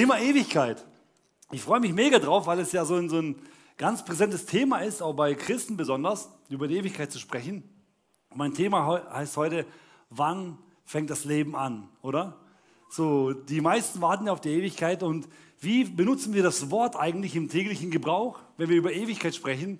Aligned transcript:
Thema 0.00 0.18
Ewigkeit. 0.18 0.82
Ich 1.52 1.60
freue 1.60 1.78
mich 1.78 1.92
mega 1.92 2.18
drauf, 2.18 2.46
weil 2.46 2.58
es 2.60 2.72
ja 2.72 2.86
so 2.86 2.94
ein, 2.94 3.10
so 3.10 3.18
ein 3.18 3.36
ganz 3.76 4.02
präsentes 4.02 4.46
Thema 4.46 4.78
ist, 4.78 5.02
auch 5.02 5.12
bei 5.12 5.34
Christen 5.34 5.76
besonders, 5.76 6.30
über 6.48 6.68
die 6.68 6.78
Ewigkeit 6.78 7.12
zu 7.12 7.18
sprechen. 7.18 7.64
Mein 8.34 8.54
Thema 8.54 9.04
heißt 9.12 9.36
heute, 9.36 9.66
wann 10.08 10.56
fängt 10.86 11.10
das 11.10 11.26
Leben 11.26 11.54
an, 11.54 11.90
oder? 12.00 12.38
So, 12.88 13.34
die 13.34 13.60
meisten 13.60 14.00
warten 14.00 14.24
ja 14.24 14.32
auf 14.32 14.40
die 14.40 14.48
Ewigkeit 14.48 15.02
und 15.02 15.28
wie 15.58 15.84
benutzen 15.84 16.32
wir 16.32 16.42
das 16.42 16.70
Wort 16.70 16.96
eigentlich 16.96 17.36
im 17.36 17.50
täglichen 17.50 17.90
Gebrauch, 17.90 18.38
wenn 18.56 18.70
wir 18.70 18.78
über 18.78 18.94
Ewigkeit 18.94 19.34
sprechen? 19.34 19.78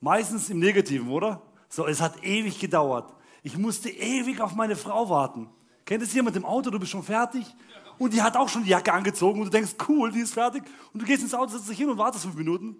Meistens 0.00 0.48
im 0.48 0.60
Negativen, 0.60 1.10
oder? 1.10 1.42
So, 1.68 1.86
es 1.86 2.00
hat 2.00 2.24
ewig 2.24 2.58
gedauert. 2.58 3.14
Ich 3.42 3.58
musste 3.58 3.90
ewig 3.90 4.40
auf 4.40 4.54
meine 4.54 4.76
Frau 4.76 5.10
warten. 5.10 5.50
Kennt 5.84 6.02
es 6.02 6.14
jemand 6.14 6.36
im 6.36 6.46
Auto, 6.46 6.70
du 6.70 6.80
bist 6.80 6.92
schon 6.92 7.02
fertig? 7.02 7.44
Und 7.98 8.12
die 8.12 8.22
hat 8.22 8.36
auch 8.36 8.48
schon 8.48 8.64
die 8.64 8.70
Jacke 8.70 8.92
angezogen 8.92 9.40
und 9.40 9.46
du 9.46 9.50
denkst, 9.50 9.72
cool, 9.88 10.12
die 10.12 10.20
ist 10.20 10.34
fertig. 10.34 10.62
Und 10.92 11.02
du 11.02 11.06
gehst 11.06 11.22
ins 11.22 11.34
Auto, 11.34 11.52
setzt 11.52 11.68
dich 11.68 11.78
hin 11.78 11.88
und 11.88 11.98
wartest 11.98 12.24
fünf 12.24 12.36
Minuten. 12.36 12.76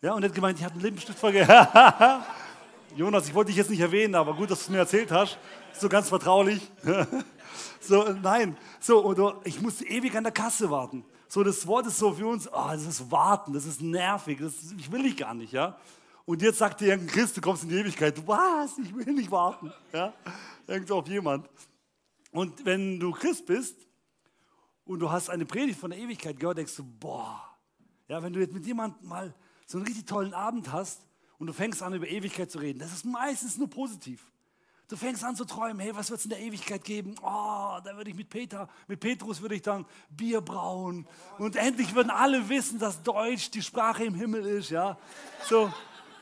Ja, 0.00 0.14
und 0.14 0.22
er 0.22 0.28
hat 0.28 0.34
gemeint, 0.34 0.58
die 0.58 0.64
hat 0.64 0.72
einen 0.72 0.82
Lippenstift 0.82 1.18
vergessen. 1.18 1.52
Jonas, 2.96 3.26
ich 3.26 3.34
wollte 3.34 3.48
dich 3.48 3.56
jetzt 3.56 3.70
nicht 3.70 3.80
erwähnen, 3.80 4.14
aber 4.14 4.34
gut, 4.34 4.50
dass 4.50 4.60
du 4.60 4.64
es 4.64 4.68
mir 4.70 4.78
erzählt 4.78 5.10
hast. 5.10 5.38
So 5.78 5.88
ganz 5.88 6.08
vertraulich. 6.08 6.70
so, 7.80 8.04
nein. 8.22 8.56
So, 8.80 8.98
und 9.00 9.46
ich 9.46 9.60
musste 9.60 9.86
ewig 9.86 10.14
an 10.16 10.24
der 10.24 10.32
Kasse 10.32 10.70
warten. 10.70 11.04
So, 11.28 11.42
das 11.42 11.66
Wort 11.66 11.86
ist 11.86 11.98
so 11.98 12.12
für 12.12 12.26
uns, 12.26 12.46
oh, 12.52 12.68
das 12.70 12.84
ist 12.84 13.10
warten, 13.10 13.54
das 13.54 13.64
ist 13.64 13.80
nervig, 13.80 14.38
das 14.40 14.54
ich 14.76 14.92
will 14.92 15.06
ich 15.06 15.16
gar 15.16 15.32
nicht, 15.32 15.52
ja. 15.52 15.78
Und 16.24 16.42
jetzt 16.42 16.58
sagt 16.58 16.80
dir 16.80 16.92
ein 16.92 17.06
Christ, 17.06 17.36
du 17.36 17.40
kommst 17.40 17.62
in 17.62 17.70
die 17.70 17.76
Ewigkeit. 17.76 18.26
Was? 18.26 18.76
Ich 18.78 18.94
will 18.94 19.12
nicht 19.14 19.30
warten. 19.30 19.72
Ja? 19.92 20.12
Irgend 20.66 20.90
auf 20.92 21.08
jemand. 21.08 21.48
Und 22.30 22.64
wenn 22.64 23.00
du 23.00 23.12
Christ 23.12 23.46
bist, 23.46 23.76
und 24.84 25.00
du 25.00 25.10
hast 25.10 25.30
eine 25.30 25.46
Predigt 25.46 25.78
von 25.78 25.90
der 25.90 26.00
Ewigkeit 26.00 26.38
gehört, 26.38 26.58
denkst 26.58 26.76
du, 26.76 26.84
boah, 26.84 27.40
ja, 28.08 28.22
wenn 28.22 28.32
du 28.32 28.40
jetzt 28.40 28.52
mit 28.52 28.66
jemandem 28.66 29.08
mal 29.08 29.34
so 29.66 29.78
einen 29.78 29.86
richtig 29.86 30.06
tollen 30.06 30.34
Abend 30.34 30.72
hast 30.72 31.06
und 31.38 31.46
du 31.46 31.52
fängst 31.52 31.82
an, 31.82 31.94
über 31.94 32.08
Ewigkeit 32.08 32.50
zu 32.50 32.58
reden, 32.58 32.78
das 32.78 32.92
ist 32.92 33.04
meistens 33.04 33.56
nur 33.56 33.70
positiv. 33.70 34.32
Du 34.88 34.96
fängst 34.98 35.24
an 35.24 35.34
zu 35.34 35.46
träumen, 35.46 35.80
hey, 35.80 35.96
was 35.96 36.10
wird 36.10 36.18
es 36.18 36.26
in 36.26 36.30
der 36.30 36.40
Ewigkeit 36.40 36.84
geben? 36.84 37.14
Oh, 37.22 37.78
da 37.82 37.96
würde 37.96 38.10
ich 38.10 38.16
mit 38.16 38.28
Peter, 38.28 38.68
mit 38.88 39.00
Petrus 39.00 39.40
würde 39.40 39.54
ich 39.54 39.62
dann 39.62 39.86
Bier 40.10 40.42
brauen. 40.42 41.06
Und 41.38 41.56
endlich 41.56 41.94
würden 41.94 42.10
alle 42.10 42.46
wissen, 42.50 42.78
dass 42.78 43.02
Deutsch 43.02 43.50
die 43.50 43.62
Sprache 43.62 44.04
im 44.04 44.14
Himmel 44.14 44.44
ist, 44.44 44.68
ja. 44.68 44.98
So. 45.48 45.72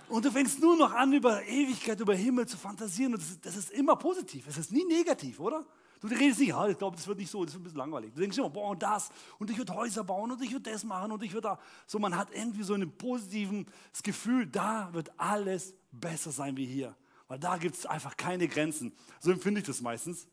Und 0.09 0.25
du 0.25 0.31
fängst 0.31 0.61
nur 0.61 0.77
noch 0.77 0.93
an, 0.93 1.13
über 1.13 1.43
Ewigkeit, 1.43 1.99
über 1.99 2.15
Himmel 2.15 2.47
zu 2.47 2.57
fantasieren. 2.57 3.15
Und 3.15 3.23
das 3.23 3.31
ist, 3.31 3.45
das 3.45 3.57
ist 3.57 3.71
immer 3.73 3.97
positiv. 3.97 4.47
Es 4.47 4.57
ist 4.57 4.71
nie 4.71 4.85
negativ, 4.85 5.41
oder? 5.41 5.67
Du 6.01 6.09
redest 6.09 6.41
nicht, 6.41 6.49
ja, 6.49 6.67
ich 6.67 6.79
glaube, 6.79 6.97
das 6.97 7.07
wird 7.07 7.19
nicht 7.19 7.31
so, 7.31 7.45
das 7.45 7.53
wird 7.53 7.61
ein 7.61 7.65
bisschen 7.65 7.79
langweilig. 7.79 8.13
Du 8.15 8.21
denkst 8.21 8.39
immer, 8.39 8.49
boah, 8.49 8.71
und 8.71 8.83
das, 8.83 9.11
und 9.39 9.51
ich 9.51 9.59
würde 9.59 9.75
Häuser 9.75 10.03
bauen, 10.03 10.33
und 10.33 10.43
ich 10.43 10.51
würde 10.51 10.71
das 10.71 10.83
machen, 10.83 11.13
und 11.13 11.23
ich 11.23 11.33
würde 11.33 11.49
da. 11.49 11.59
So, 11.87 11.99
man 11.99 12.17
hat 12.17 12.29
irgendwie 12.33 12.63
so 12.63 12.73
ein 12.73 12.91
positives 12.91 13.67
Gefühl, 14.03 14.47
da 14.47 14.89
wird 14.93 15.11
alles 15.19 15.75
besser 15.93 16.31
sein 16.31 16.57
wie 16.57 16.65
hier. 16.65 16.97
Weil 17.29 17.39
da 17.39 17.59
gibt 17.59 17.77
es 17.77 17.85
einfach 17.85 18.17
keine 18.17 18.49
Grenzen. 18.49 18.93
So 19.21 19.31
empfinde 19.31 19.61
ich 19.61 19.67
das 19.67 19.83
meistens. 19.83 20.27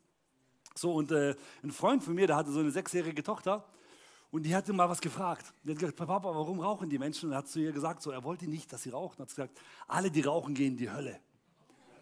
So, 0.74 0.94
und 0.94 1.12
äh, 1.12 1.36
ein 1.62 1.72
Freund 1.72 2.02
von 2.02 2.16
mir, 2.16 2.28
der 2.28 2.38
hatte 2.38 2.52
so 2.52 2.60
eine 2.60 2.72
sechsjährige 2.72 3.22
Tochter, 3.22 3.66
und 4.32 4.44
die 4.44 4.56
hatte 4.56 4.74
mal 4.74 4.90
was 4.90 5.02
gefragt. 5.02 5.54
Die 5.64 5.72
hat 5.72 5.80
gesagt, 5.80 5.98
Papa, 5.98 6.24
warum 6.24 6.60
rauchen 6.60 6.90
die 6.90 6.98
Menschen? 6.98 7.28
Und 7.28 7.34
er 7.34 7.40
hat 7.40 7.48
zu 7.48 7.60
ihr 7.60 7.72
gesagt, 7.72 8.02
so, 8.02 8.12
er 8.12 8.24
wollte 8.24 8.48
nicht, 8.48 8.72
dass 8.72 8.84
sie 8.84 8.90
rauchen. 8.90 9.20
Er 9.20 9.24
hat 9.24 9.30
gesagt, 9.30 9.60
alle, 9.88 10.12
die 10.12 10.22
rauchen, 10.22 10.54
gehen 10.54 10.74
in 10.74 10.78
die 10.78 10.92
Hölle. 10.92 11.20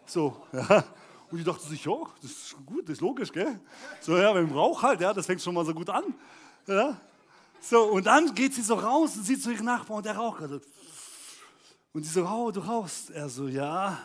So, 0.06 0.46
ja. 0.54 0.84
Und 1.32 1.40
ich 1.40 1.46
dachte 1.46 1.66
sich, 1.66 1.84
ja, 1.84 1.96
das 2.22 2.32
ist 2.32 2.56
gut, 2.66 2.84
das 2.84 2.94
ist 2.94 3.02
logisch, 3.02 3.32
gell? 3.32 3.60
So, 4.02 4.18
ja, 4.18 4.34
dem 4.34 4.52
Rauch 4.52 4.82
halt, 4.84 5.02
ja, 5.02 5.14
das 5.14 5.26
fängt 5.26 5.42
schon 5.42 5.56
mal 5.56 5.66
so 5.66 5.74
gut 5.74 5.90
an. 5.90 6.14
Ja? 6.68 7.00
So, 7.60 7.84
und 7.84 8.06
dann 8.06 8.34
geht 8.36 8.54
sie 8.54 8.62
so 8.62 8.76
raus 8.76 9.16
und 9.16 9.24
sieht 9.24 9.42
so 9.42 9.50
ihren 9.50 9.66
Nachbarn 9.66 9.98
und 9.98 10.06
der 10.06 10.16
raucht 10.16 10.40
gerade. 10.40 10.62
Und 11.94 12.04
sie 12.04 12.12
so, 12.12 12.26
oh, 12.28 12.52
du 12.52 12.60
rauchst. 12.60 13.10
Er 13.10 13.28
so, 13.30 13.48
ja. 13.48 13.98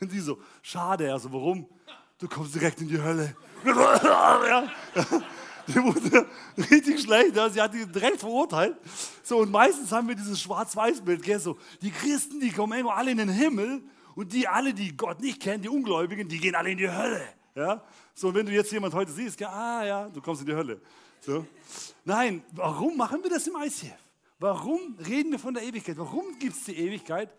Und 0.00 0.10
sie 0.10 0.20
so, 0.20 0.38
schade. 0.62 1.06
Er 1.06 1.18
so, 1.18 1.32
warum? 1.32 1.66
Du 2.18 2.28
kommst 2.28 2.54
direkt 2.54 2.80
in 2.80 2.88
die 2.88 3.00
Hölle. 3.00 3.34
ja. 3.64 4.68
Die 5.66 5.76
wurde 5.76 6.26
richtig 6.70 7.00
schlecht, 7.00 7.36
ja. 7.36 7.48
sie 7.48 7.60
hat 7.60 7.72
ihn 7.74 7.90
direkt 7.90 8.20
verurteilt. 8.20 8.76
So, 9.22 9.38
und 9.38 9.50
meistens 9.50 9.90
haben 9.92 10.08
wir 10.08 10.14
dieses 10.14 10.40
Schwarz-Weiß-Bild, 10.40 11.22
gell, 11.22 11.40
so, 11.40 11.56
die 11.80 11.90
Christen, 11.90 12.38
die 12.38 12.50
kommen 12.50 12.78
immer 12.78 12.94
alle 12.94 13.12
in 13.12 13.16
den 13.16 13.30
Himmel 13.30 13.82
und 14.14 14.32
die 14.32 14.46
alle, 14.48 14.74
die 14.74 14.96
Gott 14.96 15.20
nicht 15.20 15.40
kennen, 15.40 15.62
die 15.62 15.68
Ungläubigen, 15.68 16.28
die 16.28 16.38
gehen 16.38 16.54
alle 16.54 16.70
in 16.70 16.78
die 16.78 16.90
Hölle. 16.90 17.22
Ja? 17.54 17.82
So, 18.14 18.34
wenn 18.34 18.46
du 18.46 18.52
jetzt 18.52 18.72
jemand 18.72 18.94
heute 18.94 19.12
siehst, 19.12 19.42
ah 19.42 19.84
ja, 19.84 20.08
du 20.08 20.20
kommst 20.20 20.42
in 20.42 20.46
die 20.46 20.54
Hölle. 20.54 20.80
So. 21.20 21.46
Nein, 22.04 22.42
warum 22.52 22.96
machen 22.96 23.22
wir 23.22 23.30
das 23.30 23.46
im 23.46 23.56
ICF? 23.56 23.98
Warum 24.38 24.98
reden 25.06 25.32
wir 25.32 25.38
von 25.38 25.54
der 25.54 25.62
Ewigkeit? 25.62 25.96
Warum 25.96 26.38
gibt 26.38 26.56
es 26.56 26.64
die 26.64 26.76
Ewigkeit? 26.76 27.30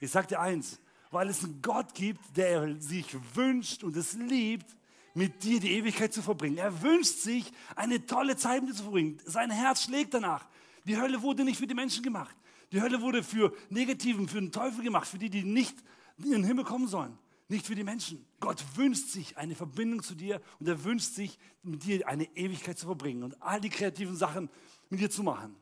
Ich 0.00 0.10
sage 0.10 0.28
dir 0.28 0.40
eins, 0.40 0.80
weil 1.10 1.28
es 1.28 1.44
einen 1.44 1.60
Gott 1.60 1.94
gibt, 1.94 2.36
der 2.36 2.80
sich 2.80 3.06
wünscht 3.34 3.84
und 3.84 3.96
es 3.96 4.14
liebt, 4.14 4.66
mit 5.14 5.44
dir 5.44 5.60
die 5.60 5.72
Ewigkeit 5.72 6.12
zu 6.12 6.22
verbringen. 6.22 6.58
Er 6.58 6.82
wünscht 6.82 7.18
sich, 7.18 7.52
eine 7.76 8.04
tolle 8.04 8.36
Zeit 8.36 8.62
mit 8.62 8.72
dir 8.72 8.76
zu 8.76 8.82
verbringen. 8.82 9.18
Sein 9.24 9.50
Herz 9.50 9.84
schlägt 9.84 10.14
danach. 10.14 10.46
Die 10.84 11.00
Hölle 11.00 11.22
wurde 11.22 11.44
nicht 11.44 11.58
für 11.58 11.66
die 11.66 11.74
Menschen 11.74 12.02
gemacht. 12.02 12.34
Die 12.72 12.80
Hölle 12.80 13.00
wurde 13.00 13.22
für 13.22 13.54
Negativen, 13.70 14.28
für 14.28 14.40
den 14.40 14.50
Teufel 14.50 14.82
gemacht, 14.82 15.06
für 15.06 15.18
die, 15.18 15.30
die 15.30 15.44
nicht 15.44 15.76
in 16.18 16.30
den 16.30 16.44
Himmel 16.44 16.64
kommen 16.64 16.86
sollen. 16.86 17.18
Nicht 17.48 17.66
für 17.66 17.74
die 17.74 17.84
Menschen. 17.84 18.24
Gott 18.40 18.64
wünscht 18.74 19.08
sich 19.08 19.36
eine 19.36 19.54
Verbindung 19.54 20.02
zu 20.02 20.14
dir 20.14 20.40
und 20.58 20.68
er 20.68 20.82
wünscht 20.84 21.12
sich, 21.14 21.38
mit 21.62 21.84
dir 21.84 22.06
eine 22.08 22.24
Ewigkeit 22.36 22.78
zu 22.78 22.86
verbringen 22.86 23.22
und 23.22 23.40
all 23.42 23.60
die 23.60 23.70
kreativen 23.70 24.16
Sachen 24.16 24.50
mit 24.90 25.00
dir 25.00 25.10
zu 25.10 25.22
machen. 25.22 25.56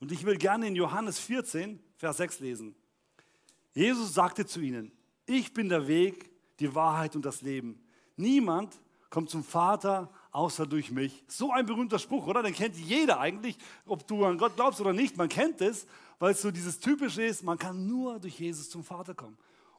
Und 0.00 0.12
ich 0.12 0.24
will 0.24 0.36
gerne 0.36 0.66
in 0.66 0.76
Johannes 0.76 1.18
14, 1.18 1.80
Vers 1.96 2.18
6 2.18 2.40
lesen. 2.40 2.74
Jesus 3.74 4.14
sagte 4.14 4.46
zu 4.46 4.60
ihnen, 4.60 4.92
ich 5.26 5.52
bin 5.52 5.68
der 5.68 5.86
Weg, 5.86 6.30
die 6.60 6.74
Wahrheit 6.74 7.16
und 7.16 7.24
das 7.24 7.42
Leben. 7.42 7.82
Niemand 8.16 8.78
kommt 9.10 9.30
zum 9.30 9.44
Vater 9.44 10.10
außer 10.32 10.66
durch 10.66 10.90
mich. 10.90 11.24
So 11.28 11.50
ein 11.50 11.66
berühmter 11.66 11.98
Spruch, 11.98 12.26
oder? 12.26 12.42
Den 12.42 12.54
kennt 12.54 12.76
jeder 12.76 13.20
eigentlich, 13.20 13.56
ob 13.86 14.06
du 14.06 14.24
an 14.24 14.38
Gott 14.38 14.56
glaubst 14.56 14.80
oder 14.80 14.92
nicht. 14.92 15.16
Man 15.16 15.28
kennt 15.28 15.60
es, 15.60 15.86
weil 16.18 16.32
es 16.32 16.42
so 16.42 16.50
dieses 16.50 16.78
Typische 16.78 17.22
ist, 17.22 17.42
man 17.42 17.58
kann 17.58 17.86
nur 17.86 18.18
durch 18.18 18.38
Jesus 18.38 18.70
zum 18.70 18.84
Vater 18.84 19.14
kommen. 19.14 19.36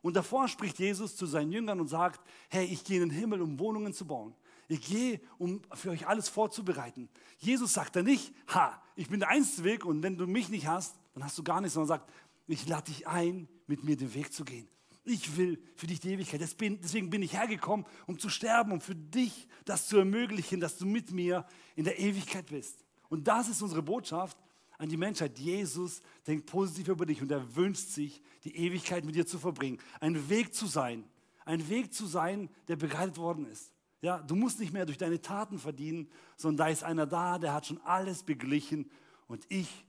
Und 0.07 0.13
davor 0.13 0.47
spricht 0.47 0.79
Jesus 0.79 1.17
zu 1.17 1.25
seinen 1.25 1.51
Jüngern 1.51 1.81
und 1.81 1.89
sagt, 1.89 2.21
hey, 2.47 2.65
ich 2.65 2.85
gehe 2.85 3.03
in 3.03 3.09
den 3.09 3.19
Himmel, 3.19 3.41
um 3.41 3.59
Wohnungen 3.59 3.91
zu 3.91 4.07
bauen. 4.07 4.33
Ich 4.69 4.79
gehe, 4.79 5.19
um 5.37 5.61
für 5.73 5.89
euch 5.89 6.07
alles 6.07 6.29
vorzubereiten. 6.29 7.09
Jesus 7.39 7.73
sagt 7.73 7.97
da 7.97 8.01
nicht, 8.01 8.33
ha, 8.47 8.81
ich 8.95 9.09
bin 9.09 9.19
der 9.19 9.27
einzige 9.27 9.65
Weg 9.65 9.83
und 9.83 10.01
wenn 10.03 10.17
du 10.17 10.25
mich 10.25 10.47
nicht 10.47 10.65
hast, 10.65 10.95
dann 11.13 11.25
hast 11.25 11.37
du 11.37 11.43
gar 11.43 11.59
nichts, 11.59 11.73
sondern 11.73 11.89
sagt, 11.89 12.09
ich 12.47 12.65
lade 12.69 12.89
dich 12.89 13.05
ein, 13.05 13.49
mit 13.67 13.83
mir 13.83 13.97
den 13.97 14.13
Weg 14.13 14.31
zu 14.31 14.45
gehen. 14.45 14.69
Ich 15.03 15.35
will 15.35 15.61
für 15.75 15.87
dich 15.87 15.99
die 15.99 16.13
Ewigkeit. 16.13 16.39
Deswegen 16.39 17.09
bin 17.09 17.21
ich 17.21 17.33
hergekommen, 17.33 17.85
um 18.05 18.17
zu 18.17 18.29
sterben, 18.29 18.71
um 18.71 18.79
für 18.79 18.95
dich 18.95 19.45
das 19.65 19.89
zu 19.89 19.97
ermöglichen, 19.97 20.61
dass 20.61 20.77
du 20.77 20.85
mit 20.85 21.11
mir 21.11 21.45
in 21.75 21.83
der 21.83 21.99
Ewigkeit 21.99 22.45
bist. 22.45 22.85
Und 23.09 23.27
das 23.27 23.49
ist 23.49 23.61
unsere 23.61 23.83
Botschaft 23.83 24.37
an 24.77 24.89
die 24.89 24.97
Menschheit. 24.97 25.37
Jesus 25.39 26.01
denkt 26.25 26.45
positiv 26.45 26.89
über 26.89 27.05
dich 27.05 27.21
und 27.21 27.31
er 27.31 27.55
wünscht 27.55 27.89
sich, 27.89 28.21
die 28.43 28.55
Ewigkeit 28.55 29.05
mit 29.05 29.15
dir 29.15 29.25
zu 29.25 29.39
verbringen. 29.39 29.79
Ein 29.99 30.29
Weg 30.29 30.53
zu 30.53 30.67
sein. 30.67 31.03
Ein 31.45 31.67
Weg 31.69 31.93
zu 31.93 32.05
sein, 32.05 32.49
der 32.67 32.75
bereitet 32.75 33.17
worden 33.17 33.45
ist. 33.45 33.73
Ja, 34.01 34.19
du 34.19 34.35
musst 34.35 34.59
nicht 34.59 34.73
mehr 34.73 34.85
durch 34.85 34.97
deine 34.97 35.21
Taten 35.21 35.57
verdienen, 35.57 36.09
sondern 36.35 36.67
da 36.67 36.71
ist 36.71 36.83
einer 36.83 37.07
da, 37.07 37.39
der 37.39 37.53
hat 37.53 37.65
schon 37.65 37.81
alles 37.81 38.23
beglichen. 38.23 38.91
Und 39.27 39.45
ich, 39.49 39.85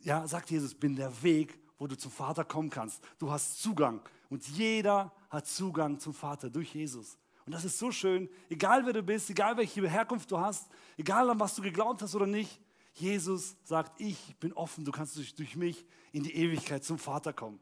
ja, 0.00 0.26
sagt 0.28 0.50
Jesus, 0.50 0.74
bin 0.74 0.94
der 0.94 1.22
Weg, 1.22 1.58
wo 1.76 1.86
du 1.86 1.96
zum 1.96 2.10
Vater 2.10 2.44
kommen 2.44 2.70
kannst. 2.70 3.02
Du 3.18 3.30
hast 3.30 3.60
Zugang. 3.60 4.00
Und 4.28 4.46
jeder 4.48 5.12
hat 5.30 5.46
Zugang 5.46 5.98
zum 5.98 6.14
Vater 6.14 6.50
durch 6.50 6.74
Jesus. 6.74 7.18
Und 7.46 7.52
das 7.52 7.64
ist 7.64 7.78
so 7.78 7.90
schön, 7.90 8.28
egal 8.50 8.84
wer 8.84 8.92
du 8.92 9.02
bist, 9.02 9.30
egal 9.30 9.56
welche 9.56 9.88
Herkunft 9.88 10.30
du 10.30 10.38
hast, 10.38 10.68
egal 10.96 11.30
an 11.30 11.40
was 11.40 11.54
du 11.54 11.62
geglaubt 11.62 12.02
hast 12.02 12.14
oder 12.14 12.26
nicht, 12.26 12.60
Jesus 13.00 13.56
sagt, 13.64 14.00
ich 14.00 14.36
bin 14.40 14.52
offen, 14.52 14.84
du 14.84 14.92
kannst 14.92 15.16
durch, 15.16 15.34
durch 15.34 15.56
mich 15.56 15.84
in 16.12 16.22
die 16.22 16.34
Ewigkeit 16.34 16.84
zum 16.84 16.98
Vater 16.98 17.32
kommen. 17.32 17.58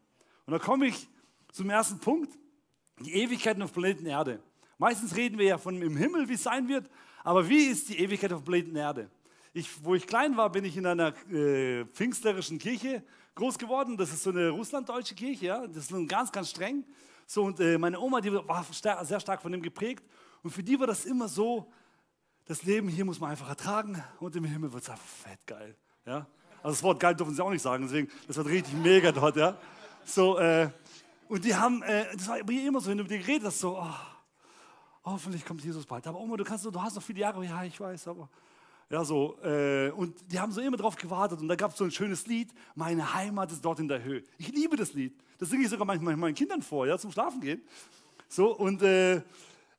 Und 0.47 0.53
da 0.53 0.59
komme 0.59 0.87
ich 0.87 1.09
zum 1.53 1.71
ersten 1.71 1.99
Punkt, 1.99 2.37
die 3.00 3.15
Ewigkeit 3.15 3.61
auf 3.61 3.73
Planeten 3.73 4.06
Erde. 4.06 4.41
Meistens 4.79 5.17
reden 5.17 5.38
wir 5.38 5.47
ja 5.47 5.59
von 5.59 5.81
im 5.81 5.97
Himmel, 5.97 6.29
wie 6.29 6.35
es 6.35 6.43
sein 6.43 6.69
wird, 6.69 6.88
aber 7.25 7.49
wie 7.49 7.65
ist 7.65 7.88
die 7.88 7.99
Ewigkeit 7.99 8.33
auf 8.33 8.44
Planeten 8.44 8.77
Erde? 8.77 9.11
Ich, 9.53 9.83
wo 9.83 9.94
ich 9.94 10.06
klein 10.06 10.37
war, 10.37 10.50
bin 10.50 10.65
ich 10.65 10.77
in 10.77 10.87
einer 10.87 11.15
äh, 11.31 11.85
pfingstlerischen 11.87 12.59
Kirche 12.59 13.03
groß 13.35 13.59
geworden. 13.59 13.97
Das 13.97 14.12
ist 14.12 14.23
so 14.23 14.31
eine 14.31 14.50
russlanddeutsche 14.50 15.15
Kirche, 15.15 15.47
ja? 15.47 15.67
das 15.67 15.91
ist 15.91 16.09
ganz, 16.09 16.31
ganz 16.31 16.50
streng. 16.50 16.85
So, 17.27 17.44
und 17.44 17.59
äh, 17.61 17.79
meine 17.79 17.99
Oma, 17.99 18.21
die 18.21 18.33
war 18.33 18.65
sehr 19.05 19.21
stark 19.21 19.43
von 19.43 19.50
dem 19.50 19.62
geprägt. 19.62 20.05
Und 20.43 20.50
für 20.50 20.62
die 20.62 20.79
war 20.79 20.87
das 20.87 21.05
immer 21.06 21.27
so, 21.27 21.73
das 22.46 22.62
Leben 22.62 22.88
hier 22.88 23.04
muss 23.04 23.20
man 23.20 23.31
einfach 23.31 23.48
ertragen 23.48 24.02
und 24.20 24.34
im 24.37 24.44
Himmel 24.44 24.72
wird 24.72 24.82
es 24.82 24.90
einfach 24.90 25.04
fett 25.04 25.46
geil. 25.46 25.76
Ja? 26.06 26.26
Also 26.62 26.76
das 26.76 26.82
Wort 26.82 27.00
geil 27.00 27.14
dürfen 27.14 27.34
sie 27.34 27.43
auch 27.43 27.50
nicht 27.50 27.62
sagen, 27.62 27.84
deswegen, 27.84 28.08
das 28.26 28.37
wird 28.37 28.46
richtig 28.46 28.75
mega 28.75 29.12
dort. 29.12 29.37
Ja? 29.37 29.56
So, 30.04 30.38
äh, 30.38 30.70
und 31.28 31.44
die 31.44 31.54
haben, 31.54 31.82
äh, 31.82 32.06
das 32.14 32.28
war 32.28 32.38
immer 32.38 32.81
so, 32.81 32.90
wenn 32.90 32.98
du 32.98 33.04
mit 33.04 33.10
dir 33.10 33.19
geredet 33.19 33.46
hast, 33.46 33.60
so, 33.60 33.76
oh, 33.76 33.94
hoffentlich 35.04 35.44
kommt 35.44 35.64
Jesus 35.64 35.84
bald. 35.84 36.06
Aber 36.06 36.20
Oma, 36.20 36.37
du, 36.37 36.44
kannst, 36.44 36.64
du 36.64 36.82
hast 36.82 36.94
noch 36.94 37.02
viele 37.02 37.20
Jahre, 37.20 37.44
ja, 37.44 37.64
ich 37.64 37.78
weiß, 37.81 38.08
aber 38.08 38.28
Ja, 38.88 39.04
so, 39.04 39.37
äh, 39.42 39.90
und 39.90 40.14
die 40.31 40.38
haben 40.38 40.52
so 40.52 40.60
immer 40.60 40.76
drauf 40.76 40.94
gewartet 40.94 41.40
und 41.40 41.49
da 41.49 41.56
gab 41.56 41.72
es 41.72 41.78
so 41.78 41.84
ein 41.84 41.90
schönes 41.90 42.26
Lied, 42.28 42.52
meine 42.76 43.14
Heimat 43.14 43.50
ist 43.50 43.64
dort 43.64 43.81
in 43.81 43.88
der 43.88 44.04
Höhe. 44.04 44.22
Ich 44.38 44.49
liebe 44.49 44.76
das 44.76 44.92
Lied. 44.92 45.19
Das 45.38 45.50
singe 45.50 45.64
ich 45.64 45.70
sogar 45.70 45.84
manchmal 45.84 46.16
meinen 46.16 46.34
Kindern 46.34 46.62
vor, 46.62 46.87
ja, 46.87 46.96
zum 46.96 47.10
Schlafen 47.10 47.40
gehen. 47.40 47.60
So, 48.28 48.56
und, 48.56 48.82
äh, 48.82 49.22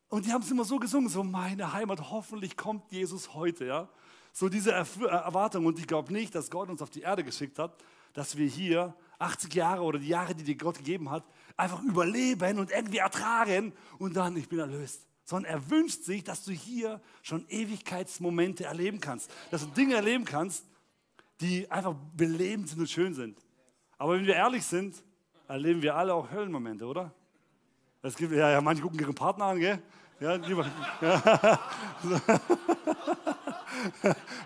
und 0.10 0.26
die 0.26 0.32
haben 0.32 0.42
es 0.42 0.52
immer 0.52 0.66
so 0.66 0.80
gesungen, 0.80 1.10
so 1.10 1.24
meine 1.24 1.74
Heimat, 1.74 2.10
hoffentlich 2.12 2.56
kommt 2.56 2.92
Jesus 2.92 3.34
heute, 3.34 3.66
ja. 3.66 3.90
So 4.34 4.50
diese 4.50 4.72
Erf 4.72 5.00
Erwartung 5.02 5.66
und 5.66 5.80
ich 5.80 5.88
glaube 5.88 6.14
nicht, 6.14 6.36
dass 6.36 6.52
Gott 6.52 6.70
uns 6.70 6.82
auf 6.82 6.90
die 6.90 7.02
Erde 7.02 7.24
geschickt 7.24 7.60
hat, 7.60 7.76
dass 8.14 8.38
wir 8.38 8.48
hier 8.48 8.96
80 9.20 9.54
Jahre 9.54 9.82
oder 9.82 10.00
die 10.00 10.08
Jahre, 10.08 10.36
die 10.36 10.44
dir 10.44 10.56
Gott 10.56 10.78
gegeben 10.78 11.10
hat, 11.10 11.24
einfach 11.56 11.82
überleben 11.82 12.60
und 12.60 12.72
irgendwie 12.72 12.98
ertragen 12.98 13.74
und 13.98 14.16
dann, 14.16 14.38
ich 14.38 14.48
bin 14.48 14.60
erlöst 14.60 15.08
sondern 15.28 15.52
er 15.52 15.70
wünscht 15.70 16.04
sich, 16.04 16.24
dass 16.24 16.46
du 16.46 16.54
hier 16.54 17.02
schon 17.22 17.46
Ewigkeitsmomente 17.50 18.64
erleben 18.64 19.02
kannst, 19.02 19.30
dass 19.52 19.66
du 19.66 19.68
Dinge 19.72 19.96
erleben 19.96 20.24
kannst, 20.24 20.66
die 21.42 21.70
einfach 21.70 21.94
belebend 22.16 22.70
sind 22.70 22.80
und 22.80 22.90
schön 22.90 23.14
sind. 23.14 23.38
Aber 23.98 24.14
wenn 24.14 24.26
wir 24.26 24.36
ehrlich 24.36 24.64
sind, 24.64 25.04
erleben 25.50 25.82
wir 25.82 25.96
alle 25.96 26.14
auch 26.14 26.32
Höllenmomente, 26.32 26.86
oder? 26.86 27.14
Es 28.02 28.16
gibt, 28.16 28.34
ja, 28.34 28.52
ja, 28.52 28.62
manche 28.62 28.82
gucken 28.82 29.00
ihren 29.00 29.16
Partner 29.16 29.46
an, 29.46 29.60
gell? 29.60 29.82
Ja, 30.20 30.36
lieber, 30.36 30.66
ja. 31.02 31.60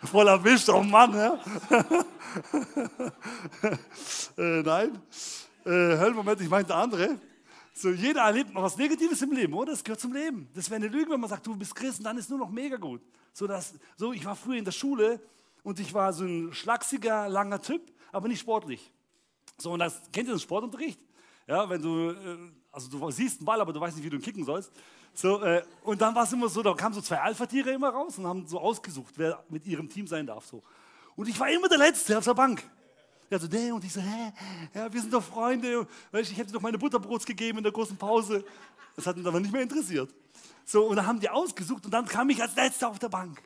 Voll 0.03 0.27
erwischt, 0.27 0.69
oh 0.69 0.83
Mann, 0.83 1.13
ja? 1.13 1.39
äh, 4.38 4.62
nein, 4.62 5.01
äh, 5.65 5.69
Höllenmomente, 5.69 6.44
ich 6.44 6.50
meinte 6.50 6.75
andere. 6.75 7.19
So, 7.74 7.89
jeder 7.89 8.21
erlebt 8.21 8.53
mal 8.53 8.63
was 8.63 8.77
Negatives 8.77 9.21
im 9.21 9.31
Leben, 9.31 9.53
oder? 9.53 9.71
Das 9.71 9.83
gehört 9.83 10.00
zum 10.00 10.13
Leben. 10.13 10.50
Das 10.53 10.69
wäre 10.69 10.77
eine 10.77 10.88
Lüge, 10.88 11.12
wenn 11.12 11.19
man 11.19 11.30
sagt, 11.30 11.48
du 11.48 11.56
bist 11.56 11.74
Christ 11.74 12.00
und 12.00 12.06
dann 12.06 12.18
ist 12.18 12.30
nur 12.30 12.39
noch 12.39 12.50
mega 12.50 12.77
gut. 12.77 13.01
So, 13.33 13.48
dass, 13.48 13.74
so, 13.95 14.12
ich 14.12 14.25
war 14.25 14.36
früher 14.36 14.57
in 14.57 14.65
der 14.65 14.71
Schule 14.71 15.19
und 15.63 15.80
ich 15.80 15.94
war 15.94 16.12
so 16.13 16.25
ein 16.25 16.53
schlachsiger, 16.53 17.30
langer 17.30 17.62
Typ, 17.62 17.81
aber 18.12 18.27
nicht 18.27 18.42
sportlich. 18.42 18.92
So, 19.57 19.71
und 19.71 19.80
das 19.80 20.01
kennt 20.12 20.27
ihr 20.27 20.36
den 20.36 20.39
Sportunterricht? 20.39 21.00
Ja, 21.47 21.69
wenn 21.69 21.81
du, 21.81 22.11
äh, 22.11 22.38
also 22.71 22.89
du 22.89 23.11
siehst 23.11 23.39
einen 23.39 23.45
Ball, 23.45 23.61
aber 23.61 23.73
du 23.73 23.79
weißt 23.79 23.95
nicht, 23.95 24.05
wie 24.05 24.09
du 24.09 24.17
ihn 24.17 24.21
kicken 24.21 24.45
sollst. 24.45 24.71
So, 25.13 25.41
äh, 25.41 25.63
und 25.83 26.01
dann 26.01 26.15
war 26.15 26.23
es 26.23 26.33
immer 26.33 26.47
so, 26.47 26.61
da 26.61 26.73
kamen 26.73 26.95
so 26.95 27.01
zwei 27.01 27.19
Alpha-Tiere 27.19 27.71
immer 27.71 27.89
raus 27.89 28.17
und 28.17 28.25
haben 28.25 28.47
so 28.47 28.59
ausgesucht, 28.59 29.13
wer 29.17 29.43
mit 29.49 29.65
ihrem 29.65 29.89
Team 29.89 30.07
sein 30.07 30.25
darf. 30.25 30.45
So. 30.45 30.63
Und 31.15 31.27
ich 31.27 31.39
war 31.39 31.49
immer 31.49 31.67
der 31.67 31.77
Letzte 31.77 32.17
auf 32.17 32.23
der 32.23 32.33
Bank. 32.33 32.63
Ja, 33.29 33.39
so, 33.39 33.47
nee, 33.47 33.71
und 33.71 33.83
ich 33.83 33.93
so, 33.93 34.01
hä? 34.01 34.33
Ja, 34.73 34.91
wir 34.91 35.01
sind 35.01 35.13
doch 35.13 35.23
Freunde. 35.23 35.88
Ich 36.13 36.38
hätte 36.38 36.51
doch 36.51 36.61
meine 36.61 36.77
Butterbrots 36.77 37.25
gegeben 37.25 37.59
in 37.59 37.63
der 37.63 37.71
großen 37.71 37.97
Pause. 37.97 38.43
Das 38.95 39.07
hat 39.07 39.15
uns 39.15 39.25
aber 39.25 39.39
nicht 39.39 39.53
mehr 39.53 39.61
interessiert. 39.61 40.13
So, 40.65 40.85
und 40.88 40.95
dann 40.95 41.07
haben 41.07 41.19
die 41.19 41.29
ausgesucht 41.29 41.85
und 41.85 41.93
dann 41.93 42.05
kam 42.05 42.29
ich 42.29 42.41
als 42.41 42.55
Letzter 42.55 42.89
auf 42.89 42.99
der 42.99 43.09
Bank. 43.09 43.41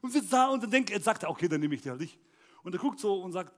Und 0.00 0.12
sitzt 0.12 0.32
da 0.32 0.48
und 0.48 0.62
dann 0.62 0.70
denkt, 0.70 0.90
jetzt 0.90 1.04
sagt 1.04 1.22
er, 1.22 1.30
okay, 1.30 1.46
dann 1.48 1.60
nehme 1.60 1.74
ich 1.74 1.82
dich 1.82 1.90
halt 1.90 2.00
nicht. 2.00 2.18
Und 2.64 2.74
er 2.74 2.80
guckt 2.80 2.98
so 2.98 3.22
und 3.22 3.32
sagt, 3.32 3.52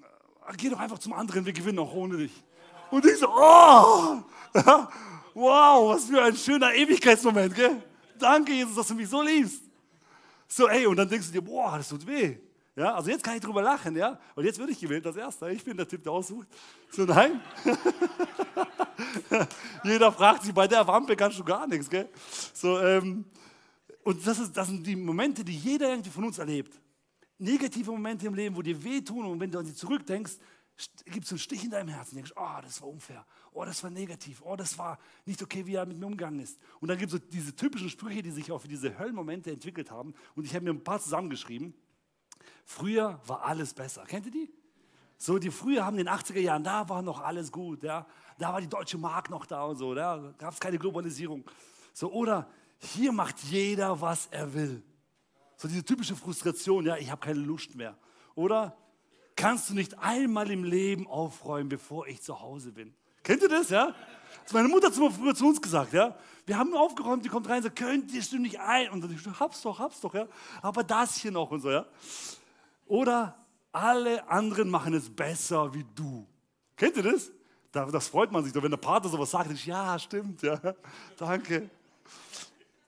äh, 0.00 0.56
geh 0.56 0.70
doch 0.70 0.78
einfach 0.78 0.98
zum 0.98 1.12
anderen, 1.12 1.44
wir 1.44 1.52
gewinnen 1.52 1.78
auch 1.78 1.92
ohne 1.92 2.16
dich. 2.16 2.32
Und 2.94 3.04
ich 3.06 3.18
so, 3.18 3.26
oh, 3.28 4.22
wow, 5.34 5.88
was 5.88 6.04
für 6.04 6.22
ein 6.22 6.36
schöner 6.36 6.72
Ewigkeitsmoment, 6.72 7.52
gell? 7.52 7.82
Danke, 8.16 8.52
Jesus, 8.52 8.76
dass 8.76 8.86
du 8.86 8.94
mich 8.94 9.08
so 9.08 9.20
liebst. 9.20 9.62
So, 10.46 10.68
ey, 10.68 10.86
und 10.86 10.94
dann 10.94 11.08
denkst 11.08 11.26
du 11.26 11.32
dir, 11.32 11.42
boah, 11.42 11.76
das 11.76 11.88
tut 11.88 12.06
weh. 12.06 12.36
Ja, 12.76 12.94
also 12.94 13.10
jetzt 13.10 13.24
kann 13.24 13.34
ich 13.34 13.40
drüber 13.40 13.62
lachen, 13.62 13.96
ja. 13.96 14.16
Und 14.36 14.44
jetzt 14.44 14.60
würde 14.60 14.70
ich 14.70 14.78
gewählt 14.78 15.04
als 15.04 15.16
Erster. 15.16 15.50
Ich 15.50 15.64
bin 15.64 15.76
der 15.76 15.88
Typ, 15.88 16.04
der 16.04 16.12
aussucht. 16.12 16.46
So, 16.92 17.04
nein. 17.04 17.40
Jeder 19.82 20.12
fragt 20.12 20.44
sich, 20.44 20.54
bei 20.54 20.68
der 20.68 20.86
Wampe 20.86 21.16
kannst 21.16 21.40
du 21.40 21.42
gar 21.42 21.66
nichts, 21.66 21.90
gell? 21.90 22.08
So, 22.52 22.78
ähm, 22.78 23.24
und 24.04 24.24
das, 24.24 24.38
ist, 24.38 24.56
das 24.56 24.68
sind 24.68 24.86
die 24.86 24.94
Momente, 24.94 25.42
die 25.42 25.56
jeder 25.56 25.88
irgendwie 25.90 26.10
von 26.10 26.26
uns 26.26 26.38
erlebt. 26.38 26.80
Negative 27.38 27.90
Momente 27.90 28.28
im 28.28 28.34
Leben, 28.34 28.54
wo 28.54 28.62
dir 28.62 28.80
wehtun 28.84 29.26
und 29.26 29.40
wenn 29.40 29.50
du 29.50 29.58
an 29.58 29.66
sie 29.66 29.74
zurückdenkst, 29.74 30.34
gibt 31.04 31.24
es 31.24 31.30
einen 31.30 31.38
Stich 31.38 31.64
in 31.64 31.70
deinem 31.70 31.88
Herzen. 31.88 32.16
Denkst, 32.16 32.32
oh, 32.36 32.60
das 32.62 32.80
war 32.82 32.88
unfair. 32.88 33.24
Oh, 33.52 33.64
das 33.64 33.82
war 33.82 33.90
negativ. 33.90 34.42
Oh, 34.42 34.56
das 34.56 34.76
war 34.78 34.98
nicht 35.24 35.42
okay, 35.42 35.66
wie 35.66 35.74
er 35.74 35.86
mit 35.86 35.98
mir 35.98 36.06
umgegangen 36.06 36.40
ist. 36.40 36.58
Und 36.80 36.88
dann 36.88 36.98
gibt 36.98 37.12
es 37.12 37.20
diese 37.28 37.54
typischen 37.54 37.88
Sprüche, 37.88 38.22
die 38.22 38.30
sich 38.30 38.50
auch 38.50 38.60
für 38.60 38.68
diese 38.68 38.98
Höllenmomente 38.98 39.50
entwickelt 39.50 39.90
haben. 39.90 40.14
Und 40.34 40.44
ich 40.44 40.54
habe 40.54 40.64
mir 40.64 40.70
ein 40.70 40.82
paar 40.82 41.00
zusammengeschrieben. 41.00 41.74
Früher 42.64 43.20
war 43.26 43.42
alles 43.44 43.74
besser. 43.74 44.04
Kennt 44.04 44.26
ihr 44.26 44.32
die? 44.32 44.52
So, 45.16 45.38
die 45.38 45.50
früher 45.50 45.84
haben 45.84 45.98
in 45.98 46.06
den 46.06 46.14
80er 46.14 46.40
Jahren, 46.40 46.64
da 46.64 46.88
war 46.88 47.00
noch 47.00 47.20
alles 47.20 47.52
gut, 47.52 47.82
ja. 47.84 48.06
Da 48.38 48.52
war 48.52 48.60
die 48.60 48.68
deutsche 48.68 48.98
Mark 48.98 49.30
noch 49.30 49.46
da 49.46 49.64
und 49.64 49.76
so, 49.76 49.94
da 49.94 50.34
gab 50.38 50.52
es 50.52 50.60
keine 50.60 50.78
Globalisierung. 50.78 51.44
So, 51.92 52.12
oder 52.12 52.50
hier 52.78 53.12
macht 53.12 53.38
jeder, 53.44 54.00
was 54.00 54.26
er 54.26 54.52
will. 54.52 54.82
So 55.56 55.68
diese 55.68 55.84
typische 55.84 56.16
Frustration, 56.16 56.84
ja, 56.84 56.96
ich 56.96 57.10
habe 57.10 57.20
keine 57.20 57.38
Lust 57.38 57.76
mehr. 57.76 57.96
Oder 58.34 58.76
kannst 59.36 59.70
du 59.70 59.74
nicht 59.74 59.98
einmal 59.98 60.50
im 60.50 60.64
Leben 60.64 61.06
aufräumen, 61.06 61.68
bevor 61.68 62.06
ich 62.06 62.22
zu 62.22 62.40
Hause 62.40 62.72
bin? 62.72 62.94
Kennt 63.22 63.42
ihr 63.42 63.48
das, 63.48 63.70
ja? 63.70 63.94
Das 64.44 64.52
meine 64.52 64.68
Mutter 64.68 64.88
hat 64.88 64.94
früher 64.94 65.34
zu 65.34 65.46
uns 65.46 65.60
gesagt, 65.60 65.92
ja. 65.92 66.16
Wir 66.46 66.58
haben 66.58 66.74
aufgeräumt, 66.74 67.24
die 67.24 67.30
kommt 67.30 67.48
rein 67.48 67.56
und 67.56 67.62
sagt, 67.64 67.76
könnt 67.76 68.12
ihr 68.12 68.22
du 68.22 68.38
nicht 68.38 68.60
ein? 68.60 68.90
Und 68.90 69.02
dann 69.02 69.12
ich, 69.12 69.40
hab's 69.40 69.62
doch, 69.62 69.78
hab's 69.78 70.00
doch, 70.00 70.14
ja. 70.14 70.26
Aber 70.60 70.84
das 70.84 71.16
hier 71.16 71.30
noch 71.30 71.50
und 71.50 71.60
so, 71.60 71.70
ja. 71.70 71.86
Oder 72.86 73.34
alle 73.72 74.28
anderen 74.28 74.68
machen 74.68 74.92
es 74.92 75.08
besser 75.08 75.72
wie 75.72 75.84
du. 75.94 76.26
Kennt 76.76 76.96
ihr 76.96 77.02
das? 77.02 77.30
Das 77.72 78.08
freut 78.08 78.30
man 78.30 78.44
sich 78.44 78.52
doch, 78.52 78.62
wenn 78.62 78.70
der 78.70 78.78
Partner 78.78 79.10
sowas 79.10 79.30
sagt. 79.30 79.50
Ich, 79.50 79.66
ja, 79.66 79.98
stimmt, 79.98 80.42
ja, 80.42 80.60
danke. 81.16 81.68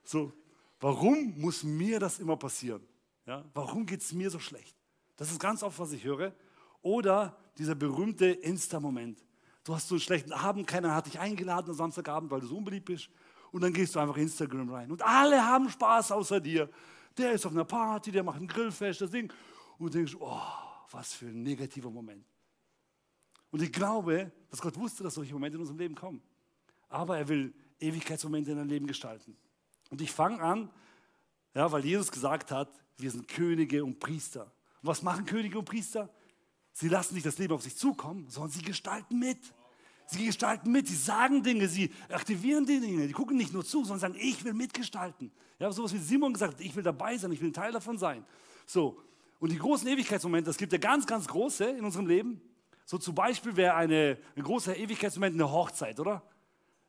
So, 0.04 0.32
warum 0.78 1.34
muss 1.38 1.64
mir 1.64 1.98
das 1.98 2.18
immer 2.20 2.36
passieren? 2.36 2.86
Ja, 3.24 3.44
warum 3.54 3.84
geht 3.84 4.02
es 4.02 4.12
mir 4.12 4.30
so 4.30 4.38
schlecht? 4.38 4.75
Das 5.16 5.30
ist 5.30 5.40
ganz 5.40 5.62
oft, 5.62 5.78
was 5.78 5.92
ich 5.92 6.04
höre. 6.04 6.34
Oder 6.82 7.36
dieser 7.58 7.74
berühmte 7.74 8.26
Insta-Moment. 8.26 9.24
Du 9.64 9.74
hast 9.74 9.88
so 9.88 9.94
einen 9.94 10.00
schlechten 10.00 10.32
Abend, 10.32 10.66
keiner 10.66 10.94
hat 10.94 11.06
dich 11.06 11.18
eingeladen 11.18 11.70
am 11.70 11.76
Samstagabend, 11.76 12.30
weil 12.30 12.40
du 12.40 12.46
so 12.46 12.56
unbeliebt 12.56 12.86
bist. 12.86 13.08
Und 13.50 13.62
dann 13.62 13.72
gehst 13.72 13.94
du 13.94 13.98
einfach 13.98 14.16
Instagram 14.16 14.70
rein. 14.70 14.90
Und 14.90 15.02
alle 15.02 15.44
haben 15.44 15.68
Spaß 15.68 16.12
außer 16.12 16.40
dir. 16.40 16.68
Der 17.16 17.32
ist 17.32 17.46
auf 17.46 17.52
einer 17.52 17.64
Party, 17.64 18.12
der 18.12 18.22
macht 18.22 18.40
ein 18.40 18.46
Grillfest, 18.46 19.00
das 19.00 19.10
Ding 19.10 19.32
und 19.78 19.94
du 19.94 19.98
denkst, 19.98 20.16
oh, 20.20 20.40
was 20.90 21.14
für 21.14 21.26
ein 21.26 21.42
negativer 21.42 21.90
Moment. 21.90 22.24
Und 23.50 23.62
ich 23.62 23.72
glaube, 23.72 24.30
dass 24.50 24.60
Gott 24.60 24.76
wusste, 24.76 25.02
dass 25.02 25.14
solche 25.14 25.32
Momente 25.32 25.56
in 25.56 25.60
unserem 25.60 25.78
Leben 25.78 25.94
kommen. 25.94 26.22
Aber 26.88 27.16
er 27.16 27.28
will 27.28 27.54
Ewigkeitsmomente 27.80 28.50
in 28.50 28.58
deinem 28.58 28.68
Leben 28.68 28.86
gestalten. 28.86 29.36
Und 29.90 30.00
ich 30.00 30.12
fange 30.12 30.40
an, 30.40 30.70
ja, 31.54 31.70
weil 31.70 31.84
Jesus 31.84 32.10
gesagt 32.10 32.50
hat, 32.50 32.68
wir 32.98 33.10
sind 33.10 33.28
Könige 33.28 33.84
und 33.84 33.98
Priester. 33.98 34.52
Und 34.86 34.90
was 34.90 35.02
machen 35.02 35.26
Könige 35.26 35.58
und 35.58 35.64
Priester? 35.64 36.08
Sie 36.70 36.86
lassen 36.88 37.14
nicht 37.14 37.26
das 37.26 37.38
Leben 37.38 37.52
auf 37.52 37.62
sich 37.62 37.76
zukommen, 37.76 38.26
sondern 38.28 38.52
sie 38.52 38.62
gestalten 38.62 39.18
mit. 39.18 39.36
Sie 40.06 40.24
gestalten 40.24 40.70
mit, 40.70 40.86
sie 40.86 40.94
sagen 40.94 41.42
Dinge, 41.42 41.66
sie 41.66 41.90
aktivieren 42.08 42.64
die 42.64 42.78
Dinge, 42.78 43.08
die 43.08 43.12
gucken 43.12 43.36
nicht 43.36 43.52
nur 43.52 43.64
zu, 43.64 43.82
sondern 43.82 43.98
sagen, 43.98 44.14
ich 44.16 44.44
will 44.44 44.54
mitgestalten. 44.54 45.32
Ja, 45.58 45.72
sowas 45.72 45.92
wie 45.92 45.98
Simon 45.98 46.32
gesagt 46.32 46.54
hat, 46.54 46.60
ich 46.60 46.76
will 46.76 46.84
dabei 46.84 47.18
sein, 47.18 47.32
ich 47.32 47.40
will 47.40 47.48
ein 47.48 47.52
Teil 47.52 47.72
davon 47.72 47.98
sein. 47.98 48.24
So, 48.64 49.02
und 49.40 49.50
die 49.50 49.58
großen 49.58 49.88
Ewigkeitsmomente, 49.88 50.50
es 50.50 50.56
gibt 50.56 50.72
ja 50.72 50.78
ganz, 50.78 51.04
ganz 51.04 51.26
große 51.26 51.64
in 51.64 51.84
unserem 51.84 52.06
Leben. 52.06 52.40
So 52.84 52.96
zum 52.96 53.16
Beispiel 53.16 53.56
wäre 53.56 53.74
ein 53.74 54.16
großer 54.40 54.76
Ewigkeitsmoment 54.76 55.34
eine 55.34 55.50
Hochzeit, 55.50 55.98
oder? 55.98 56.22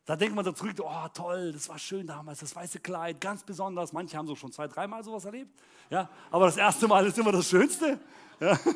Da 0.08 0.16
denkt 0.16 0.34
man 0.34 0.46
da 0.46 0.56
zurück, 0.56 0.74
oh 0.82 1.08
toll, 1.14 1.52
das 1.52 1.68
war 1.68 1.78
schön 1.78 2.08
damals, 2.08 2.40
das 2.40 2.56
weiße 2.56 2.80
Kleid, 2.80 3.20
ganz 3.20 3.44
besonders. 3.44 3.92
Manche 3.92 4.16
haben 4.18 4.26
so 4.26 4.38
schon 4.38 4.54
zwei, 4.54 4.66
dreimal 4.66 5.04
sowas 5.04 5.26
erlebt. 5.26 5.52
Ja, 5.90 6.10
aber 6.32 6.46
das 6.46 6.56
erste 6.56 6.88
Mal 6.88 7.06
ist 7.06 7.18
immer 7.18 7.34
das 7.34 7.48
Schönste. 7.48 8.00
Ja. 8.40 8.58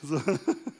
So. 0.00 0.22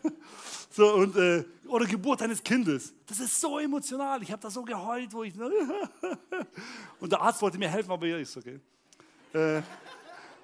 so 0.71 0.95
und, 0.95 1.17
äh, 1.17 1.45
oder 1.67 1.85
Geburt 1.87 2.23
eines 2.23 2.41
Kindes. 2.41 2.95
Das 3.05 3.19
ist 3.19 3.41
so 3.41 3.59
emotional. 3.59 4.23
Ich 4.23 4.31
habe 4.31 4.41
da 4.41 4.49
so 4.49 4.63
geheult, 4.63 5.13
wo 5.13 5.25
ich. 5.25 5.35
und 7.01 7.11
der 7.11 7.21
Arzt 7.21 7.43
wollte 7.43 7.59
mir 7.59 7.69
helfen, 7.69 7.91
aber 7.91 8.07
ja, 8.07 8.17
ist 8.17 8.37
okay. 8.37 8.61
Äh, 9.33 9.61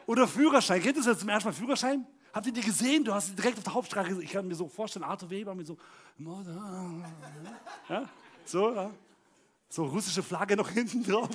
oder 0.06 0.26
Führerschein. 0.26 0.82
Kennt 0.82 0.96
ihr 0.96 1.04
das 1.04 1.20
zum 1.20 1.28
ersten 1.28 1.50
Mal 1.50 1.52
Führerschein? 1.52 2.04
Habt 2.32 2.48
ihr 2.48 2.52
die 2.52 2.62
gesehen? 2.62 3.04
Du 3.04 3.14
hast 3.14 3.28
sie 3.28 3.36
direkt 3.36 3.58
auf 3.58 3.62
der 3.64 3.74
Hauptstraße. 3.74 4.20
Ich 4.24 4.32
kann 4.32 4.48
mir 4.48 4.56
so 4.56 4.66
vorstellen, 4.66 5.04
Arthur 5.04 5.30
Weber 5.30 5.54
mit 5.54 5.68
so. 5.68 5.78
Ja? 7.88 8.08
So, 8.44 8.74
ja. 8.74 8.90
So 9.74 9.86
russische 9.86 10.22
Flagge 10.22 10.56
noch 10.56 10.68
hinten 10.78 11.02
drauf. 11.02 11.28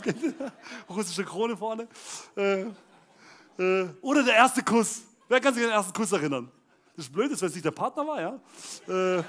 russische 0.89 1.25
Krone 1.25 1.57
vorne. 1.57 1.89
Äh, 2.37 2.61
äh, 3.61 3.89
oder 3.99 4.23
der 4.23 4.35
erste 4.35 4.63
Kuss. 4.63 5.01
Wer 5.27 5.41
kann 5.41 5.53
sich 5.53 5.61
an 5.63 5.71
den 5.71 5.75
ersten 5.75 5.91
Kuss 5.91 6.09
erinnern? 6.13 6.49
Das 6.95 7.07
ist 7.07 7.11
blöd, 7.11 7.29
wenn 7.29 7.47
es 7.47 7.53
nicht 7.53 7.65
der 7.65 7.71
Partner 7.71 8.07
war, 8.07 8.21
ja? 8.21 8.39
Äh, 8.87 9.23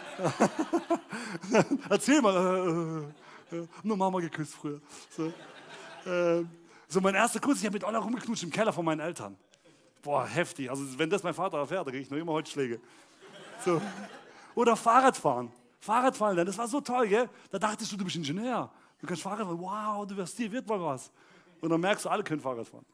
erzähl 1.90 2.22
mal. 2.22 3.08
Äh, 3.50 3.56
äh, 3.56 3.66
nur 3.82 3.96
Mama 3.96 4.20
geküsst 4.20 4.54
früher. 4.54 4.80
So. 5.10 5.26
Äh, 6.08 6.44
so 6.86 7.00
mein 7.00 7.16
erster 7.16 7.40
Kuss, 7.40 7.58
ich 7.58 7.64
habe 7.64 7.74
mit 7.74 7.82
Olla 7.82 7.98
rumgeknutscht 7.98 8.44
im 8.44 8.50
Keller 8.50 8.72
von 8.72 8.84
meinen 8.84 9.00
Eltern. 9.00 9.36
Boah, 10.02 10.24
heftig. 10.24 10.70
Also 10.70 10.84
wenn 10.96 11.10
das 11.10 11.24
mein 11.24 11.34
Vater 11.34 11.58
erfährt, 11.58 11.84
dann 11.84 11.92
kriege 11.92 12.04
ich 12.04 12.10
noch 12.10 12.18
immer 12.18 12.34
Holzschläge. 12.34 12.80
So. 13.64 13.82
Oder 14.54 14.76
Fahrradfahren. 14.76 15.50
Fahrradfahren, 15.80 16.46
das 16.46 16.58
war 16.58 16.68
so 16.68 16.80
toll, 16.80 17.08
gell? 17.08 17.28
Da 17.50 17.58
dachtest 17.58 17.90
du, 17.90 17.96
du 17.96 18.04
bist 18.04 18.14
Ingenieur. 18.14 18.70
Du 19.00 19.06
kannst 19.06 19.22
Fahrrad 19.22 19.46
fahren. 19.46 19.58
Wow, 19.58 20.06
du 20.06 20.16
wirst 20.16 20.38
dir 20.38 20.50
wird 20.50 20.66
mal 20.66 20.80
was. 20.80 21.10
Und 21.60 21.70
dann 21.70 21.80
merkst 21.80 22.04
du, 22.04 22.08
alle 22.08 22.22
können 22.22 22.40
Fahrrad 22.40 22.66
fahren. 22.66 22.84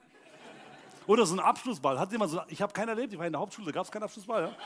Oder 1.07 1.25
so 1.25 1.35
ein 1.35 1.41
Abschlussball. 1.41 1.99
Hat 1.99 2.11
jemand 2.11 2.31
so, 2.33 2.41
ich 2.49 2.61
habe 2.61 2.73
keinen 2.73 2.89
erlebt, 2.89 3.13
ich 3.13 3.19
war 3.19 3.27
in 3.27 3.33
der 3.33 3.41
Hauptschule, 3.41 3.67
da 3.67 3.73
gab 3.73 3.85
es 3.85 3.91
keinen 3.91 4.03
Abschlussball. 4.03 4.43
Ja? 4.43 4.57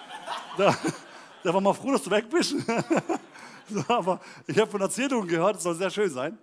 Da, 0.57 0.77
da 1.45 1.55
war 1.55 1.61
man 1.61 1.75
froh, 1.75 1.93
dass 1.93 2.03
du 2.03 2.11
weg 2.11 2.29
bist. 2.31 2.51
so, 3.69 3.85
aber 3.89 4.21
ich 4.47 4.59
habe 4.59 4.71
von 4.71 4.81
Erzählungen 4.81 5.29
gehört, 5.29 5.57
es 5.57 5.63
soll 5.63 5.75
sehr 5.75 5.91
schön 5.91 6.11
sein. 6.11 6.39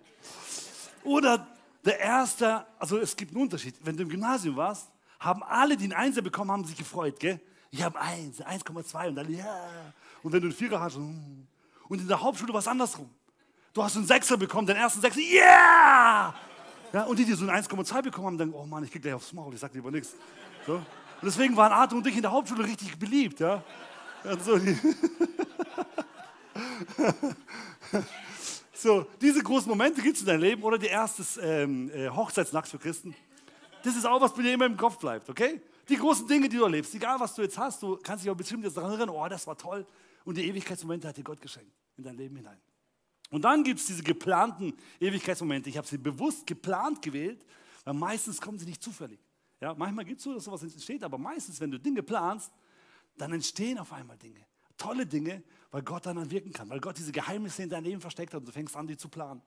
Oder 1.02 1.46
der 1.84 1.98
erste, 1.98 2.64
also 2.78 2.98
es 2.98 3.16
gibt 3.16 3.32
einen 3.32 3.42
Unterschied. 3.42 3.74
Wenn 3.82 3.96
du 3.96 4.04
im 4.04 4.08
Gymnasium 4.08 4.56
warst, 4.56 4.88
haben 5.18 5.42
alle, 5.42 5.76
die 5.76 5.84
einen 5.84 5.94
Einser 5.94 6.22
bekommen 6.22 6.52
haben, 6.52 6.64
sich 6.64 6.76
gefreut. 6.76 7.18
Gell? 7.18 7.40
Ich 7.70 7.82
habe 7.82 8.00
eins, 8.00 8.40
1,2 8.40 9.08
und 9.08 9.16
dann 9.16 9.32
ja. 9.32 9.92
Und 10.22 10.32
wenn 10.32 10.40
du 10.40 10.46
einen 10.46 10.56
Vierer 10.56 10.80
hast, 10.80 10.96
hm. 10.96 11.46
und 11.88 12.00
in 12.00 12.08
der 12.08 12.20
Hauptschule 12.20 12.52
war 12.52 12.60
es 12.60 12.68
andersrum. 12.68 13.10
Du 13.72 13.82
hast 13.82 13.96
einen 13.96 14.06
Sechser 14.06 14.36
bekommen, 14.36 14.66
den 14.66 14.76
ersten 14.76 15.00
Sechser, 15.00 15.20
yeah! 15.20 16.34
Ja, 16.92 17.04
und 17.04 17.18
die, 17.18 17.24
die 17.24 17.34
so 17.34 17.46
einen 17.46 17.64
1,2 17.64 18.02
bekommen 18.02 18.28
haben, 18.28 18.38
denken, 18.38 18.54
oh 18.54 18.64
Mann, 18.64 18.84
ich 18.84 18.90
krieg 18.90 19.02
gleich 19.02 19.14
aufs 19.14 19.32
Maul, 19.32 19.52
ich 19.52 19.60
sag 19.60 19.74
lieber 19.74 19.90
nichts. 19.90 20.14
So. 20.66 20.74
Und 20.74 20.84
deswegen 21.22 21.56
waren 21.56 21.72
Arthur 21.72 21.98
und 21.98 22.06
ich 22.06 22.16
in 22.16 22.22
der 22.22 22.32
Hauptschule 22.32 22.64
richtig 22.64 22.98
beliebt. 22.98 23.40
Ja? 23.40 23.62
so, 24.42 24.58
die 24.58 24.76
so, 28.72 29.06
diese 29.20 29.42
großen 29.42 29.68
Momente 29.68 30.00
gibt 30.00 30.16
es 30.16 30.22
in 30.22 30.28
deinem 30.28 30.40
Leben 30.40 30.62
oder 30.62 30.78
die 30.78 30.86
erste 30.86 31.22
ähm, 31.40 31.90
äh, 31.90 32.08
Hochzeitsnacht 32.08 32.68
für 32.68 32.78
Christen. 32.78 33.14
Das 33.82 33.96
ist 33.96 34.06
auch, 34.06 34.20
was 34.20 34.34
bei 34.34 34.42
dir 34.42 34.54
immer 34.54 34.66
im 34.66 34.76
Kopf 34.76 34.98
bleibt, 34.98 35.28
okay? 35.28 35.60
Die 35.88 35.96
großen 35.96 36.26
Dinge, 36.26 36.48
die 36.48 36.56
du 36.56 36.64
erlebst, 36.64 36.94
egal 36.94 37.18
was 37.20 37.34
du 37.34 37.42
jetzt 37.42 37.58
hast, 37.58 37.82
du 37.82 37.98
kannst 38.02 38.24
dich 38.24 38.30
auch 38.30 38.36
bestimmt 38.36 38.64
jetzt 38.64 38.76
daran 38.76 38.90
erinnern, 38.90 39.10
oh, 39.10 39.28
das 39.28 39.46
war 39.46 39.56
toll. 39.56 39.86
Und 40.24 40.36
die 40.36 40.48
Ewigkeitsmomente 40.48 41.08
hat 41.08 41.16
dir 41.16 41.24
Gott 41.24 41.40
geschenkt 41.40 41.72
in 41.96 42.04
dein 42.04 42.16
Leben 42.16 42.36
hinein. 42.36 42.58
Und 43.30 43.42
dann 43.42 43.62
gibt 43.62 43.80
es 43.80 43.86
diese 43.86 44.02
geplanten 44.02 44.74
Ewigkeitsmomente. 45.00 45.68
Ich 45.68 45.76
habe 45.76 45.86
sie 45.86 45.98
bewusst 45.98 46.46
geplant 46.46 47.02
gewählt, 47.02 47.44
weil 47.84 47.94
meistens 47.94 48.40
kommen 48.40 48.58
sie 48.58 48.66
nicht 48.66 48.82
zufällig. 48.82 49.20
Ja, 49.60 49.74
manchmal 49.74 50.04
gibt 50.04 50.18
es 50.18 50.24
so, 50.24 50.34
dass 50.34 50.44
sowas 50.44 50.62
entsteht, 50.62 51.02
aber 51.02 51.18
meistens, 51.18 51.60
wenn 51.60 51.70
du 51.70 51.78
Dinge 51.78 52.02
planst, 52.02 52.52
dann 53.16 53.32
entstehen 53.32 53.78
auf 53.78 53.92
einmal 53.92 54.16
Dinge. 54.16 54.40
Tolle 54.76 55.04
Dinge, 55.04 55.42
weil 55.70 55.82
Gott 55.82 56.06
dann 56.06 56.30
wirken 56.30 56.52
kann, 56.52 56.70
weil 56.70 56.80
Gott 56.80 56.96
diese 56.96 57.12
Geheimnisse 57.12 57.64
in 57.64 57.68
dein 57.68 57.84
Leben 57.84 58.00
versteckt 58.00 58.32
hat 58.32 58.40
und 58.40 58.48
du 58.48 58.52
fängst 58.52 58.76
an, 58.76 58.86
die 58.86 58.96
zu 58.96 59.08
planen. 59.08 59.42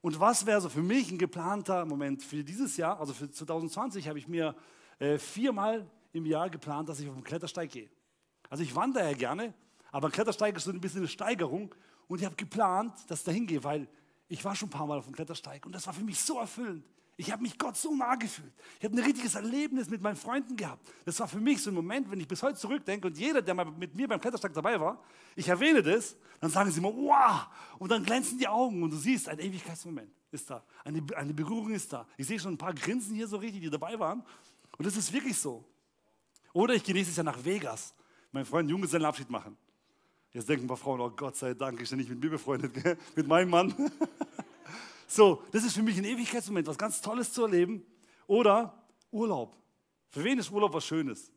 Und 0.00 0.18
was 0.18 0.46
wäre 0.46 0.60
so 0.60 0.70
für 0.70 0.82
mich 0.82 1.10
ein 1.12 1.18
geplanter 1.18 1.84
Moment 1.84 2.22
für 2.22 2.42
dieses 2.42 2.76
Jahr, 2.78 2.98
also 2.98 3.12
für 3.12 3.30
2020 3.30 4.08
habe 4.08 4.18
ich 4.18 4.26
mir 4.26 4.56
äh, 4.98 5.18
viermal 5.18 5.88
im 6.12 6.24
Jahr 6.24 6.48
geplant, 6.48 6.88
dass 6.88 7.00
ich 7.00 7.08
auf 7.08 7.14
den 7.14 7.22
Klettersteig 7.22 7.70
gehe. 7.70 7.90
Also 8.48 8.62
ich 8.62 8.74
wandere 8.74 9.10
ja 9.10 9.16
gerne, 9.16 9.52
aber 9.92 10.10
Klettersteig 10.10 10.56
ist 10.56 10.64
so 10.64 10.70
ein 10.70 10.80
bisschen 10.80 11.00
eine 11.00 11.08
Steigerung 11.08 11.74
und 12.08 12.18
ich 12.20 12.24
habe 12.24 12.36
geplant, 12.36 12.92
dass 13.08 13.20
ich 13.20 13.24
da 13.24 13.32
hingehe, 13.32 13.62
weil 13.64 13.88
ich 14.28 14.44
war 14.44 14.54
schon 14.54 14.68
ein 14.68 14.72
paar 14.72 14.86
Mal 14.86 14.98
auf 14.98 15.04
dem 15.04 15.14
Klettersteig 15.14 15.66
und 15.66 15.72
das 15.72 15.86
war 15.86 15.94
für 15.94 16.04
mich 16.04 16.20
so 16.20 16.38
erfüllend. 16.38 16.84
Ich 17.16 17.30
habe 17.30 17.42
mich 17.42 17.58
Gott 17.58 17.76
so 17.76 17.94
nah 17.94 18.14
gefühlt. 18.14 18.50
Ich 18.78 18.84
habe 18.86 18.96
ein 18.96 19.04
richtiges 19.04 19.34
Erlebnis 19.34 19.90
mit 19.90 20.00
meinen 20.00 20.16
Freunden 20.16 20.56
gehabt. 20.56 20.88
Das 21.04 21.20
war 21.20 21.28
für 21.28 21.38
mich 21.38 21.60
so 21.62 21.70
ein 21.70 21.74
Moment, 21.74 22.10
wenn 22.10 22.18
ich 22.18 22.26
bis 22.26 22.42
heute 22.42 22.58
zurückdenke 22.58 23.08
und 23.08 23.18
jeder, 23.18 23.42
der 23.42 23.52
mal 23.52 23.66
mit 23.66 23.94
mir 23.94 24.08
beim 24.08 24.18
Klettersteig 24.18 24.54
dabei 24.54 24.80
war, 24.80 25.04
ich 25.36 25.46
erwähne 25.46 25.82
das, 25.82 26.16
dann 26.40 26.50
sagen 26.50 26.70
sie 26.70 26.78
immer, 26.78 26.94
wow! 26.94 27.46
Und 27.78 27.90
dann 27.90 28.04
glänzen 28.04 28.38
die 28.38 28.48
Augen 28.48 28.82
und 28.82 28.90
du 28.90 28.96
siehst, 28.96 29.28
ein 29.28 29.38
Ewigkeitsmoment 29.38 30.10
ist 30.30 30.48
da. 30.48 30.64
Eine, 30.82 31.04
eine 31.14 31.34
Berührung 31.34 31.70
ist 31.72 31.92
da. 31.92 32.06
Ich 32.16 32.26
sehe 32.26 32.40
schon 32.40 32.54
ein 32.54 32.58
paar 32.58 32.72
Grinsen 32.72 33.14
hier 33.14 33.28
so 33.28 33.36
richtig, 33.36 33.60
die 33.60 33.68
dabei 33.68 33.98
waren. 33.98 34.24
Und 34.78 34.86
das 34.86 34.96
ist 34.96 35.12
wirklich 35.12 35.38
so. 35.38 35.62
Oder 36.54 36.74
ich 36.74 36.82
gehe 36.82 36.94
nächstes 36.94 37.16
Jahr 37.16 37.24
nach 37.24 37.44
Vegas, 37.44 37.94
meinen 38.32 38.46
Freund 38.46 38.70
Junggesellenabschied 38.70 39.28
machen. 39.28 39.58
Jetzt 40.32 40.48
denken 40.48 40.64
ein 40.64 40.68
paar 40.68 40.76
Frauen, 40.76 41.00
oh 41.00 41.10
Gott 41.10 41.36
sei 41.36 41.54
Dank, 41.54 41.80
ich 41.80 41.90
bin 41.90 41.98
nicht 41.98 42.08
mit 42.08 42.22
mir 42.22 42.30
befreundet, 42.30 42.72
gell? 42.72 42.96
mit 43.16 43.26
meinem 43.26 43.50
Mann. 43.50 43.74
so, 45.08 45.42
das 45.50 45.64
ist 45.64 45.74
für 45.74 45.82
mich 45.82 45.98
ein 45.98 46.04
Ewigkeitsmoment, 46.04 46.68
was 46.68 46.78
ganz 46.78 47.00
Tolles 47.00 47.32
zu 47.32 47.42
erleben. 47.42 47.84
Oder 48.28 48.72
Urlaub. 49.10 49.56
Für 50.08 50.22
wen 50.22 50.38
ist 50.38 50.50
Urlaub 50.50 50.72
was 50.72 50.84
Schönes? 50.84 51.32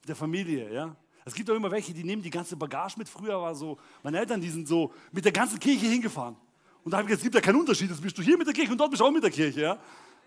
Mit 0.00 0.10
der 0.10 0.16
Familie, 0.16 0.72
ja. 0.72 0.94
Es 1.24 1.32
gibt 1.32 1.50
auch 1.50 1.54
immer 1.54 1.70
welche, 1.70 1.94
die 1.94 2.04
nehmen 2.04 2.22
die 2.22 2.28
ganze 2.28 2.54
Bagage 2.54 2.98
mit. 2.98 3.08
Früher 3.08 3.40
war 3.40 3.54
so, 3.54 3.78
meine 4.02 4.18
Eltern, 4.18 4.42
die 4.42 4.50
sind 4.50 4.68
so 4.68 4.92
mit 5.10 5.24
der 5.24 5.32
ganzen 5.32 5.58
Kirche 5.58 5.86
hingefahren. 5.86 6.36
Und 6.82 6.90
da 6.90 6.98
habe 6.98 7.04
ich 7.04 7.08
gesagt, 7.08 7.20
es 7.20 7.24
gibt 7.24 7.34
ja 7.34 7.40
keinen 7.40 7.60
Unterschied, 7.60 7.88
jetzt 7.88 8.02
bist 8.02 8.18
du 8.18 8.20
hier 8.20 8.36
mit 8.36 8.46
der 8.46 8.52
Kirche 8.52 8.72
und 8.72 8.78
dort 8.78 8.90
bist 8.90 9.00
du 9.00 9.06
auch 9.06 9.10
mit 9.10 9.22
der 9.22 9.30
Kirche, 9.30 9.62
ja. 9.62 9.78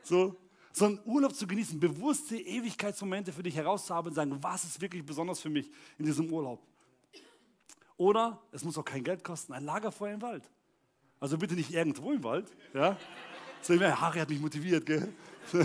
So, 0.02 0.36
sondern 0.72 1.06
Urlaub 1.06 1.36
zu 1.36 1.46
genießen, 1.46 1.80
bewusste 1.80 2.36
Ewigkeitsmomente 2.36 3.32
für 3.32 3.44
dich 3.44 3.56
herauszuhaben 3.56 4.10
und 4.10 4.16
sagen, 4.16 4.36
was 4.42 4.64
ist 4.64 4.82
wirklich 4.82 5.06
besonders 5.06 5.40
für 5.40 5.50
mich 5.50 5.70
in 6.00 6.06
diesem 6.06 6.34
Urlaub. 6.34 6.60
Oder 7.98 8.42
es 8.52 8.64
muss 8.64 8.78
auch 8.78 8.86
kein 8.86 9.04
Geld 9.04 9.24
kosten, 9.24 9.54
ein 9.54 9.66
Lagerfeuer 9.66 10.14
im 10.14 10.22
Wald. 10.22 10.50
Also 11.20 11.38
bitte 11.38 11.56
nicht 11.56 11.72
irgendwo 11.72 12.12
im 12.12 12.24
Wald. 12.24 12.56
Ja? 12.74 12.96
So, 13.62 13.74
Harry 13.80 14.20
hat 14.20 14.30
mich 14.30 14.40
motiviert, 14.40 14.86
gell? 14.86 15.12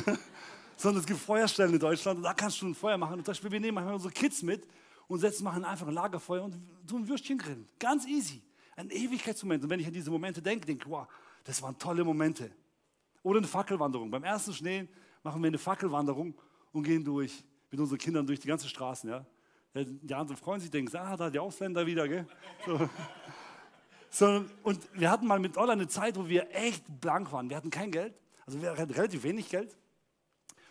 Sondern 0.76 1.00
es 1.00 1.06
gibt 1.06 1.20
Feuerstellen 1.20 1.74
in 1.74 1.78
Deutschland 1.78 2.16
und 2.16 2.22
da 2.22 2.32
kannst 2.32 2.60
du 2.62 2.66
ein 2.66 2.74
Feuer 2.74 2.96
machen. 2.96 3.18
Und 3.18 3.24
zum 3.24 3.32
Beispiel, 3.32 3.50
wir 3.50 3.60
nehmen 3.60 3.74
manchmal 3.74 3.94
unsere 3.94 4.12
Kids 4.12 4.42
mit 4.42 4.66
und 5.06 5.18
setzen, 5.18 5.44
machen 5.44 5.64
einfach 5.64 5.86
ein 5.86 5.94
Lagerfeuer 5.94 6.42
und 6.42 6.58
tun 6.86 7.02
ein 7.02 7.08
Würstchen 7.08 7.36
grillen. 7.36 7.68
Ganz 7.78 8.06
easy. 8.06 8.42
Ein 8.76 8.88
Ewigkeitsmoment. 8.88 9.62
Und 9.62 9.70
wenn 9.70 9.80
ich 9.80 9.86
an 9.86 9.92
diese 9.92 10.10
Momente 10.10 10.40
denke, 10.40 10.66
denke 10.66 10.84
ich, 10.86 10.90
wow, 10.90 11.06
das 11.44 11.60
waren 11.60 11.78
tolle 11.78 12.02
Momente. 12.02 12.50
Oder 13.22 13.38
eine 13.38 13.46
Fackelwanderung. 13.46 14.10
Beim 14.10 14.24
ersten 14.24 14.54
Schnee 14.54 14.88
machen 15.22 15.42
wir 15.42 15.48
eine 15.48 15.58
Fackelwanderung 15.58 16.34
und 16.72 16.82
gehen 16.82 17.04
durch 17.04 17.44
mit 17.70 17.78
unseren 17.78 17.98
Kindern 17.98 18.26
durch 18.26 18.40
die 18.40 18.48
ganze 18.48 18.68
Straßen. 18.68 19.10
Ja? 19.10 19.26
Die 19.74 20.14
anderen 20.14 20.36
freuen 20.36 20.60
sich, 20.60 20.70
denken, 20.70 20.94
ah, 20.96 21.16
da 21.16 21.30
die 21.30 21.38
Ausländer 21.38 21.86
wieder, 21.86 22.06
gell? 22.06 22.26
So. 22.66 22.90
so. 24.10 24.44
und 24.62 24.80
wir 24.92 25.10
hatten 25.10 25.26
mal 25.26 25.38
mit 25.38 25.56
Ola 25.56 25.72
eine 25.72 25.88
Zeit, 25.88 26.16
wo 26.16 26.28
wir 26.28 26.54
echt 26.54 26.84
blank 27.00 27.32
waren. 27.32 27.48
Wir 27.48 27.56
hatten 27.56 27.70
kein 27.70 27.90
Geld, 27.90 28.14
also 28.44 28.60
wir 28.60 28.76
hatten 28.76 28.92
relativ 28.92 29.22
wenig 29.22 29.48
Geld. 29.48 29.76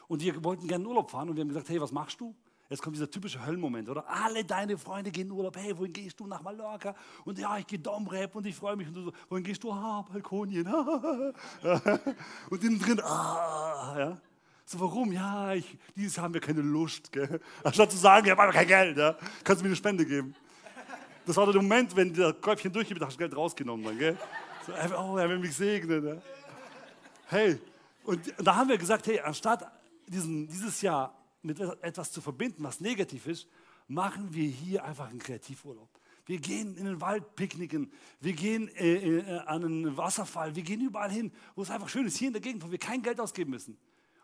Und 0.07 0.21
wir 0.21 0.43
wollten 0.43 0.67
gerne 0.67 0.83
in 0.83 0.87
Urlaub 0.87 1.09
fahren 1.09 1.29
und 1.29 1.35
wir 1.35 1.41
haben 1.41 1.47
gesagt, 1.47 1.69
hey, 1.69 1.81
was 1.81 1.91
machst 1.91 2.19
du? 2.19 2.35
Jetzt 2.69 2.81
kommt 2.81 2.95
dieser 2.95 3.09
typische 3.09 3.45
Höllenmoment, 3.45 3.89
oder? 3.89 4.07
Alle 4.07 4.45
deine 4.45 4.77
Freunde 4.77 5.11
gehen 5.11 5.27
in 5.27 5.31
Urlaub. 5.31 5.57
Hey, 5.57 5.77
wohin 5.77 5.91
gehst 5.91 6.19
du? 6.19 6.27
Nach 6.27 6.41
Mallorca. 6.41 6.95
Und 7.25 7.37
ja, 7.37 7.57
ich 7.57 7.67
gehe 7.67 7.79
Domrep 7.79 8.33
und 8.35 8.45
ich 8.45 8.55
freue 8.55 8.77
mich. 8.77 8.87
Und 8.87 8.93
du 8.93 9.03
so, 9.03 9.11
wohin 9.29 9.43
gehst 9.43 9.63
du? 9.63 9.71
Ah, 9.71 10.05
Balkonien. 10.09 10.67
und 12.49 12.63
innen 12.63 12.79
drin, 12.79 13.01
ah, 13.01 13.95
ja. 13.97 14.21
So, 14.65 14.79
warum? 14.79 15.11
Ja, 15.11 15.53
ich, 15.53 15.77
dieses 15.95 16.15
Jahr 16.15 16.25
haben 16.25 16.33
wir 16.33 16.41
keine 16.41 16.61
Lust. 16.61 17.11
Gell? 17.11 17.39
Anstatt 17.63 17.91
zu 17.91 17.97
sagen, 17.97 18.25
wir 18.25 18.35
haben 18.35 18.51
kein 18.51 18.67
Geld, 18.67 18.97
ja? 18.97 19.15
kannst 19.43 19.61
du 19.61 19.65
mir 19.65 19.69
eine 19.69 19.75
Spende 19.75 20.05
geben. 20.05 20.35
Das 21.25 21.35
war 21.37 21.45
der 21.51 21.61
Moment, 21.61 21.95
wenn 21.95 22.13
der 22.13 22.33
Käufchen 22.33 22.71
durchgeht, 22.71 22.99
hast 23.01 23.13
du 23.13 23.19
Geld 23.19 23.35
rausgenommen. 23.35 23.85
Dann, 23.85 23.97
gell? 23.97 24.17
So, 24.65 24.73
oh, 24.97 25.17
er 25.17 25.29
will 25.29 25.39
mich 25.39 25.55
segnen. 25.55 26.07
Ja? 26.07 26.15
Hey, 27.27 27.59
und 28.03 28.33
da 28.37 28.55
haben 28.55 28.69
wir 28.69 28.77
gesagt, 28.77 29.07
hey, 29.07 29.19
anstatt 29.19 29.71
diesen, 30.07 30.47
dieses 30.47 30.81
Jahr 30.81 31.15
mit 31.41 31.59
etwas 31.59 32.11
zu 32.11 32.21
verbinden, 32.21 32.63
was 32.63 32.79
negativ 32.79 33.27
ist, 33.27 33.47
machen 33.87 34.33
wir 34.33 34.47
hier 34.47 34.83
einfach 34.83 35.09
einen 35.09 35.19
Kreativurlaub. 35.19 35.89
Wir 36.25 36.39
gehen 36.39 36.77
in 36.77 36.85
den 36.85 37.01
Wald 37.01 37.35
picknicken, 37.35 37.91
wir 38.19 38.33
gehen 38.33 38.69
äh, 38.75 39.19
äh, 39.19 39.39
an 39.39 39.65
einen 39.65 39.97
Wasserfall, 39.97 40.55
wir 40.55 40.63
gehen 40.63 40.81
überall 40.81 41.11
hin, 41.11 41.31
wo 41.55 41.63
es 41.63 41.71
einfach 41.71 41.89
schön 41.89 42.05
ist, 42.05 42.17
hier 42.17 42.27
in 42.27 42.33
der 42.33 42.41
Gegend, 42.41 42.63
wo 42.63 42.71
wir 42.71 42.77
kein 42.77 43.01
Geld 43.01 43.19
ausgeben 43.19 43.51
müssen. 43.51 43.77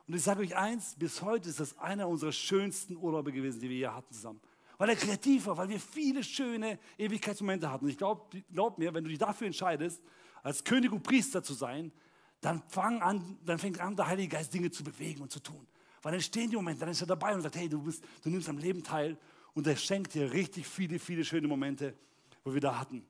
Und 0.08 0.14
ich 0.14 0.24
sage 0.24 0.42
euch 0.42 0.56
eins, 0.56 0.96
bis 0.96 1.22
heute 1.22 1.50
ist 1.50 1.60
das 1.60 1.78
einer 1.78 2.08
unserer 2.08 2.32
schönsten 2.32 2.96
Urlaube 2.96 3.32
gewesen, 3.32 3.60
die 3.60 3.70
wir 3.70 3.76
hier 3.76 3.94
hatten 3.94 4.14
zusammen. 4.14 4.40
Weil 4.78 4.90
er 4.90 4.96
kreativ 4.96 5.48
war, 5.48 5.58
weil 5.58 5.70
wir 5.70 5.80
viele 5.80 6.24
schöne 6.24 6.80
Ewigkeitsmomente 6.98 7.70
hatten. 7.70 7.86
Und 7.86 7.92
ich 7.92 7.98
glaube 7.98 8.42
glaub 8.54 8.78
mir, 8.78 8.94
wenn 8.94 9.04
du 9.04 9.10
dich 9.10 9.20
dafür 9.20 9.48
entscheidest, 9.48 10.02
als 10.44 10.64
König 10.64 10.92
und 10.92 11.04
Priester 11.04 11.44
zu 11.44 11.54
sein, 11.54 11.92
dann, 12.40 12.62
fang 12.70 13.02
an, 13.02 13.38
dann 13.44 13.58
fängt 13.58 13.82
an, 13.82 13.96
der 13.96 14.08
Heilige 14.08 14.30
Geist 14.30 14.54
Dinge 14.54 14.72
zu 14.72 14.84
bewegen 14.84 15.22
und 15.22 15.32
zu 15.32 15.42
tun. 15.42 15.68
Weil 16.02 16.14
dann 16.14 16.22
stehen 16.22 16.50
die 16.50 16.56
Momente, 16.56 16.82
dann 16.82 16.90
ist 16.90 17.02
er 17.02 17.08
dabei 17.08 17.34
und 17.34 17.42
sagt, 17.42 17.56
hey, 17.56 17.68
du, 17.68 17.82
bist, 17.82 18.04
du 18.24 18.30
nimmst 18.30 18.48
am 18.48 18.60
Leben 18.60 18.84
teil. 18.84 19.18
Und 19.54 19.68
er 19.68 19.76
schenkt 19.76 20.14
dir 20.14 20.32
richtig 20.32 20.68
viele, 20.68 21.00
viele 21.00 21.26
schöne 21.26 21.48
Momente, 21.48 21.96
wo 22.44 22.54
wir 22.54 22.62
da 22.62 22.80
hatten. 22.80 23.06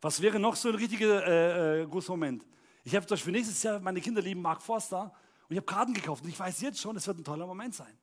Was 0.00 0.20
wäre 0.22 0.40
noch 0.40 0.56
so 0.56 0.70
ein 0.70 0.74
richtiger 0.74 1.24
äh, 1.26 1.82
äh, 1.82 1.86
großer 1.86 2.12
Moment? 2.12 2.46
Ich 2.82 2.96
habe 2.96 3.06
zum 3.06 3.16
Beispiel 3.16 3.32
nächstes 3.34 3.62
Jahr, 3.62 3.78
meine 3.78 4.00
Kinder 4.00 4.22
lieben 4.22 4.40
Mark 4.40 4.62
Forster 4.62 5.12
und 5.48 5.54
ich 5.54 5.56
habe 5.56 5.66
Karten 5.66 5.94
gekauft 5.94 6.22
und 6.24 6.28
ich 6.28 6.38
weiß 6.38 6.60
jetzt 6.60 6.78
schon, 6.78 6.94
es 6.96 7.06
wird 7.06 7.18
ein 7.18 7.24
toller 7.24 7.46
Moment 7.46 7.74
sein. 7.74 7.96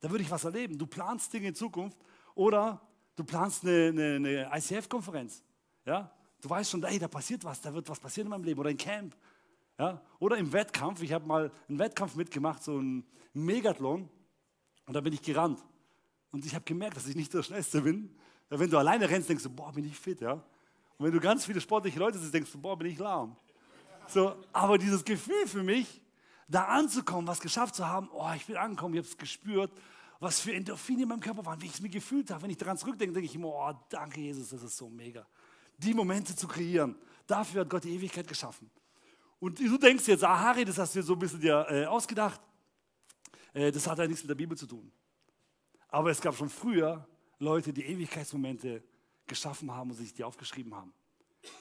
Da 0.00 0.10
würde 0.10 0.24
ich 0.24 0.30
was 0.30 0.44
erleben. 0.44 0.78
Du 0.78 0.86
planst 0.86 1.32
Dinge 1.32 1.48
in 1.48 1.54
Zukunft 1.54 1.98
oder 2.34 2.80
du 3.16 3.24
planst 3.24 3.64
eine, 3.64 3.88
eine, 3.88 4.14
eine 4.16 4.50
ICF-Konferenz. 4.54 5.42
Ja? 5.84 6.10
Du 6.40 6.48
weißt 6.48 6.70
schon, 6.70 6.82
hey, 6.84 6.98
da 6.98 7.08
passiert 7.08 7.44
was, 7.44 7.60
da 7.60 7.72
wird 7.72 7.88
was 7.88 8.00
passieren 8.00 8.26
in 8.26 8.30
meinem 8.30 8.44
Leben 8.44 8.60
oder 8.60 8.70
ein 8.70 8.78
Camp. 8.78 9.14
Ja? 9.78 10.00
Oder 10.18 10.38
im 10.38 10.52
Wettkampf. 10.52 11.02
Ich 11.02 11.12
habe 11.12 11.26
mal 11.26 11.50
einen 11.68 11.78
Wettkampf 11.78 12.14
mitgemacht, 12.14 12.62
so 12.62 12.78
einen 12.78 13.06
Megathlon. 13.34 14.08
Und 14.86 14.94
da 14.94 15.00
bin 15.00 15.12
ich 15.12 15.20
gerannt. 15.20 15.62
Und 16.30 16.46
ich 16.46 16.54
habe 16.54 16.64
gemerkt, 16.64 16.96
dass 16.96 17.06
ich 17.06 17.16
nicht 17.16 17.32
der 17.34 17.42
Schnellste 17.42 17.82
bin. 17.82 18.14
Wenn 18.48 18.70
du 18.70 18.78
alleine 18.78 19.08
rennst, 19.08 19.28
denkst 19.28 19.42
du, 19.42 19.50
boah, 19.50 19.72
bin 19.72 19.84
ich 19.84 19.98
fit. 19.98 20.20
Ja? 20.20 20.32
Und 20.32 21.04
wenn 21.04 21.12
du 21.12 21.20
ganz 21.20 21.44
viele 21.44 21.60
sportliche 21.60 21.98
Leute 21.98 22.18
siehst, 22.18 22.32
denkst 22.32 22.52
du, 22.52 22.58
boah, 22.58 22.78
bin 22.78 22.88
ich 22.88 22.98
lahm. 22.98 23.36
So, 24.08 24.36
aber 24.52 24.78
dieses 24.78 25.04
Gefühl 25.04 25.46
für 25.46 25.62
mich, 25.62 26.00
da 26.48 26.64
anzukommen, 26.66 27.26
was 27.26 27.40
geschafft 27.40 27.74
zu 27.74 27.86
haben, 27.86 28.08
oh, 28.12 28.30
ich 28.34 28.46
bin 28.46 28.56
angekommen, 28.56 28.94
ich 28.94 28.98
habe 28.98 29.08
es 29.08 29.16
gespürt, 29.16 29.70
was 30.20 30.40
für 30.40 30.54
Endorphine 30.54 31.02
in 31.02 31.08
meinem 31.08 31.20
Körper 31.20 31.44
waren, 31.44 31.60
wie 31.60 31.66
ich 31.66 31.74
es 31.74 31.80
mir 31.80 31.88
gefühlt 31.88 32.30
habe. 32.30 32.42
Wenn 32.42 32.50
ich 32.50 32.56
daran 32.56 32.78
zurückdenke, 32.78 33.14
denke 33.14 33.26
ich 33.26 33.34
immer, 33.34 33.48
oh, 33.48 33.72
danke 33.88 34.20
Jesus, 34.20 34.50
das 34.50 34.62
ist 34.62 34.76
so 34.76 34.88
mega. 34.88 35.26
Die 35.78 35.92
Momente 35.92 36.34
zu 36.34 36.48
kreieren, 36.48 36.96
dafür 37.26 37.62
hat 37.62 37.70
Gott 37.70 37.84
die 37.84 37.94
Ewigkeit 37.94 38.26
geschaffen. 38.26 38.70
Und 39.38 39.58
du 39.58 39.76
denkst 39.76 40.06
jetzt, 40.06 40.24
ah, 40.24 40.38
Harry, 40.38 40.64
das 40.64 40.78
hast 40.78 40.94
du 40.94 41.00
dir 41.00 41.04
so 41.04 41.12
ein 41.12 41.18
bisschen 41.18 41.40
dir, 41.40 41.66
äh, 41.68 41.84
ausgedacht. 41.84 42.40
Äh, 43.52 43.70
das 43.70 43.86
hat 43.86 43.98
ja 43.98 44.06
nichts 44.06 44.22
mit 44.22 44.30
der 44.30 44.36
Bibel 44.36 44.56
zu 44.56 44.66
tun. 44.66 44.90
Aber 45.88 46.10
es 46.10 46.20
gab 46.20 46.34
schon 46.34 46.48
früher 46.48 47.06
Leute, 47.38 47.72
die 47.72 47.84
Ewigkeitsmomente 47.84 48.82
geschaffen 49.26 49.70
haben 49.70 49.90
und 49.90 49.96
sich 49.96 50.14
die 50.14 50.24
aufgeschrieben 50.24 50.74
haben. 50.74 50.92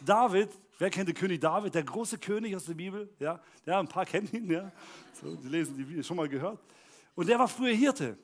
David, 0.04 0.50
wer 0.78 0.90
kennt 0.90 1.08
den 1.10 1.16
König 1.16 1.42
David, 1.42 1.76
der 1.76 1.84
große 1.84 2.18
König 2.18 2.56
aus 2.56 2.66
der 2.66 2.74
Bibel? 2.74 3.10
Ja, 3.20 3.42
ja 3.66 3.80
ein 3.80 3.88
paar 3.88 4.06
kennen 4.06 4.30
ihn, 4.32 4.50
ja. 4.50 4.72
So, 5.22 5.36
die 5.36 5.48
lesen 5.48 5.78
die 5.78 5.84
Bibel, 5.84 6.04
schon 6.04 6.18
mal 6.18 6.30
gehört. 6.30 6.60
Und 7.16 7.28
der 7.28 7.40
war 7.40 7.48
früher 7.48 7.74
Hirte. 7.74 8.18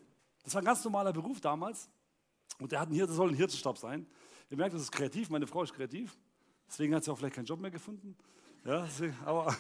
Das 0.44 0.54
war 0.54 0.62
ein 0.62 0.66
ganz 0.66 0.84
normaler 0.84 1.14
Beruf 1.14 1.40
damals. 1.40 1.90
Und 2.60 2.72
der 2.72 2.80
hat 2.80 2.88
einen 2.88 2.96
Hirte, 2.96 3.14
soll 3.14 3.30
ein 3.30 3.36
Hirtenstab 3.36 3.78
sein. 3.78 4.06
Ihr 4.50 4.58
merkt, 4.58 4.76
das 4.76 4.82
ist 4.82 4.92
kreativ, 4.92 5.30
meine 5.30 5.48
Frau 5.48 5.64
ist 5.64 5.74
kreativ. 5.74 6.18
Deswegen 6.68 6.94
hat 6.94 7.04
sie 7.04 7.12
auch 7.12 7.18
vielleicht 7.18 7.36
keinen 7.36 7.46
Job 7.46 7.60
mehr 7.60 7.72
gefunden. 7.72 8.16
Ja, 8.66 8.84
deswegen, 8.84 9.16
aber 9.26 9.56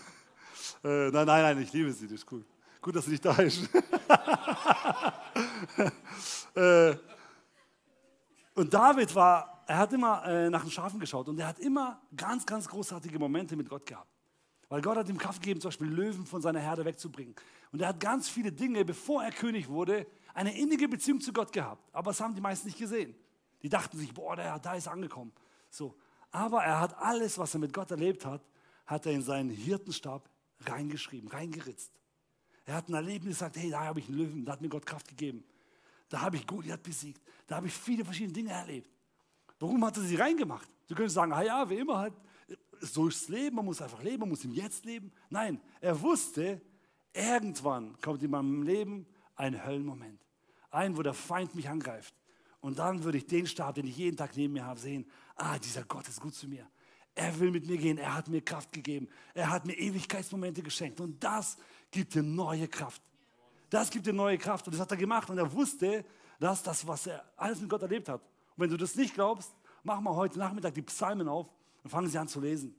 äh, 0.83 1.09
nein, 1.09 1.25
nein, 1.25 1.25
nein, 1.25 1.61
ich 1.61 1.73
liebe 1.73 1.91
sie, 1.91 2.05
das 2.05 2.15
ist 2.15 2.31
cool. 2.31 2.45
Gut, 2.81 2.95
dass 2.95 3.05
sie 3.05 3.11
nicht 3.11 3.25
da 3.25 3.33
ist. 3.33 3.69
äh, 6.55 6.95
und 8.55 8.73
David 8.73 9.13
war, 9.15 9.60
er 9.71 9.77
hat 9.77 9.93
immer 9.93 10.25
äh, 10.25 10.49
nach 10.49 10.63
den 10.63 10.69
Schafen 10.69 10.99
geschaut 10.99 11.29
und 11.29 11.39
er 11.39 11.47
hat 11.47 11.57
immer 11.59 12.01
ganz, 12.17 12.45
ganz 12.45 12.67
großartige 12.67 13.17
Momente 13.17 13.55
mit 13.55 13.69
Gott 13.69 13.85
gehabt. 13.85 14.11
Weil 14.67 14.81
Gott 14.81 14.97
hat 14.97 15.07
ihm 15.07 15.17
Kraft 15.17 15.41
gegeben, 15.41 15.61
zum 15.61 15.69
Beispiel 15.69 15.87
Löwen 15.87 16.25
von 16.25 16.41
seiner 16.41 16.59
Herde 16.59 16.83
wegzubringen. 16.83 17.33
Und 17.71 17.81
er 17.81 17.87
hat 17.87 17.99
ganz 18.01 18.27
viele 18.27 18.51
Dinge, 18.51 18.83
bevor 18.83 19.23
er 19.23 19.31
König 19.31 19.69
wurde, 19.69 20.05
eine 20.33 20.57
innige 20.57 20.89
Beziehung 20.89 21.21
zu 21.21 21.31
Gott 21.31 21.53
gehabt. 21.53 21.87
Aber 21.93 22.11
das 22.11 22.19
haben 22.19 22.35
die 22.35 22.41
meisten 22.41 22.67
nicht 22.67 22.79
gesehen. 22.79 23.15
Die 23.61 23.69
dachten 23.69 23.97
sich, 23.97 24.13
boah, 24.13 24.35
der, 24.35 24.59
da 24.59 24.73
ist 24.73 24.89
angekommen. 24.89 25.31
So. 25.69 25.95
Aber 26.31 26.65
er 26.65 26.81
hat 26.81 26.97
alles, 26.97 27.37
was 27.37 27.53
er 27.53 27.61
mit 27.61 27.71
Gott 27.71 27.91
erlebt 27.91 28.25
hat, 28.25 28.41
hat 28.85 29.05
er 29.05 29.13
in 29.13 29.21
seinen 29.21 29.51
Hirtenstab 29.51 30.29
reingeschrieben, 30.65 31.29
reingeritzt. 31.29 31.93
Er 32.65 32.75
hat 32.75 32.89
ein 32.89 32.93
Erlebnis 32.93 33.35
gesagt, 33.35 33.55
hey, 33.55 33.69
da 33.69 33.85
habe 33.85 34.01
ich 34.01 34.09
einen 34.09 34.17
Löwen, 34.17 34.43
da 34.43 34.51
hat 34.51 34.61
mir 34.61 34.67
Gott 34.67 34.85
Kraft 34.85 35.07
gegeben. 35.07 35.45
Da 36.09 36.19
habe 36.19 36.35
ich 36.35 36.45
Goliath 36.45 36.83
besiegt. 36.83 37.21
Da 37.47 37.55
habe 37.55 37.67
ich 37.67 37.73
viele 37.73 38.03
verschiedene 38.03 38.33
Dinge 38.33 38.51
erlebt. 38.51 38.89
Warum 39.61 39.85
hat 39.85 39.95
er 39.95 40.03
sie 40.03 40.15
reingemacht? 40.15 40.67
Du 40.87 40.95
könntest 40.95 41.13
sagen, 41.13 41.31
ah 41.33 41.43
ja, 41.43 41.69
wie 41.69 41.75
immer 41.75 41.99
halt, 41.99 42.15
so 42.79 43.07
ist 43.07 43.21
das 43.21 43.29
Leben, 43.29 43.57
man 43.57 43.65
muss 43.65 43.79
einfach 43.79 44.01
leben, 44.01 44.21
man 44.21 44.29
muss 44.29 44.43
im 44.43 44.51
Jetzt 44.53 44.85
leben. 44.85 45.11
Nein, 45.29 45.61
er 45.79 46.01
wusste, 46.01 46.59
irgendwann 47.13 47.95
kommt 48.01 48.23
in 48.23 48.31
meinem 48.31 48.63
Leben 48.63 49.05
ein 49.35 49.63
Höllenmoment. 49.63 50.19
Ein, 50.71 50.97
wo 50.97 51.03
der 51.03 51.13
Feind 51.13 51.53
mich 51.53 51.69
angreift. 51.69 52.15
Und 52.59 52.79
dann 52.79 53.03
würde 53.03 53.19
ich 53.19 53.27
den 53.27 53.45
Stab, 53.45 53.75
den 53.75 53.85
ich 53.85 53.97
jeden 53.97 54.17
Tag 54.17 54.35
neben 54.35 54.53
mir 54.53 54.65
habe, 54.65 54.79
sehen, 54.79 55.05
ah, 55.35 55.59
dieser 55.59 55.83
Gott 55.83 56.07
ist 56.07 56.19
gut 56.19 56.33
zu 56.33 56.47
mir. 56.47 56.67
Er 57.13 57.39
will 57.39 57.51
mit 57.51 57.67
mir 57.67 57.77
gehen, 57.77 57.99
er 57.99 58.15
hat 58.15 58.29
mir 58.29 58.41
Kraft 58.41 58.73
gegeben, 58.73 59.09
er 59.35 59.51
hat 59.51 59.67
mir 59.67 59.77
Ewigkeitsmomente 59.77 60.63
geschenkt. 60.63 60.99
Und 60.99 61.23
das 61.23 61.55
gibt 61.91 62.15
dir 62.15 62.23
neue 62.23 62.67
Kraft. 62.67 63.03
Das 63.69 63.91
gibt 63.91 64.07
dir 64.07 64.13
neue 64.13 64.39
Kraft. 64.39 64.65
Und 64.65 64.73
das 64.73 64.81
hat 64.81 64.89
er 64.89 64.97
gemacht. 64.97 65.29
Und 65.29 65.37
er 65.37 65.53
wusste, 65.53 66.03
dass 66.39 66.63
das, 66.63 66.87
was 66.87 67.05
er 67.05 67.31
alles 67.37 67.61
mit 67.61 67.69
Gott 67.69 67.83
erlebt 67.83 68.09
hat. 68.09 68.21
Und 68.55 68.63
wenn 68.63 68.69
du 68.69 68.77
das 68.77 68.95
nicht 68.95 69.13
glaubst, 69.13 69.53
mach 69.83 69.99
mal 69.99 70.15
heute 70.15 70.39
Nachmittag 70.39 70.73
die 70.73 70.81
Psalmen 70.81 71.27
auf 71.27 71.49
und 71.83 71.89
fangen 71.89 72.07
sie 72.07 72.17
an 72.17 72.27
zu 72.27 72.39
lesen. 72.39 72.75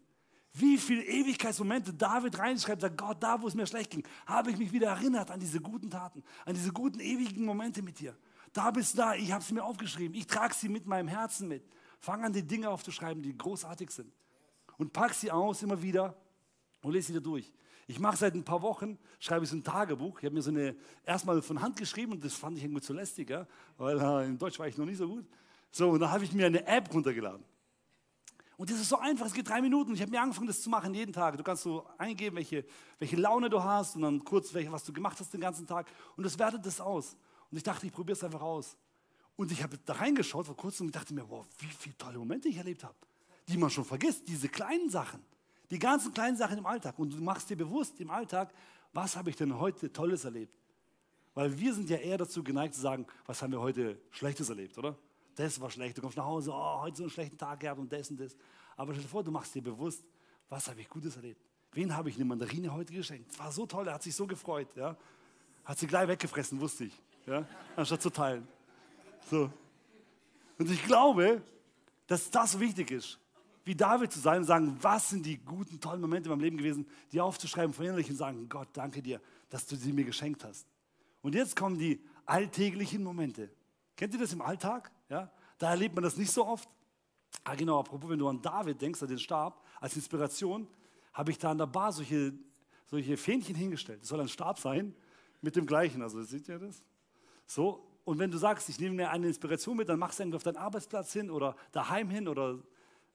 Wie 0.54 0.76
viele 0.76 1.02
Ewigkeitsmomente 1.04 1.94
David 1.94 2.38
reinschreibt, 2.38 2.82
sagt 2.82 2.98
Gott, 2.98 3.22
da 3.22 3.40
wo 3.40 3.48
es 3.48 3.54
mir 3.54 3.66
schlecht 3.66 3.90
ging, 3.90 4.06
habe 4.26 4.50
ich 4.50 4.58
mich 4.58 4.70
wieder 4.70 4.88
erinnert 4.88 5.30
an 5.30 5.40
diese 5.40 5.60
guten 5.60 5.88
Taten, 5.88 6.22
an 6.44 6.54
diese 6.54 6.72
guten 6.72 7.00
ewigen 7.00 7.44
Momente 7.44 7.80
mit 7.80 7.98
dir. 7.98 8.14
Da 8.52 8.70
bist 8.70 8.92
du 8.92 8.98
da, 8.98 9.14
ich 9.14 9.32
habe 9.32 9.42
sie 9.42 9.54
mir 9.54 9.64
aufgeschrieben, 9.64 10.14
ich 10.14 10.26
trage 10.26 10.52
sie 10.54 10.68
mit 10.68 10.86
meinem 10.86 11.08
Herzen 11.08 11.48
mit. 11.48 11.64
Fang 12.00 12.22
an, 12.22 12.34
die 12.34 12.42
Dinge 12.42 12.68
aufzuschreiben, 12.68 13.22
die 13.22 13.36
großartig 13.36 13.90
sind. 13.90 14.12
Und 14.76 14.92
pack 14.92 15.14
sie 15.14 15.30
aus 15.30 15.62
immer 15.62 15.80
wieder 15.80 16.16
und 16.82 16.92
lese 16.92 17.08
sie 17.08 17.12
dir 17.14 17.22
durch. 17.22 17.50
Ich 17.86 17.98
mache 17.98 18.16
seit 18.16 18.34
ein 18.34 18.44
paar 18.44 18.60
Wochen, 18.60 18.98
schreibe 19.20 19.44
ich 19.44 19.50
so 19.50 19.56
ein 19.56 19.64
Tagebuch. 19.64 20.18
Ich 20.18 20.24
habe 20.24 20.34
mir 20.34 20.42
so 20.42 20.50
eine, 20.50 20.76
erstmal 21.04 21.40
von 21.40 21.62
Hand 21.62 21.76
geschrieben 21.76 22.12
und 22.12 22.24
das 22.24 22.34
fand 22.34 22.58
ich 22.58 22.64
irgendwie 22.64 22.82
zu 22.82 22.92
lästig, 22.92 23.30
ja? 23.30 23.46
weil 23.78 23.98
äh, 23.98 24.26
in 24.26 24.38
Deutsch 24.38 24.58
war 24.58 24.66
ich 24.66 24.76
noch 24.76 24.84
nicht 24.84 24.98
so 24.98 25.08
gut. 25.08 25.26
So, 25.72 25.90
und 25.90 26.00
dann 26.00 26.10
habe 26.10 26.24
ich 26.24 26.32
mir 26.32 26.46
eine 26.46 26.66
App 26.66 26.92
runtergeladen. 26.92 27.44
Und 28.58 28.70
das 28.70 28.78
ist 28.78 28.90
so 28.90 28.98
einfach, 28.98 29.26
es 29.26 29.32
geht 29.32 29.48
drei 29.48 29.60
Minuten. 29.60 29.94
Ich 29.94 30.02
habe 30.02 30.10
mir 30.10 30.20
angefangen, 30.20 30.46
das 30.46 30.60
zu 30.60 30.70
machen 30.70 30.94
jeden 30.94 31.12
Tag. 31.12 31.36
Du 31.36 31.42
kannst 31.42 31.62
so 31.62 31.84
eingeben, 31.98 32.36
welche, 32.36 32.64
welche 32.98 33.16
Laune 33.16 33.50
du 33.50 33.60
hast 33.60 33.96
und 33.96 34.02
dann 34.02 34.22
kurz, 34.22 34.52
welche, 34.54 34.70
was 34.70 34.84
du 34.84 34.92
gemacht 34.92 35.18
hast 35.18 35.32
den 35.32 35.40
ganzen 35.40 35.66
Tag. 35.66 35.90
Und 36.16 36.24
das 36.24 36.38
wertet 36.38 36.64
das 36.64 36.80
aus. 36.80 37.16
Und 37.50 37.56
ich 37.56 37.62
dachte, 37.62 37.86
ich 37.86 37.92
probiere 37.92 38.16
es 38.16 38.22
einfach 38.22 38.42
aus. 38.42 38.76
Und 39.34 39.50
ich 39.50 39.62
habe 39.62 39.78
da 39.84 39.94
reingeschaut 39.94 40.46
vor 40.46 40.56
kurzem 40.56 40.86
und 40.86 40.94
dachte 40.94 41.14
mir, 41.14 41.28
wow, 41.28 41.46
wie 41.58 41.66
viele 41.66 41.96
tolle 41.96 42.18
Momente 42.18 42.48
ich 42.48 42.56
erlebt 42.58 42.84
habe. 42.84 42.94
Die 43.48 43.56
man 43.56 43.70
schon 43.70 43.84
vergisst, 43.84 44.28
diese 44.28 44.48
kleinen 44.48 44.90
Sachen. 44.90 45.24
Die 45.70 45.78
ganzen 45.78 46.12
kleinen 46.12 46.36
Sachen 46.36 46.58
im 46.58 46.66
Alltag. 46.66 46.98
Und 46.98 47.14
du 47.14 47.16
machst 47.16 47.48
dir 47.48 47.56
bewusst 47.56 47.98
im 47.98 48.10
Alltag, 48.10 48.52
was 48.92 49.16
habe 49.16 49.30
ich 49.30 49.36
denn 49.36 49.58
heute 49.58 49.90
Tolles 49.90 50.24
erlebt? 50.24 50.54
Weil 51.34 51.58
wir 51.58 51.72
sind 51.72 51.88
ja 51.88 51.96
eher 51.96 52.18
dazu 52.18 52.44
geneigt 52.44 52.74
zu 52.74 52.82
sagen, 52.82 53.06
was 53.24 53.40
haben 53.40 53.52
wir 53.52 53.60
heute 53.60 53.98
Schlechtes 54.10 54.50
erlebt, 54.50 54.76
oder? 54.76 54.96
Das 55.34 55.60
war 55.60 55.70
schlecht. 55.70 55.96
Du 55.96 56.02
kommst 56.02 56.16
nach 56.16 56.24
Hause, 56.24 56.50
oh, 56.52 56.80
heute 56.82 56.96
so 56.96 57.02
einen 57.04 57.10
schlechten 57.10 57.38
Tag 57.38 57.60
gehabt 57.60 57.78
und 57.78 57.92
das 57.92 58.10
und 58.10 58.20
das. 58.20 58.36
Aber 58.76 58.92
stell 58.92 59.02
dir 59.02 59.08
vor, 59.08 59.22
du 59.22 59.30
machst 59.30 59.54
dir 59.54 59.62
bewusst, 59.62 60.04
was 60.48 60.68
habe 60.68 60.80
ich 60.80 60.88
Gutes 60.88 61.16
erlebt? 61.16 61.40
Wen 61.72 61.94
habe 61.96 62.10
ich 62.10 62.16
eine 62.16 62.24
Mandarine 62.24 62.72
heute 62.72 62.92
geschenkt? 62.92 63.30
Es 63.32 63.38
war 63.38 63.50
so 63.50 63.66
toll, 63.66 63.88
er 63.88 63.94
hat 63.94 64.02
sich 64.02 64.14
so 64.14 64.26
gefreut. 64.26 64.68
Ja? 64.76 64.96
Hat 65.64 65.78
sie 65.78 65.86
gleich 65.86 66.06
weggefressen, 66.06 66.60
wusste 66.60 66.84
ich. 66.84 67.02
Ja? 67.26 67.46
Anstatt 67.76 68.02
zu 68.02 68.10
teilen. 68.10 68.46
So. 69.30 69.50
Und 70.58 70.70
ich 70.70 70.84
glaube, 70.84 71.42
dass 72.06 72.30
das 72.30 72.58
wichtig 72.60 72.90
ist 72.90 73.18
wie 73.64 73.74
David 73.74 74.12
zu 74.12 74.18
sein 74.18 74.38
und 74.38 74.44
sagen, 74.44 74.76
was 74.80 75.10
sind 75.10 75.24
die 75.24 75.38
guten, 75.38 75.80
tollen 75.80 76.00
Momente 76.00 76.28
in 76.28 76.30
meinem 76.30 76.42
Leben 76.42 76.56
gewesen, 76.56 76.86
die 77.12 77.20
aufzuschreiben, 77.20 77.72
verinnerlichen 77.72 78.12
und 78.12 78.18
sagen, 78.18 78.48
Gott, 78.48 78.68
danke 78.72 79.02
dir, 79.02 79.20
dass 79.50 79.66
du 79.66 79.76
sie 79.76 79.92
mir 79.92 80.04
geschenkt 80.04 80.44
hast. 80.44 80.66
Und 81.20 81.34
jetzt 81.34 81.54
kommen 81.54 81.78
die 81.78 82.02
alltäglichen 82.26 83.04
Momente. 83.04 83.50
Kennt 83.96 84.14
ihr 84.14 84.20
das 84.20 84.32
im 84.32 84.42
Alltag? 84.42 84.90
Ja? 85.12 85.30
Da 85.58 85.70
erlebt 85.70 85.94
man 85.94 86.02
das 86.02 86.16
nicht 86.16 86.32
so 86.32 86.46
oft. 86.46 86.66
Ah, 87.44 87.54
genau, 87.54 87.78
apropos, 87.80 88.08
wenn 88.08 88.18
du 88.18 88.28
an 88.28 88.40
David 88.40 88.80
denkst, 88.80 89.02
an 89.02 89.08
den 89.08 89.18
Stab, 89.18 89.62
als 89.78 89.94
Inspiration, 89.94 90.66
habe 91.12 91.30
ich 91.30 91.38
da 91.38 91.50
an 91.50 91.58
der 91.58 91.66
Bar 91.66 91.92
solche, 91.92 92.32
solche 92.86 93.18
Fähnchen 93.18 93.54
hingestellt. 93.54 94.00
Das 94.00 94.08
soll 94.08 94.20
ein 94.20 94.28
Stab 94.28 94.58
sein 94.58 94.94
mit 95.42 95.54
dem 95.54 95.66
gleichen. 95.66 96.00
Also, 96.00 96.22
seht 96.22 96.48
ihr 96.48 96.58
das? 96.58 96.82
So, 97.46 97.86
und 98.04 98.18
wenn 98.18 98.30
du 98.30 98.38
sagst, 98.38 98.70
ich 98.70 98.80
nehme 98.80 98.96
mir 98.96 99.10
eine 99.10 99.26
Inspiration 99.26 99.76
mit, 99.76 99.90
dann 99.90 99.98
machst 99.98 100.18
du 100.18 100.22
irgendwie 100.22 100.36
auf 100.36 100.42
deinen 100.44 100.56
Arbeitsplatz 100.56 101.12
hin 101.12 101.30
oder 101.30 101.56
daheim 101.72 102.08
hin 102.08 102.26
oder 102.26 102.58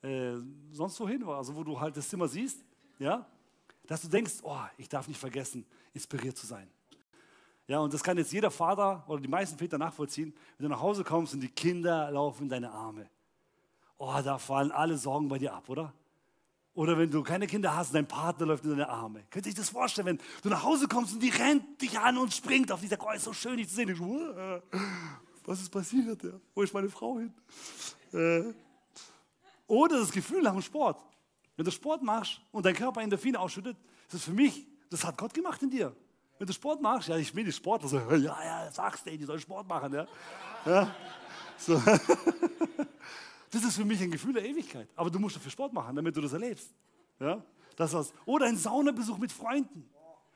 äh, 0.02 0.36
sonst 0.70 1.00
wohin, 1.00 1.24
also 1.24 1.56
wo 1.56 1.64
du 1.64 1.80
halt 1.80 1.96
das 1.96 2.08
Zimmer 2.08 2.28
siehst, 2.28 2.64
ja, 3.00 3.26
dass 3.86 4.02
du 4.02 4.08
denkst, 4.08 4.34
oh, 4.42 4.60
ich 4.76 4.88
darf 4.88 5.08
nicht 5.08 5.18
vergessen, 5.18 5.66
inspiriert 5.92 6.36
zu 6.36 6.46
sein. 6.46 6.70
Ja, 7.68 7.80
und 7.80 7.92
das 7.92 8.02
kann 8.02 8.16
jetzt 8.16 8.32
jeder 8.32 8.50
Vater 8.50 9.04
oder 9.06 9.20
die 9.20 9.28
meisten 9.28 9.58
Väter 9.58 9.76
nachvollziehen, 9.76 10.34
wenn 10.56 10.64
du 10.64 10.70
nach 10.70 10.80
Hause 10.80 11.04
kommst 11.04 11.34
und 11.34 11.40
die 11.40 11.50
Kinder 11.50 12.10
laufen 12.10 12.44
in 12.44 12.48
deine 12.48 12.70
Arme. 12.70 13.08
Oh, 13.98 14.14
da 14.24 14.38
fallen 14.38 14.72
alle 14.72 14.96
Sorgen 14.96 15.28
bei 15.28 15.38
dir 15.38 15.54
ab, 15.54 15.68
oder? 15.68 15.92
Oder 16.72 16.96
wenn 16.96 17.10
du 17.10 17.22
keine 17.22 17.46
Kinder 17.46 17.76
hast, 17.76 17.94
dein 17.94 18.08
Partner 18.08 18.46
läuft 18.46 18.64
in 18.64 18.70
deine 18.70 18.88
Arme. 18.88 19.24
Könnt 19.30 19.44
ihr 19.44 19.50
euch 19.50 19.56
das 19.56 19.68
vorstellen, 19.68 20.06
wenn 20.06 20.18
du 20.42 20.48
nach 20.48 20.62
Hause 20.62 20.88
kommst 20.88 21.12
und 21.12 21.22
die 21.22 21.28
rennt 21.28 21.82
dich 21.82 21.98
an 21.98 22.16
und 22.16 22.32
springt 22.32 22.72
auf 22.72 22.80
dieser, 22.80 22.96
oh, 23.04 23.10
ist 23.10 23.24
so 23.24 23.34
schön, 23.34 23.58
dich 23.58 23.68
zu 23.68 23.74
sehen. 23.74 23.90
Ich, 23.90 24.00
was 25.44 25.60
ist 25.60 25.70
passiert? 25.70 26.22
Ja? 26.22 26.30
Wo 26.54 26.62
ist 26.62 26.72
meine 26.72 26.88
Frau 26.88 27.18
hin? 27.18 27.34
Äh, 28.12 28.54
oder 29.66 29.98
das 29.98 30.10
Gefühl 30.10 30.40
nach 30.40 30.52
dem 30.52 30.62
Sport. 30.62 31.02
Wenn 31.56 31.66
du 31.66 31.70
Sport 31.70 32.02
machst 32.02 32.40
und 32.50 32.64
dein 32.64 32.74
Körper 32.74 33.02
Endorphine 33.02 33.38
ausschüttet, 33.38 33.76
ist 34.06 34.14
das 34.14 34.24
für 34.24 34.32
mich, 34.32 34.66
das 34.88 35.04
hat 35.04 35.18
Gott 35.18 35.34
gemacht 35.34 35.62
in 35.62 35.70
dir. 35.70 35.94
Wenn 36.38 36.46
du 36.46 36.52
Sport 36.52 36.80
machst, 36.80 37.08
ja, 37.08 37.16
ich 37.16 37.32
bin 37.32 37.46
nicht 37.46 37.56
Sportler, 37.56 37.88
so, 37.88 37.98
ja, 38.10 38.16
ja, 38.16 38.70
sagst 38.70 39.06
du, 39.06 39.16
die 39.16 39.24
sollen 39.24 39.40
Sport 39.40 39.68
machen, 39.68 39.92
ja. 39.92 40.06
ja 40.64 40.94
so. 41.56 41.82
Das 43.50 43.64
ist 43.64 43.76
für 43.76 43.84
mich 43.84 44.00
ein 44.02 44.10
Gefühl 44.10 44.34
der 44.34 44.44
Ewigkeit. 44.44 44.88
Aber 44.94 45.10
du 45.10 45.18
musst 45.18 45.36
dafür 45.36 45.50
Sport 45.50 45.72
machen, 45.72 45.96
damit 45.96 46.16
du 46.16 46.20
das 46.20 46.32
erlebst. 46.32 46.68
Ja? 47.18 47.42
Das 47.76 47.94
was. 47.94 48.12
Oder 48.26 48.46
ein 48.46 48.56
Saunabesuch 48.56 49.18
mit 49.18 49.32
Freunden. 49.32 49.88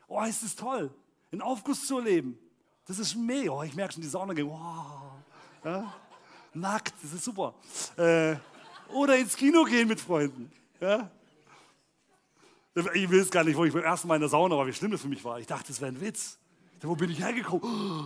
Oh, 0.07 0.21
ist 0.23 0.43
das 0.43 0.55
toll. 0.55 0.89
Einen 1.31 1.41
Aufguss 1.41 1.85
zu 1.85 1.99
erleben. 1.99 2.37
Das 2.85 2.99
ist 2.99 3.15
mega. 3.15 3.51
Oh, 3.51 3.63
ich 3.63 3.75
merke 3.75 3.93
schon 3.93 4.01
die 4.01 4.09
Sauna 4.09 4.33
gehen. 4.33 4.49
Wow. 4.49 5.13
Ja? 5.63 5.93
Nackt, 6.53 6.93
das 7.01 7.13
ist 7.13 7.23
super. 7.23 7.53
Äh, 7.97 8.35
oder 8.93 9.17
ins 9.17 9.35
Kino 9.35 9.63
gehen 9.63 9.87
mit 9.87 9.99
Freunden. 9.99 10.51
Ja? 10.79 11.09
Ich 12.75 13.11
es 13.11 13.29
gar 13.29 13.43
nicht, 13.43 13.55
wo 13.55 13.65
ich 13.65 13.73
beim 13.73 13.83
ersten 13.83 14.07
Mal 14.07 14.15
in 14.15 14.21
der 14.21 14.29
Sauna 14.29 14.57
war, 14.57 14.65
wie 14.65 14.73
schlimm 14.73 14.89
das 14.91 15.01
für 15.01 15.07
mich 15.07 15.23
war. 15.23 15.39
Ich 15.39 15.45
dachte, 15.45 15.67
das 15.67 15.79
wäre 15.79 15.91
ein 15.91 16.01
Witz. 16.01 16.39
Wo 16.81 16.95
bin 16.95 17.11
ich 17.11 17.19
hergekommen? 17.19 17.61
Oh, 17.63 18.03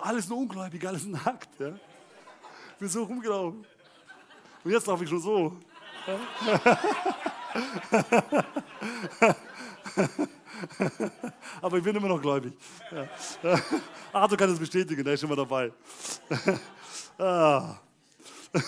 alles 0.00 0.28
nur 0.28 0.36
ungläubig, 0.38 0.86
alles 0.86 1.06
nackt. 1.06 1.48
Ja? 1.58 1.68
Ich 1.68 2.76
bin 2.78 2.88
so 2.88 3.04
rumgelaufen. 3.04 3.64
Und 4.62 4.70
jetzt 4.70 4.86
laufe 4.86 5.04
ich 5.04 5.10
schon 5.10 5.20
so. 5.20 5.56
Aber 11.62 11.78
ich 11.78 11.84
bin 11.84 11.96
immer 11.96 12.08
noch 12.08 12.20
gläubig. 12.20 12.52
Ja. 12.90 13.08
Arthur 14.12 14.36
kann 14.36 14.50
das 14.50 14.58
bestätigen, 14.58 15.02
der 15.02 15.14
ist 15.14 15.20
schon 15.20 15.30
mal 15.30 15.36
dabei. 15.36 15.72
ah. 17.18 17.76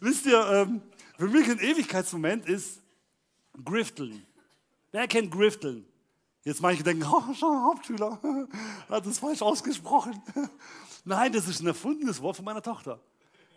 Wisst 0.00 0.26
ihr, 0.26 0.46
ähm, 0.52 0.82
für 1.18 1.28
mich 1.28 1.50
ein 1.50 1.58
Ewigkeitsmoment 1.58 2.46
ist 2.46 2.80
Grifteln. 3.64 4.24
Wer 4.96 5.08
kennt 5.08 5.30
Grifteln? 5.30 5.84
Jetzt 6.42 6.62
manche 6.62 6.82
denken, 6.82 7.04
oh, 7.12 7.34
schau, 7.34 7.64
Hauptschüler, 7.64 8.18
hat 8.88 9.04
das 9.04 9.18
falsch 9.18 9.42
ausgesprochen. 9.42 10.22
Nein, 11.04 11.32
das 11.32 11.46
ist 11.48 11.60
ein 11.60 11.66
erfundenes 11.66 12.22
Wort 12.22 12.36
von 12.36 12.46
meiner 12.46 12.62
Tochter. 12.62 12.98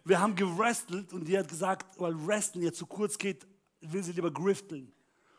Wir 0.03 0.19
haben 0.19 0.35
gewrestelt 0.35 1.13
und 1.13 1.23
die 1.23 1.37
hat 1.37 1.47
gesagt, 1.47 1.97
weil 1.97 2.13
Wrestling 2.27 2.63
jetzt 2.63 2.77
zu 2.77 2.85
kurz 2.85 3.17
geht, 3.17 3.47
will 3.79 4.03
sie 4.03 4.11
lieber 4.11 4.31
grifteln. 4.31 4.91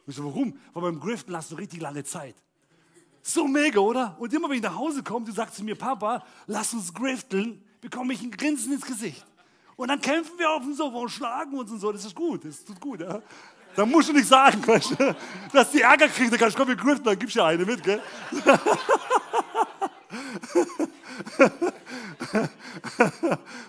Und 0.07 0.11
ich 0.11 0.17
so, 0.17 0.25
warum? 0.25 0.59
Weil 0.73 0.85
beim 0.85 1.01
Griften 1.01 1.37
hast 1.37 1.51
du 1.51 1.57
richtig 1.57 1.83
lange 1.83 2.03
Zeit. 2.03 2.37
So 3.21 3.47
mega, 3.47 3.81
oder? 3.81 4.17
Und 4.19 4.33
immer 4.33 4.49
wenn 4.49 4.57
ich 4.57 4.63
nach 4.63 4.77
Hause 4.77 5.03
komme, 5.03 5.27
du 5.27 5.33
sagst 5.33 5.57
zu 5.57 5.65
mir, 5.65 5.77
Papa, 5.77 6.25
lass 6.47 6.73
uns 6.73 6.95
grifteln, 6.95 7.63
bekomme 7.83 8.15
ich 8.15 8.23
ein 8.23 8.31
Grinsen 8.31 8.73
ins 8.73 8.87
Gesicht. 8.87 9.27
Und 9.77 9.89
dann 9.89 10.01
kämpfen 10.01 10.39
wir 10.39 10.51
auf 10.51 10.63
dem 10.63 10.73
Sofa 10.73 10.97
und 10.97 11.11
schlagen 11.11 11.59
uns 11.59 11.71
und 11.71 11.81
so. 11.81 11.93
Das 11.93 12.07
ist 12.07 12.15
gut, 12.15 12.47
das 12.47 12.65
tut 12.65 12.81
gut. 12.81 13.01
Ja? 13.01 13.21
Da 13.77 13.87
musst 13.87 14.09
du 14.09 14.13
nicht 14.13 14.29
sagen, 14.29 14.67
weißt 14.67 14.91
du, 14.99 15.17
dass 15.53 15.71
die 15.71 15.81
Ärger 15.81 16.09
kriegt, 16.09 16.33
dann 16.33 16.39
kannst 16.39 16.57
du, 16.57 16.59
komm, 16.59 16.69
wir 16.69 16.77
griften, 16.77 17.05
dann 17.05 17.19
gibst 17.19 17.37
du 17.37 17.41
ja 17.41 17.47
eine 17.47 17.65
mit, 17.65 17.83
gell? 17.83 18.03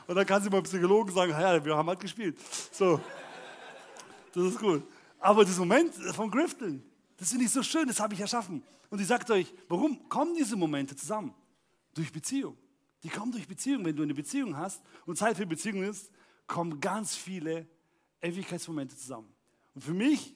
und 0.08 0.16
dann 0.16 0.26
kann 0.26 0.42
sie 0.42 0.50
beim 0.50 0.64
Psychologen 0.64 1.14
sagen, 1.14 1.32
ja, 1.32 1.64
wir 1.64 1.78
haben 1.78 1.88
halt 1.88 2.00
gespielt. 2.00 2.38
So, 2.72 3.00
das 4.34 4.44
ist 4.44 4.60
gut. 4.60 4.84
Aber 5.20 5.46
das 5.46 5.58
Moment 5.58 5.94
vom 6.16 6.32
Grifteln, 6.32 6.84
das 7.18 7.30
finde 7.30 7.46
ich 7.46 7.52
so 7.52 7.62
schön, 7.62 7.88
das 7.88 8.00
habe 8.00 8.14
ich 8.14 8.20
erschaffen. 8.22 8.64
Und 8.90 9.00
ich 9.00 9.08
sage 9.08 9.32
euch, 9.34 9.54
warum 9.70 10.10
kommen 10.10 10.36
diese 10.36 10.56
Momente 10.56 10.96
zusammen? 10.96 11.34
Durch 11.94 12.12
Beziehung. 12.12 12.58
Die 13.04 13.10
kommen 13.10 13.32
durch 13.32 13.48
Beziehung. 13.48 13.86
Wenn 13.86 13.96
du 13.96 14.04
eine 14.04 14.14
Beziehung 14.14 14.58
hast 14.58 14.82
und 15.06 15.18
Zeit 15.18 15.38
für 15.38 15.46
Beziehung 15.46 15.84
ist, 15.84 16.12
kommen 16.48 16.80
ganz 16.80 17.16
viele 17.16 17.68
Ewigkeitsmomente 18.22 18.96
zusammen. 18.96 19.34
Und 19.74 19.82
für 19.82 19.94
mich 19.94 20.36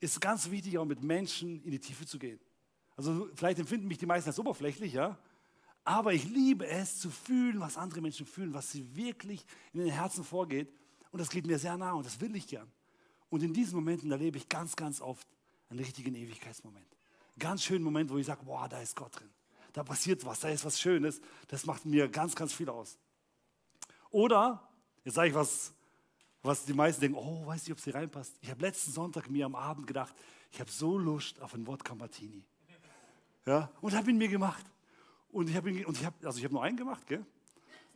ist 0.00 0.12
es 0.12 0.20
ganz 0.20 0.50
wichtig, 0.50 0.78
auch 0.78 0.84
mit 0.84 1.02
Menschen 1.02 1.62
in 1.62 1.70
die 1.70 1.80
Tiefe 1.80 2.06
zu 2.06 2.18
gehen. 2.18 2.40
Also 2.96 3.28
vielleicht 3.34 3.58
empfinden 3.58 3.88
mich 3.88 3.98
die 3.98 4.06
meisten 4.06 4.30
als 4.30 4.38
oberflächlich, 4.38 4.92
ja. 4.92 5.18
Aber 5.84 6.12
ich 6.12 6.24
liebe 6.24 6.66
es 6.66 6.98
zu 6.98 7.10
fühlen, 7.10 7.60
was 7.60 7.76
andere 7.76 8.00
Menschen 8.00 8.26
fühlen, 8.26 8.54
was 8.54 8.72
sie 8.72 8.96
wirklich 8.96 9.44
in 9.72 9.80
den 9.80 9.90
Herzen 9.90 10.24
vorgeht. 10.24 10.72
Und 11.10 11.20
das 11.20 11.30
geht 11.30 11.46
mir 11.46 11.58
sehr 11.58 11.76
nah 11.76 11.92
und 11.92 12.04
das 12.04 12.20
will 12.20 12.34
ich 12.34 12.48
gern. 12.48 12.70
Und 13.28 13.42
in 13.42 13.52
diesen 13.52 13.76
Momenten 13.76 14.10
erlebe 14.10 14.38
ich 14.38 14.48
ganz, 14.48 14.74
ganz 14.76 15.00
oft 15.00 15.28
einen 15.68 15.78
richtigen 15.78 16.14
Ewigkeitsmoment. 16.14 16.86
Ganz 17.38 17.62
schönen 17.62 17.84
Moment, 17.84 18.10
wo 18.10 18.18
ich 18.18 18.26
sage, 18.26 18.44
boah, 18.44 18.68
da 18.68 18.80
ist 18.80 18.96
Gott 18.96 19.18
drin. 19.18 19.30
Da 19.72 19.84
passiert 19.84 20.24
was, 20.24 20.40
da 20.40 20.48
ist 20.48 20.64
was 20.64 20.80
Schönes. 20.80 21.20
Das 21.48 21.66
macht 21.66 21.84
mir 21.84 22.08
ganz, 22.08 22.34
ganz 22.34 22.52
viel 22.52 22.68
aus. 22.68 22.98
Oder, 24.10 24.66
jetzt 25.04 25.14
sage 25.14 25.28
ich 25.28 25.34
was, 25.34 25.72
was 26.42 26.64
die 26.64 26.74
meisten 26.74 27.00
denken, 27.00 27.18
oh, 27.18 27.46
weiß 27.46 27.62
nicht, 27.62 27.72
ob 27.72 27.78
es 27.78 27.84
hier 27.84 27.94
reinpasst. 27.94 28.36
Ich 28.40 28.50
habe 28.50 28.62
letzten 28.62 28.92
Sonntag 28.92 29.28
mir 29.30 29.46
am 29.46 29.54
Abend 29.54 29.86
gedacht, 29.86 30.14
ich 30.52 30.60
habe 30.60 30.70
so 30.70 30.96
Lust 30.96 31.40
auf 31.40 31.54
ein 31.54 31.66
Wodka 31.66 31.94
Martini. 31.94 32.44
Ja, 33.46 33.70
und 33.80 33.94
habe 33.94 34.10
ihn 34.10 34.18
mir 34.18 34.28
gemacht. 34.28 34.64
Und 35.30 35.48
ich 35.48 35.56
habe 35.56 35.70
ihn, 35.70 35.84
und 35.84 35.96
ich 35.96 36.04
habe, 36.04 36.16
also 36.26 36.38
ich 36.38 36.44
habe 36.44 36.54
nur 36.54 36.62
einen 36.62 36.76
gemacht, 36.76 37.06
gell? 37.06 37.24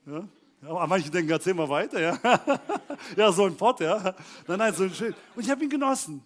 Ja, 0.07 0.29
aber 0.62 0.87
manche 0.87 1.11
denken, 1.11 1.31
erzähl 1.31 1.55
mal 1.55 1.68
weiter, 1.68 2.00
ja. 2.00 2.18
ja, 3.16 3.33
so 3.33 3.46
ein 3.46 3.57
Pott, 3.57 3.81
ja. 3.81 4.14
Nein, 4.46 4.59
nein, 4.59 4.74
so 4.74 4.85
ein 4.85 4.94
schön. 4.94 5.14
Und 5.35 5.42
ich 5.42 5.50
habe 5.50 5.62
ihn 5.64 5.70
genossen. 5.70 6.22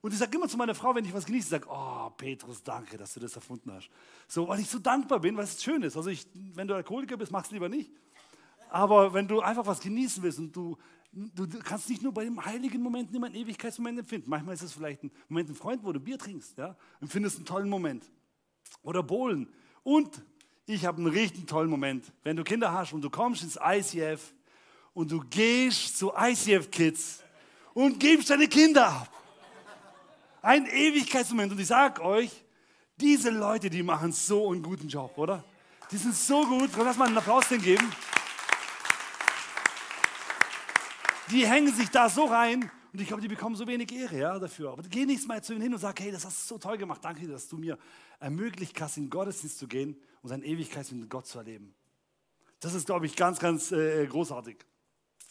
Und 0.00 0.12
ich 0.12 0.18
sage 0.18 0.36
immer 0.36 0.48
zu 0.48 0.56
meiner 0.56 0.74
Frau, 0.74 0.94
wenn 0.94 1.04
ich 1.04 1.14
was 1.14 1.24
genieße, 1.24 1.44
ich 1.44 1.50
sage, 1.50 1.66
oh, 1.68 2.10
Petrus, 2.10 2.62
danke, 2.62 2.96
dass 2.96 3.14
du 3.14 3.20
das 3.20 3.34
erfunden 3.34 3.72
hast. 3.72 3.88
So, 4.28 4.48
weil 4.48 4.60
ich 4.60 4.68
so 4.68 4.78
dankbar 4.78 5.20
bin, 5.20 5.36
weil 5.36 5.44
es 5.44 5.62
schön 5.62 5.82
ist. 5.82 5.96
Also 5.96 6.10
ich, 6.10 6.26
wenn 6.54 6.68
du 6.68 6.74
Alkoholiker 6.74 7.16
bist, 7.16 7.32
mach 7.32 7.44
es 7.44 7.50
lieber 7.50 7.68
nicht. 7.68 7.90
Aber 8.70 9.14
wenn 9.14 9.28
du 9.28 9.40
einfach 9.40 9.66
was 9.66 9.80
genießen 9.80 10.22
willst 10.22 10.38
und 10.38 10.54
du, 10.54 10.76
du 11.14 11.46
kannst 11.60 11.88
nicht 11.88 12.02
nur 12.02 12.12
bei 12.12 12.24
den 12.24 12.44
heiligen 12.44 12.82
Momenten 12.82 13.14
immer 13.14 13.26
einen 13.26 13.36
Ewigkeitsmoment 13.36 13.98
empfinden. 14.00 14.28
Manchmal 14.28 14.54
ist 14.54 14.62
es 14.62 14.72
vielleicht 14.72 15.02
ein 15.02 15.12
Moment 15.28 15.50
ein 15.50 15.54
Freund, 15.54 15.84
wo 15.84 15.92
du 15.92 16.00
Bier 16.00 16.18
trinkst, 16.18 16.58
ja, 16.58 16.76
empfindest 17.00 17.36
einen 17.36 17.46
tollen 17.46 17.68
Moment. 17.68 18.10
Oder 18.82 19.02
Bohlen. 19.02 19.48
Und 19.82 20.22
ich 20.66 20.84
habe 20.84 20.98
einen 20.98 21.06
richtig 21.06 21.46
tollen 21.46 21.70
Moment. 21.70 22.12
Wenn 22.22 22.36
du 22.36 22.44
Kinder 22.44 22.72
hast 22.72 22.92
und 22.92 23.02
du 23.02 23.10
kommst 23.10 23.42
ins 23.42 23.58
ICF 23.62 24.34
und 24.92 25.10
du 25.10 25.20
gehst 25.20 25.98
zu 25.98 26.12
ICF 26.16 26.70
Kids 26.70 27.22
und 27.74 28.00
gibst 28.00 28.30
deine 28.30 28.48
Kinder 28.48 28.88
ab. 28.88 29.10
Ein 30.42 30.66
Ewigkeitsmoment. 30.66 31.52
Und 31.52 31.60
ich 31.60 31.66
sage 31.66 32.02
euch, 32.02 32.30
diese 32.96 33.30
Leute, 33.30 33.70
die 33.70 33.82
machen 33.82 34.12
so 34.12 34.50
einen 34.50 34.62
guten 34.62 34.88
Job, 34.88 35.16
oder? 35.16 35.44
Die 35.90 35.96
sind 35.96 36.14
so 36.14 36.46
gut. 36.46 36.70
Lass 36.76 36.96
mal 36.96 37.08
einen 37.08 37.18
Applaus 37.18 37.48
denen 37.48 37.62
geben. 37.62 37.90
Die 41.30 41.46
hängen 41.46 41.72
sich 41.72 41.88
da 41.90 42.08
so 42.08 42.24
rein 42.24 42.70
und 42.92 43.00
ich 43.00 43.08
glaube, 43.08 43.22
die 43.22 43.28
bekommen 43.28 43.56
so 43.56 43.66
wenig 43.66 43.90
Ehre 43.92 44.16
ja, 44.16 44.38
dafür. 44.38 44.70
Aber 44.70 44.82
geh 44.82 45.04
nicht 45.04 45.26
mal 45.26 45.42
zu 45.42 45.52
ihnen 45.52 45.62
hin 45.62 45.72
und 45.72 45.80
sag, 45.80 45.98
hey, 46.00 46.12
das 46.12 46.24
hast 46.24 46.48
du 46.48 46.54
so 46.54 46.58
toll 46.58 46.78
gemacht. 46.78 47.04
Danke 47.04 47.26
dass 47.26 47.48
du 47.48 47.56
mir 47.56 47.76
ermöglicht 48.20 48.80
hast, 48.80 48.98
in 48.98 49.10
Gottesdienst 49.10 49.58
zu 49.58 49.66
gehen 49.66 50.00
und 50.22 50.28
seine 50.28 50.44
Ewigkeit 50.44 50.90
mit 50.92 51.10
Gott 51.10 51.26
zu 51.26 51.38
erleben. 51.38 51.74
Das 52.60 52.72
ist, 52.72 52.86
glaube 52.86 53.06
ich, 53.06 53.16
ganz, 53.16 53.40
ganz 53.40 53.72
äh, 53.72 54.06
großartig. 54.06 54.64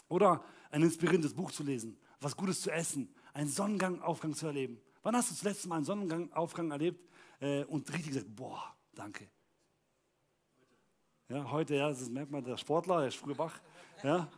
Oder 0.10 0.44
ein 0.72 0.84
inspirierendes 0.84 1.34
Buch 1.34 1.52
zu 1.52 1.64
lesen, 1.64 1.98
was 2.20 2.36
Gutes 2.36 2.62
zu 2.62 2.70
essen, 2.70 3.14
einen 3.34 3.50
Sonnengangaufgang 3.50 4.34
zu 4.34 4.48
erleben. 4.48 4.82
Wann 5.02 5.16
hast 5.16 5.30
du 5.30 5.36
das 5.36 5.44
letzte 5.44 5.70
Mal 5.70 5.78
einen 5.78 5.86
Sonnengangaufgang 5.86 6.70
erlebt 6.70 7.10
äh, 7.40 7.64
und 7.64 7.92
richtig 7.94 8.14
gesagt, 8.14 8.36
boah, 8.36 8.76
danke. 8.94 9.30
Ja, 11.30 11.50
heute, 11.50 11.76
ja, 11.76 11.90
das 11.90 12.10
merkt 12.10 12.30
man, 12.30 12.44
der 12.44 12.58
Sportler, 12.58 13.00
der 13.00 13.08
ist 13.08 13.18
früher 13.18 13.38
wach. 13.38 13.60
Ja, 14.04 14.30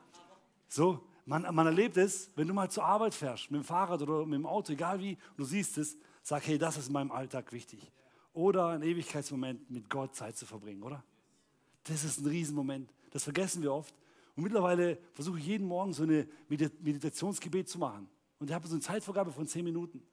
so, 0.69 1.05
man, 1.25 1.53
man 1.53 1.65
erlebt 1.65 1.97
es, 1.97 2.29
wenn 2.35 2.47
du 2.47 2.53
mal 2.53 2.69
zur 2.69 2.85
Arbeit 2.85 3.13
fährst, 3.13 3.49
mit 3.51 3.61
dem 3.61 3.65
Fahrrad 3.65 4.01
oder 4.01 4.25
mit 4.25 4.37
dem 4.37 4.45
Auto, 4.45 4.73
egal 4.73 4.99
wie, 4.99 5.17
du 5.35 5.43
siehst 5.43 5.77
es, 5.77 5.97
sag, 6.21 6.45
hey, 6.47 6.57
das 6.57 6.77
ist 6.77 6.87
in 6.87 6.93
meinem 6.93 7.11
Alltag 7.11 7.51
wichtig. 7.51 7.91
Oder 8.33 8.69
ein 8.69 8.83
Ewigkeitsmoment 8.83 9.69
mit 9.69 9.89
Gott 9.89 10.15
Zeit 10.15 10.37
zu 10.37 10.45
verbringen, 10.45 10.83
oder? 10.83 11.03
Das 11.83 12.03
ist 12.03 12.19
ein 12.19 12.27
Riesenmoment. 12.27 12.91
Das 13.11 13.23
vergessen 13.23 13.61
wir 13.61 13.73
oft. 13.73 13.93
Und 14.35 14.43
mittlerweile 14.43 14.97
versuche 15.13 15.39
ich 15.39 15.45
jeden 15.45 15.67
Morgen 15.67 15.93
so 15.93 16.03
eine 16.03 16.27
Meditationsgebet 16.49 17.69
zu 17.69 17.79
machen. 17.79 18.09
Und 18.39 18.49
ich 18.49 18.53
habe 18.53 18.67
so 18.67 18.73
eine 18.73 18.81
Zeitvorgabe 18.81 19.31
von 19.31 19.47
zehn 19.47 19.63
Minuten. 19.63 20.03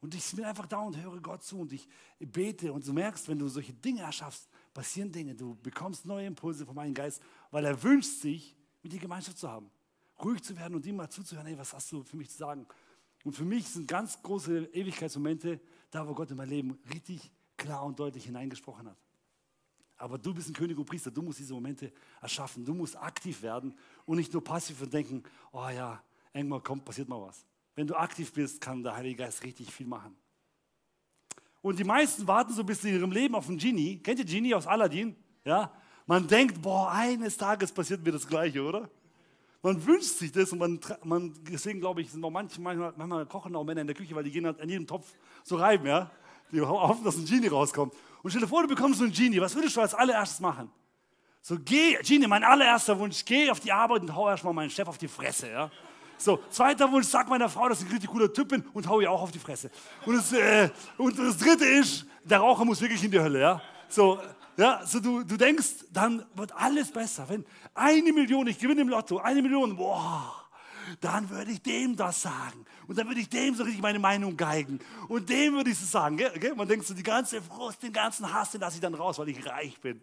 Und 0.00 0.14
ich 0.14 0.30
bin 0.32 0.44
einfach 0.44 0.66
da 0.66 0.80
und 0.80 1.00
höre 1.00 1.20
Gott 1.20 1.42
zu 1.42 1.60
und 1.60 1.72
ich 1.72 1.88
bete. 2.18 2.72
Und 2.72 2.86
du 2.86 2.92
merkst, 2.92 3.28
wenn 3.28 3.38
du 3.38 3.48
solche 3.48 3.72
Dinge 3.72 4.02
erschaffst, 4.02 4.48
passieren 4.74 5.10
Dinge. 5.10 5.34
Du 5.34 5.56
bekommst 5.62 6.04
neue 6.04 6.26
Impulse 6.26 6.66
vom 6.66 6.78
Heiligen 6.78 6.94
Geist, 6.94 7.22
weil 7.50 7.64
er 7.64 7.80
wünscht 7.82 8.20
sich, 8.20 8.56
mit 8.82 8.92
dir 8.92 8.98
Gemeinschaft 8.98 9.38
zu 9.38 9.48
haben 9.48 9.70
ruhig 10.24 10.42
zu 10.42 10.56
werden 10.56 10.74
und 10.74 10.86
ihm 10.86 10.96
mal 10.96 11.08
zuzuhören, 11.08 11.46
hey, 11.46 11.58
was 11.58 11.72
hast 11.72 11.90
du 11.92 12.02
für 12.02 12.16
mich 12.16 12.30
zu 12.30 12.38
sagen? 12.38 12.66
Und 13.24 13.34
für 13.34 13.44
mich 13.44 13.68
sind 13.68 13.86
ganz 13.86 14.20
große 14.22 14.70
Ewigkeitsmomente 14.72 15.60
da, 15.90 16.06
wo 16.06 16.14
Gott 16.14 16.30
in 16.30 16.36
mein 16.36 16.48
Leben 16.48 16.78
richtig 16.92 17.30
klar 17.56 17.84
und 17.84 17.98
deutlich 17.98 18.24
hineingesprochen 18.24 18.88
hat. 18.88 18.96
Aber 19.96 20.18
du 20.18 20.34
bist 20.34 20.48
ein 20.48 20.54
König 20.54 20.76
und 20.76 20.84
Priester, 20.84 21.10
du 21.10 21.22
musst 21.22 21.38
diese 21.38 21.54
Momente 21.54 21.92
erschaffen, 22.20 22.64
du 22.64 22.74
musst 22.74 22.96
aktiv 22.96 23.40
werden 23.42 23.74
und 24.04 24.16
nicht 24.16 24.32
nur 24.32 24.42
passiv 24.42 24.80
und 24.82 24.92
denken, 24.92 25.22
oh 25.52 25.68
ja, 25.68 26.02
irgendwann 26.32 26.62
kommt, 26.62 26.84
passiert 26.84 27.08
mal 27.08 27.22
was. 27.22 27.46
Wenn 27.76 27.86
du 27.86 27.94
aktiv 27.94 28.32
bist, 28.32 28.60
kann 28.60 28.82
der 28.82 28.96
Heilige 28.96 29.16
Geist 29.22 29.44
richtig 29.44 29.72
viel 29.72 29.86
machen. 29.86 30.16
Und 31.60 31.78
die 31.78 31.84
meisten 31.84 32.26
warten 32.26 32.52
so 32.52 32.64
bis 32.64 32.82
in 32.82 32.94
ihrem 32.94 33.12
Leben 33.12 33.36
auf 33.36 33.48
einen 33.48 33.58
Genie. 33.58 33.98
Kennt 33.98 34.18
ihr 34.18 34.24
Genie 34.24 34.54
aus 34.54 34.66
Aladdin? 34.66 35.14
Ja? 35.44 35.72
Man 36.06 36.26
denkt, 36.26 36.60
boah, 36.60 36.90
eines 36.90 37.36
Tages 37.36 37.70
passiert 37.70 38.04
mir 38.04 38.10
das 38.10 38.26
Gleiche, 38.26 38.62
oder? 38.62 38.90
Man 39.62 39.86
wünscht 39.86 40.18
sich 40.18 40.32
das 40.32 40.52
und 40.52 40.58
man, 40.58 40.80
man 41.04 41.32
deswegen 41.48 41.80
glaube 41.80 42.02
ich, 42.02 42.10
sind 42.10 42.24
auch 42.24 42.30
manche, 42.30 42.60
manchmal, 42.60 42.92
manchmal 42.96 43.26
kochen 43.26 43.54
auch 43.54 43.62
Männer 43.62 43.82
in 43.82 43.86
der 43.86 43.94
Küche, 43.94 44.14
weil 44.14 44.24
die 44.24 44.32
gehen 44.32 44.44
halt 44.44 44.60
an 44.60 44.68
jedem 44.68 44.86
Topf 44.86 45.06
so 45.44 45.56
reiben, 45.56 45.86
ja. 45.86 46.10
Die 46.50 46.60
hoffen, 46.60 47.04
dass 47.04 47.16
ein 47.16 47.24
Genie 47.24 47.46
rauskommt. 47.46 47.94
Und 48.22 48.30
stell 48.30 48.42
dir 48.42 48.48
vor, 48.48 48.62
du 48.62 48.68
bekommst 48.68 48.98
so 48.98 49.04
einen 49.04 49.12
Genie. 49.12 49.40
Was 49.40 49.54
würdest 49.54 49.76
du 49.76 49.80
als 49.80 49.94
allererstes 49.94 50.40
machen? 50.40 50.70
So, 51.40 51.56
geh, 51.64 51.96
Genie, 52.02 52.26
mein 52.26 52.44
allererster 52.44 52.98
Wunsch, 52.98 53.24
geh 53.24 53.50
auf 53.50 53.60
die 53.60 53.72
Arbeit 53.72 54.02
und 54.02 54.14
hau 54.14 54.28
erstmal 54.28 54.52
meinen 54.52 54.70
Chef 54.70 54.86
auf 54.86 54.98
die 54.98 55.08
Fresse, 55.08 55.50
ja. 55.50 55.70
So, 56.18 56.38
zweiter 56.50 56.90
Wunsch, 56.92 57.06
sag 57.06 57.28
meiner 57.28 57.48
Frau, 57.48 57.68
dass 57.68 57.80
ich 57.80 57.86
ein 57.86 57.92
richtig 57.92 58.10
cooler 58.10 58.32
Typ 58.32 58.48
bin 58.48 58.64
und 58.74 58.88
hau 58.88 59.00
ihr 59.00 59.10
auch 59.10 59.22
auf 59.22 59.32
die 59.32 59.40
Fresse. 59.40 59.70
Und 60.06 60.16
das, 60.16 60.32
äh, 60.32 60.70
und 60.96 61.18
das 61.18 61.38
dritte 61.38 61.64
ist, 61.64 62.06
der 62.22 62.38
Raucher 62.38 62.64
muss 62.64 62.80
wirklich 62.80 63.02
in 63.02 63.10
die 63.10 63.18
Hölle, 63.18 63.40
ja. 63.40 63.62
So, 63.88 64.20
ja, 64.56 64.84
so 64.84 65.00
du, 65.00 65.24
du 65.24 65.36
denkst, 65.36 65.86
dann 65.90 66.24
wird 66.34 66.52
alles 66.52 66.90
besser. 66.90 67.28
Wenn 67.28 67.44
eine 67.74 68.12
Million, 68.12 68.46
ich 68.46 68.58
gewinne 68.58 68.82
im 68.82 68.88
Lotto, 68.88 69.18
eine 69.18 69.40
Million, 69.40 69.76
boah, 69.76 70.50
dann 71.00 71.30
würde 71.30 71.52
ich 71.52 71.62
dem 71.62 71.96
das 71.96 72.22
sagen. 72.22 72.66
Und 72.86 72.98
dann 72.98 73.06
würde 73.06 73.20
ich 73.20 73.28
dem 73.28 73.54
so 73.54 73.62
richtig 73.62 73.80
meine 73.80 73.98
Meinung 73.98 74.36
geigen. 74.36 74.78
Und 75.08 75.28
dem 75.28 75.54
würde 75.54 75.70
ich 75.70 75.78
so 75.78 75.86
sagen. 75.86 76.16
Gell? 76.16 76.54
Man 76.54 76.68
denkt 76.68 76.86
so, 76.86 76.92
die 76.92 77.02
ganze 77.02 77.40
Frust, 77.40 77.82
den 77.82 77.92
ganzen 77.92 78.32
Hass, 78.32 78.50
den 78.50 78.60
lasse 78.60 78.76
ich 78.76 78.82
dann 78.82 78.94
raus, 78.94 79.18
weil 79.18 79.28
ich 79.30 79.46
reich 79.46 79.80
bin. 79.80 80.02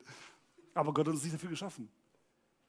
Aber 0.74 0.94
Gott 0.94 1.08
hat 1.08 1.14
uns 1.14 1.24
nicht 1.24 1.36
dafür 1.36 1.50
geschaffen. 1.50 1.90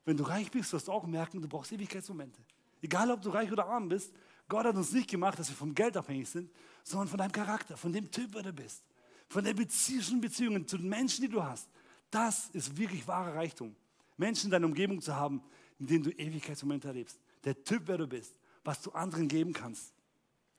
Wenn 0.05 0.17
du 0.17 0.25
reich 0.25 0.51
bist, 0.51 0.73
wirst 0.73 0.89
du 0.89 0.93
auch 0.93 1.07
merken, 1.07 1.41
du 1.41 1.49
brauchst 1.49 1.73
Ewigkeitsmomente. 1.73 2.41
Egal, 2.83 3.11
ob 3.11 3.23
du 3.23 3.31
reich 3.31 3.51
oder 3.53 3.67
arm 3.67 3.89
bist, 3.89 4.13
Gott 4.49 4.67
hat 4.67 4.75
uns 4.75 4.93
nicht 4.93 5.09
gemacht, 5.09 5.39
dass 5.39 5.49
wir 5.49 5.57
vom 5.57 5.75
Geld 5.75 5.97
abhängig 5.97 6.29
sind, 6.29 6.51
sondern 6.83 7.09
von 7.09 7.19
deinem 7.19 7.33
Charakter, 7.33 7.77
von 7.77 7.93
dem 7.93 8.11
Typ, 8.11 8.33
der 8.33 8.43
du 8.43 8.53
bist 8.53 8.83
von 9.31 9.45
den 9.45 9.57
Beziehungen, 9.57 10.21
Beziehungen 10.21 10.67
zu 10.67 10.77
den 10.77 10.89
Menschen, 10.89 11.23
die 11.23 11.29
du 11.29 11.43
hast. 11.43 11.71
Das 12.11 12.51
ist 12.51 12.77
wirklich 12.77 13.07
wahrer 13.07 13.37
Reichtum. 13.37 13.75
Menschen 14.17 14.47
in 14.47 14.51
deiner 14.51 14.67
Umgebung 14.67 15.01
zu 15.01 15.15
haben, 15.15 15.41
in 15.79 15.87
denen 15.87 16.03
du 16.03 16.11
Ewigkeitsmomente 16.11 16.89
erlebst. 16.89 17.19
Der 17.45 17.63
Typ, 17.65 17.85
wer 17.87 17.97
du 17.97 18.07
bist, 18.07 18.37
was 18.65 18.83
du 18.83 18.91
anderen 18.91 19.29
geben 19.29 19.53
kannst. 19.53 19.95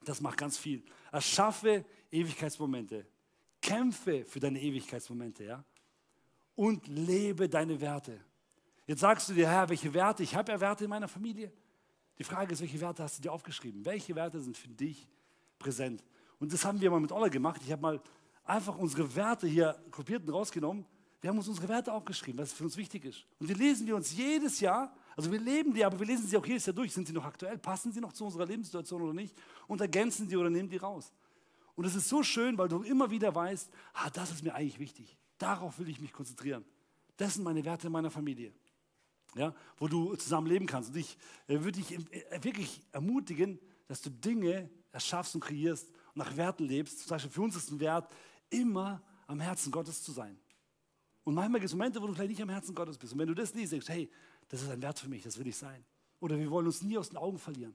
Das 0.04 0.22
macht 0.22 0.38
ganz 0.38 0.58
viel. 0.58 0.84
Erschaffe 1.12 1.86
Ewigkeitsmomente. 2.10 3.06
Kämpfe 3.62 4.26
für 4.26 4.40
deine 4.40 4.60
Ewigkeitsmomente, 4.60 5.44
ja? 5.44 5.64
Und 6.56 6.88
lebe 6.88 7.48
deine 7.48 7.80
Werte. 7.80 8.20
Jetzt 8.88 9.02
sagst 9.02 9.30
du 9.30 9.34
dir, 9.34 9.48
Herr, 9.48 9.70
welche 9.70 9.94
Werte? 9.94 10.24
Ich 10.24 10.34
habe 10.34 10.52
ja 10.52 10.60
Werte 10.60 10.86
in 10.86 10.90
meiner 10.90 11.08
Familie. 11.08 11.52
Die 12.18 12.24
Frage 12.24 12.54
ist, 12.54 12.62
welche 12.62 12.80
Werte 12.80 13.04
hast 13.04 13.18
du 13.18 13.22
dir 13.22 13.32
aufgeschrieben? 13.32 13.86
Welche 13.86 14.16
Werte 14.16 14.40
sind 14.40 14.58
für 14.58 14.70
dich 14.70 15.08
präsent? 15.60 16.04
Und 16.40 16.52
das 16.52 16.66
haben 16.66 16.82
wir 16.82 16.90
mal 16.90 17.00
mit 17.00 17.12
Oller 17.12 17.30
gemacht. 17.30 17.62
Ich 17.64 17.72
habe 17.72 17.82
mal 17.82 18.02
einfach 18.52 18.78
unsere 18.78 19.16
Werte 19.16 19.48
hier 19.48 19.82
kopiert 19.92 20.24
und 20.28 20.34
rausgenommen. 20.34 20.86
Wir 21.22 21.30
haben 21.30 21.38
uns 21.38 21.48
unsere 21.48 21.70
Werte 21.70 21.94
aufgeschrieben, 21.94 22.40
was 22.42 22.52
für 22.52 22.66
uns 22.66 22.76
wichtig 22.76 23.06
ist. 23.06 23.26
Und 23.40 23.50
die 23.50 23.54
lesen 23.54 23.88
wir 23.88 23.96
uns 23.96 24.12
jedes 24.12 24.60
Jahr. 24.60 24.94
Also 25.16 25.32
wir 25.32 25.40
leben 25.40 25.74
die, 25.74 25.86
aber 25.86 25.98
wir 26.00 26.06
lesen 26.06 26.28
sie 26.28 26.36
auch 26.36 26.46
jedes 26.46 26.66
Jahr 26.66 26.74
durch. 26.74 26.92
Sind 26.92 27.08
sie 27.08 27.14
noch 27.14 27.24
aktuell? 27.24 27.58
Passen 27.58 27.94
sie 27.94 28.02
noch 28.02 28.12
zu 28.12 28.26
unserer 28.26 28.46
Lebenssituation 28.46 29.02
oder 29.02 29.14
nicht? 29.14 29.36
Und 29.68 29.80
ergänzen 29.80 30.28
die 30.28 30.36
oder 30.36 30.50
nehmen 30.50 30.68
die 30.68 30.78
raus. 30.78 31.14
Und 31.76 31.86
es 31.86 31.96
ist 31.96 32.10
so 32.10 32.24
schön, 32.24 32.58
weil 32.58 32.68
du 32.68 32.82
immer 32.84 33.10
wieder 33.10 33.34
weißt, 33.34 33.70
ah, 33.94 34.10
das 34.10 34.32
ist 34.32 34.44
mir 34.44 34.54
eigentlich 34.54 34.80
wichtig. 34.80 35.18
Darauf 35.38 35.80
will 35.80 35.88
ich 35.88 36.02
mich 36.02 36.12
konzentrieren. 36.12 36.66
Das 37.18 37.36
sind 37.36 37.44
meine 37.44 37.64
Werte 37.64 37.88
in 37.88 37.94
meiner 37.94 38.12
Familie. 38.12 38.52
Ja, 39.36 39.56
wo 39.78 39.88
du 39.88 40.14
zusammen 40.16 40.48
leben 40.48 40.66
kannst. 40.66 40.90
Und 40.90 40.98
ich 40.98 41.18
äh, 41.48 41.54
würde 41.54 41.80
dich 41.80 41.94
äh, 41.94 42.44
wirklich 42.44 42.82
ermutigen, 42.92 43.60
dass 43.88 44.02
du 44.02 44.10
Dinge 44.10 44.70
erschaffst 44.92 45.36
und 45.36 45.42
kreierst 45.42 45.88
und 46.14 46.18
nach 46.18 46.36
Werten 46.36 46.66
lebst. 46.66 47.00
Zum 47.00 47.10
Beispiel 47.12 47.32
für 47.32 47.42
uns 47.42 47.56
ist 47.56 47.72
ein 47.72 47.80
Wert, 47.80 48.12
immer 48.52 49.02
am 49.28 49.40
Herzen 49.40 49.72
Gottes 49.72 50.04
zu 50.04 50.12
sein. 50.12 50.38
Und 51.24 51.34
manchmal 51.36 51.60
gibt 51.60 51.70
es 51.70 51.76
Momente, 51.76 52.02
wo 52.02 52.08
du 52.08 52.14
vielleicht 52.14 52.30
nicht 52.30 52.42
am 52.42 52.50
Herzen 52.50 52.76
Gottes 52.76 52.98
bist. 52.98 53.14
Und 53.14 53.20
wenn 53.20 53.28
du 53.28 53.34
das 53.34 53.54
liest, 53.54 53.72
denkst 53.72 53.88
du, 53.88 53.94
hey, 53.94 54.10
das 54.50 54.62
ist 54.62 54.70
ein 54.70 54.82
Wert 54.82 55.00
für 55.00 55.10
mich, 55.10 55.24
das 55.24 55.38
will 55.38 55.48
ich 55.48 55.56
sein. 55.56 55.84
Oder 56.20 56.38
wir 56.38 56.50
wollen 56.52 56.68
uns 56.68 56.82
nie 56.82 56.98
aus 56.98 57.10
den 57.10 57.18
Augen 57.18 57.40
verlieren. 57.40 57.74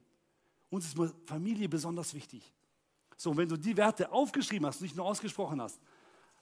Uns 0.71 0.87
ist 0.87 0.97
Familie 1.25 1.69
besonders 1.69 2.15
wichtig. 2.15 2.53
So, 3.17 3.31
und 3.31 3.37
wenn 3.37 3.49
du 3.49 3.57
die 3.57 3.77
Werte 3.77 4.13
aufgeschrieben 4.13 4.67
hast, 4.67 4.81
nicht 4.81 4.97
nur 4.97 5.07
ausgesprochen 5.07 5.61
hast, 5.61 5.81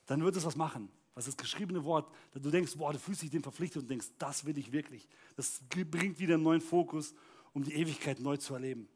dann 0.05 0.23
wird 0.23 0.35
es 0.35 0.45
was 0.45 0.55
machen. 0.55 0.89
Was 1.13 1.25
das 1.25 1.37
geschriebene 1.37 1.83
Wort, 1.85 2.11
dass 2.31 2.41
du 2.41 2.51
denkst, 2.51 2.73
boah, 2.75 2.91
du 2.91 2.99
fühlst 2.99 3.21
dich 3.21 3.29
dem 3.29 3.41
verpflichtet 3.41 3.83
und 3.83 3.89
denkst, 3.89 4.07
das 4.17 4.43
will 4.45 4.57
ich 4.57 4.71
wirklich. 4.71 5.07
Das 5.37 5.61
bringt 5.69 6.19
wieder 6.19 6.33
einen 6.33 6.43
neuen 6.43 6.59
Fokus, 6.59 7.13
um 7.53 7.63
die 7.63 7.73
Ewigkeit 7.73 8.19
neu 8.19 8.35
zu 8.35 8.53
erleben. 8.53 8.89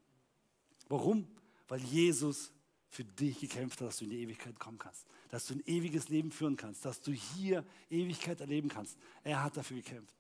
Warum? 0.90 1.26
Weil 1.70 1.80
Jesus 1.80 2.52
für 2.90 3.04
dich 3.04 3.40
gekämpft 3.40 3.80
hat, 3.82 3.88
dass 3.88 3.98
du 3.98 4.06
in 4.06 4.10
die 4.10 4.22
Ewigkeit 4.22 4.60
kommen 4.60 4.80
kannst, 4.80 5.06
dass 5.30 5.46
du 5.46 5.54
ein 5.54 5.64
ewiges 5.66 6.10
Leben 6.10 6.32
führen 6.32 6.58
kannst, 6.58 6.84
dass 6.86 7.02
du 7.02 7.12
hier 7.12 7.64
Ewigkeit 7.90 8.42
erleben 8.42 8.70
kannst. 8.70 8.98
Er 9.24 9.44
hat 9.44 9.56
dafür 9.56 9.78
gekämpft. 9.78 10.16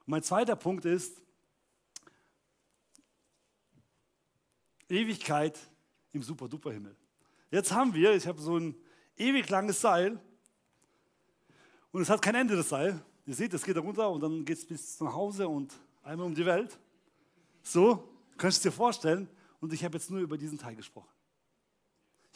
Und 0.00 0.08
mein 0.08 0.22
zweiter 0.22 0.56
Punkt 0.56 0.84
ist, 0.84 1.20
Ewigkeit 4.88 5.58
im 6.12 6.22
Super-Duper-Himmel. 6.22 6.94
Jetzt 7.50 7.72
haben 7.72 7.94
wir, 7.94 8.14
ich 8.14 8.26
habe 8.26 8.40
so 8.40 8.58
ein 8.58 8.76
ewig 9.16 9.48
langes 9.48 9.80
Seil 9.80 10.20
und 11.90 12.02
es 12.02 12.10
hat 12.10 12.22
kein 12.22 12.34
Ende, 12.34 12.56
das 12.56 12.68
Seil. 12.68 13.00
Ihr 13.26 13.34
seht, 13.34 13.54
es 13.54 13.64
geht 13.64 13.76
da 13.76 13.80
runter 13.80 14.10
und 14.10 14.20
dann 14.20 14.44
geht 14.44 14.58
es 14.58 14.66
bis 14.66 15.00
nach 15.00 15.14
Hause 15.14 15.48
und 15.48 15.72
einmal 16.02 16.26
um 16.26 16.34
die 16.34 16.44
Welt. 16.44 16.78
So, 17.62 18.08
kannst 18.36 18.64
du 18.64 18.68
dir 18.68 18.74
vorstellen. 18.74 19.28
Und 19.60 19.72
ich 19.72 19.82
habe 19.82 19.96
jetzt 19.96 20.10
nur 20.10 20.20
über 20.20 20.36
diesen 20.36 20.58
Teil 20.58 20.76
gesprochen. 20.76 21.13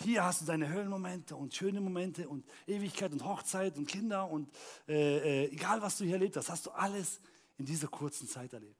Hier 0.01 0.25
hast 0.25 0.43
du 0.43 0.45
deine 0.45 0.69
Höhlenmomente 0.69 1.35
und 1.35 1.53
schöne 1.53 1.81
Momente 1.81 2.29
und 2.29 2.47
Ewigkeit 2.67 3.13
und 3.13 3.25
Hochzeit 3.25 3.77
und 3.77 3.87
Kinder 3.87 4.31
und 4.31 4.49
äh, 4.87 5.45
äh, 5.45 5.53
egal 5.53 5.83
was 5.83 5.99
du 5.99 6.05
hier 6.05 6.15
erlebt 6.15 6.37
hast, 6.37 6.51
hast 6.51 6.67
du 6.67 6.71
alles 6.71 7.21
in 7.57 7.67
dieser 7.67 7.89
kurzen 7.89 8.29
Zeit 8.29 8.53
erlebt. 8.53 8.79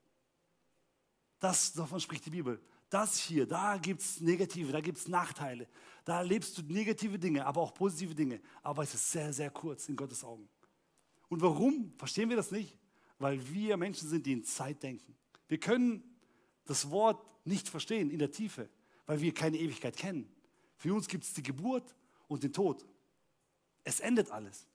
Das, 1.41 1.73
davon 1.73 2.01
spricht 2.01 2.25
die 2.27 2.31
Bibel. 2.31 2.61
Das 2.89 3.19
hier, 3.19 3.47
da 3.47 3.77
gibt 3.79 4.01
es 4.01 4.21
Negative, 4.21 4.71
da 4.71 4.81
gibt 4.81 4.99
es 4.99 5.09
Nachteile. 5.09 5.69
Da 6.05 6.19
erlebst 6.19 6.57
du 6.57 6.63
negative 6.63 7.19
Dinge, 7.19 7.45
aber 7.45 7.61
auch 7.63 7.75
positive 7.75 8.15
Dinge. 8.15 8.41
Aber 8.63 8.85
es 8.85 8.95
ist 8.95 9.11
sehr, 9.11 9.33
sehr 9.33 9.51
kurz 9.51 9.89
in 9.89 9.97
Gottes 9.97 10.23
Augen. 10.23 10.49
Und 11.29 11.43
warum 11.43 11.93
verstehen 11.99 12.29
wir 12.29 12.37
das 12.37 12.51
nicht? 12.51 12.79
Weil 13.19 13.47
wir 13.53 13.77
Menschen 13.77 14.09
sind, 14.09 14.25
die 14.25 14.33
in 14.33 14.45
Zeit 14.45 14.83
denken. 14.83 15.17
Wir 15.49 15.59
können 15.59 16.03
das 16.65 16.91
Wort 16.91 17.21
nicht 17.45 17.69
verstehen 17.69 18.11
in 18.11 18.21
der 18.21 18.31
Tiefe, 18.31 18.71
weil 19.07 19.21
wir 19.21 19.35
keine 19.35 19.59
Ewigkeit 19.59 19.97
kennen. 19.97 20.33
Für 20.79 20.95
uns 20.95 21.07
gibt 21.07 21.25
es 21.25 21.35
die 21.35 21.43
Geburt 21.43 21.95
und 22.29 22.43
den 22.43 22.53
Tod. 22.53 22.87
Es 23.85 24.01
endet 24.01 24.31
alles. 24.31 24.67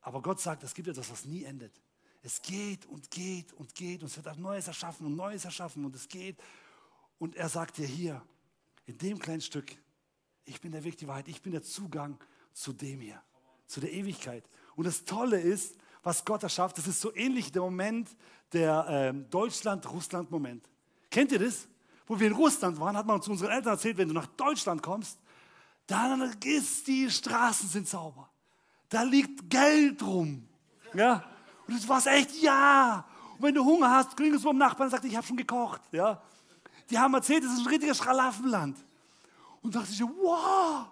Aber 0.00 0.20
Gott 0.20 0.40
sagt, 0.40 0.62
es 0.62 0.74
gibt 0.74 0.88
etwas, 0.88 1.10
was 1.10 1.24
nie 1.24 1.44
endet. 1.44 1.80
Es 2.22 2.40
geht 2.40 2.86
und 2.86 3.10
geht 3.10 3.52
und 3.52 3.74
geht 3.74 4.02
und 4.02 4.08
es 4.08 4.16
wird 4.16 4.26
auch 4.28 4.36
Neues 4.36 4.66
erschaffen 4.66 5.06
und 5.06 5.14
Neues 5.14 5.44
erschaffen 5.44 5.84
und 5.84 5.94
es 5.94 6.08
geht. 6.08 6.38
Und 7.18 7.36
er 7.36 7.48
sagt 7.48 7.76
dir 7.76 7.86
hier, 7.86 8.22
in 8.86 8.96
dem 8.98 9.18
kleinen 9.18 9.42
Stück, 9.42 9.76
ich 10.46 10.60
bin 10.60 10.72
der 10.72 10.84
Weg, 10.84 10.96
die 10.96 11.06
Wahrheit, 11.06 11.28
ich 11.28 11.42
bin 11.42 11.52
der 11.52 11.62
Zugang 11.62 12.18
zu 12.52 12.72
dem 12.72 13.00
hier, 13.00 13.22
zu 13.66 13.80
der 13.80 13.92
Ewigkeit. 13.92 14.48
Und 14.76 14.86
das 14.86 15.04
Tolle 15.04 15.38
ist, 15.38 15.76
was 16.02 16.24
Gott 16.24 16.42
erschafft. 16.42 16.78
Das 16.78 16.86
ist 16.86 17.00
so 17.00 17.14
ähnlich 17.14 17.52
der 17.52 17.62
Moment, 17.62 18.08
der 18.52 18.86
ähm, 18.88 19.28
Deutschland-Russland-Moment. 19.30 20.68
Kennt 21.10 21.32
ihr 21.32 21.38
das? 21.38 21.66
Wo 22.06 22.18
wir 22.18 22.26
in 22.26 22.34
Russland 22.34 22.78
waren, 22.78 22.96
hat 22.96 23.06
man 23.06 23.20
zu 23.22 23.30
unseren 23.30 23.50
Eltern 23.50 23.72
erzählt, 23.72 23.96
wenn 23.96 24.08
du 24.08 24.14
nach 24.14 24.26
Deutschland 24.26 24.82
kommst, 24.82 25.18
dann 25.86 26.34
ist 26.44 26.86
die 26.86 27.10
Straßen 27.10 27.68
sind 27.68 27.88
sauber. 27.88 28.30
Da 28.88 29.02
liegt 29.02 29.48
Geld 29.50 30.02
rum. 30.02 30.46
Ja? 30.94 31.24
Und 31.66 31.82
du 31.82 31.88
warst 31.88 32.06
echt, 32.06 32.40
ja. 32.40 33.04
Und 33.36 33.42
wenn 33.42 33.54
du 33.54 33.64
Hunger 33.64 33.90
hast, 33.90 34.16
klingst 34.16 34.44
du 34.44 34.48
beim 34.48 34.58
Nachbarn 34.58 34.86
und 34.86 34.90
sagst, 34.90 35.04
ich 35.04 35.16
habe 35.16 35.26
schon 35.26 35.36
gekocht. 35.36 35.80
Ja? 35.92 36.22
Die 36.90 36.98
haben 36.98 37.14
erzählt, 37.14 37.44
das 37.44 37.52
ist 37.52 37.60
ein 37.60 37.66
richtiges 37.66 37.98
Schlaraffenland. 37.98 38.78
Und 39.62 39.74
dachte 39.74 39.90
ich, 39.90 40.02
wow, 40.02 40.86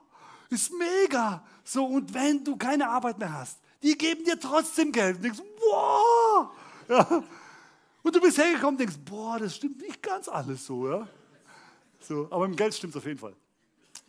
ist 0.48 0.72
mega. 0.72 1.44
So, 1.64 1.85
und 1.85 2.12
wenn 2.12 2.42
du 2.42 2.57
keine 2.57 2.88
Arbeit 2.88 3.18
mehr 3.18 3.33
hast, 3.33 3.59
die 3.83 3.96
geben 3.96 4.24
dir 4.24 4.38
trotzdem 4.38 4.90
Geld. 4.92 5.16
Und 5.16 5.24
denkst, 5.24 5.40
wow! 5.70 6.48
Ja. 6.88 7.22
Und 8.02 8.14
du 8.14 8.20
bist 8.20 8.38
hergekommen 8.38 8.74
und 8.74 8.78
denkst, 8.78 8.96
boah, 9.05 9.38
das 9.38 9.57
stimmt 9.57 9.81
nicht 9.81 10.02
ganz 10.02 10.28
alles 10.28 10.66
so. 10.66 10.90
Ja? 10.90 11.07
so 12.00 12.26
aber 12.31 12.46
im 12.46 12.57
Geld 12.57 12.74
stimmt 12.74 12.94
es 12.94 12.96
auf 12.96 13.07
jeden 13.07 13.18
Fall. 13.18 13.35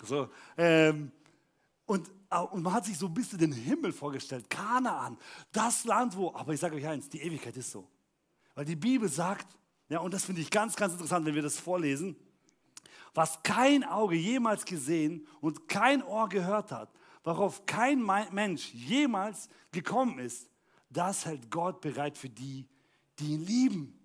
So, 0.04 0.30
ähm, 0.58 1.12
und, 1.86 2.10
und 2.52 2.64
man 2.64 2.74
hat 2.74 2.86
sich 2.86 2.98
so 2.98 3.08
ein 3.08 3.14
bisschen 3.14 3.40
den 3.40 3.52
Himmel 3.52 3.92
vorgestellt, 3.92 4.50
Kanaan, 4.50 5.18
das 5.52 5.86
Land, 5.86 6.16
wo, 6.16 6.34
aber 6.34 6.54
ich 6.54 6.60
sage 6.60 6.76
euch 6.76 6.88
eins, 6.88 7.10
die 7.10 7.22
Ewigkeit 7.22 7.56
ist 7.58 7.72
so. 7.72 7.88
Weil 8.56 8.66
die 8.66 8.76
Bibel 8.76 9.10
sagt, 9.10 9.48
ja, 9.90 10.00
und 10.00 10.14
das 10.14 10.26
finde 10.26 10.42
ich 10.42 10.50
ganz, 10.50 10.76
ganz 10.76 10.94
interessant, 10.94 11.26
wenn 11.26 11.36
wir 11.36 11.42
das 11.42 11.60
vorlesen, 11.60 12.16
was 13.14 13.44
kein 13.44 13.84
Auge 13.84 14.16
jemals 14.16 14.66
gesehen 14.66 15.28
und 15.42 15.68
kein 15.68 16.02
Ohr 16.04 16.30
gehört 16.30 16.72
hat, 16.72 16.90
worauf 17.24 17.66
kein 17.66 18.04
Mensch 18.32 18.74
jemals 18.74 19.50
gekommen 19.72 20.20
ist, 20.20 20.50
das 20.90 21.26
hält 21.26 21.50
Gott 21.52 21.82
bereit 21.82 22.18
für 22.18 22.30
die, 22.30 22.68
die 23.20 23.34
ihn 23.34 23.46
lieben. 23.46 24.00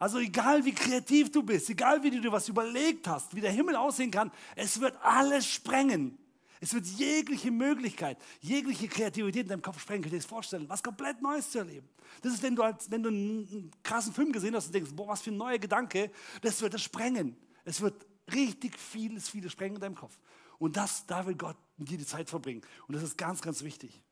Also 0.00 0.18
egal 0.18 0.64
wie 0.64 0.72
kreativ 0.72 1.30
du 1.30 1.42
bist, 1.42 1.68
egal 1.68 2.02
wie 2.02 2.10
du 2.10 2.22
dir 2.22 2.32
was 2.32 2.48
überlegt 2.48 3.06
hast, 3.06 3.36
wie 3.36 3.40
der 3.42 3.52
Himmel 3.52 3.76
aussehen 3.76 4.10
kann, 4.10 4.32
es 4.56 4.80
wird 4.80 4.96
alles 5.02 5.46
sprengen. 5.46 6.18
Es 6.58 6.72
wird 6.72 6.86
jegliche 6.86 7.50
Möglichkeit, 7.50 8.16
jegliche 8.40 8.88
Kreativität 8.88 9.42
in 9.42 9.48
deinem 9.48 9.62
Kopf 9.62 9.78
sprengen. 9.78 10.02
Könnt 10.02 10.14
ihr 10.14 10.18
dir 10.18 10.22
das 10.22 10.30
vorstellen? 10.30 10.66
Was 10.68 10.82
komplett 10.82 11.20
Neues 11.20 11.50
zu 11.50 11.58
erleben. 11.58 11.86
Das 12.22 12.32
ist, 12.32 12.42
wenn 12.42 12.56
du, 12.56 12.62
als, 12.62 12.90
wenn 12.90 13.02
du 13.02 13.10
einen 13.10 13.70
krassen 13.82 14.14
Film 14.14 14.32
gesehen 14.32 14.54
hast 14.54 14.66
und 14.66 14.74
denkst, 14.74 14.90
boah, 14.94 15.08
was 15.08 15.20
für 15.20 15.30
ein 15.30 15.36
neuer 15.36 15.58
Gedanke, 15.58 16.10
das 16.40 16.60
wird 16.62 16.72
es 16.72 16.82
sprengen. 16.82 17.36
Es 17.64 17.82
wird 17.82 18.06
richtig 18.32 18.78
vieles, 18.78 19.28
vieles 19.28 19.52
sprengen 19.52 19.74
in 19.76 19.80
deinem 19.82 19.94
Kopf. 19.96 20.18
Und 20.58 20.78
das, 20.78 21.04
da 21.06 21.26
will 21.26 21.34
Gott 21.34 21.56
dir 21.76 21.98
die 21.98 22.06
Zeit 22.06 22.30
verbringen. 22.30 22.62
Und 22.88 22.94
das 22.94 23.02
ist 23.02 23.18
ganz, 23.18 23.42
ganz 23.42 23.62
wichtig, 23.62 24.02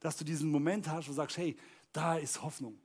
dass 0.00 0.18
du 0.18 0.24
diesen 0.24 0.50
Moment 0.50 0.86
hast, 0.88 1.06
wo 1.06 1.12
du 1.12 1.16
sagst, 1.16 1.38
hey, 1.38 1.56
da 1.92 2.16
ist 2.16 2.42
Hoffnung. 2.42 2.78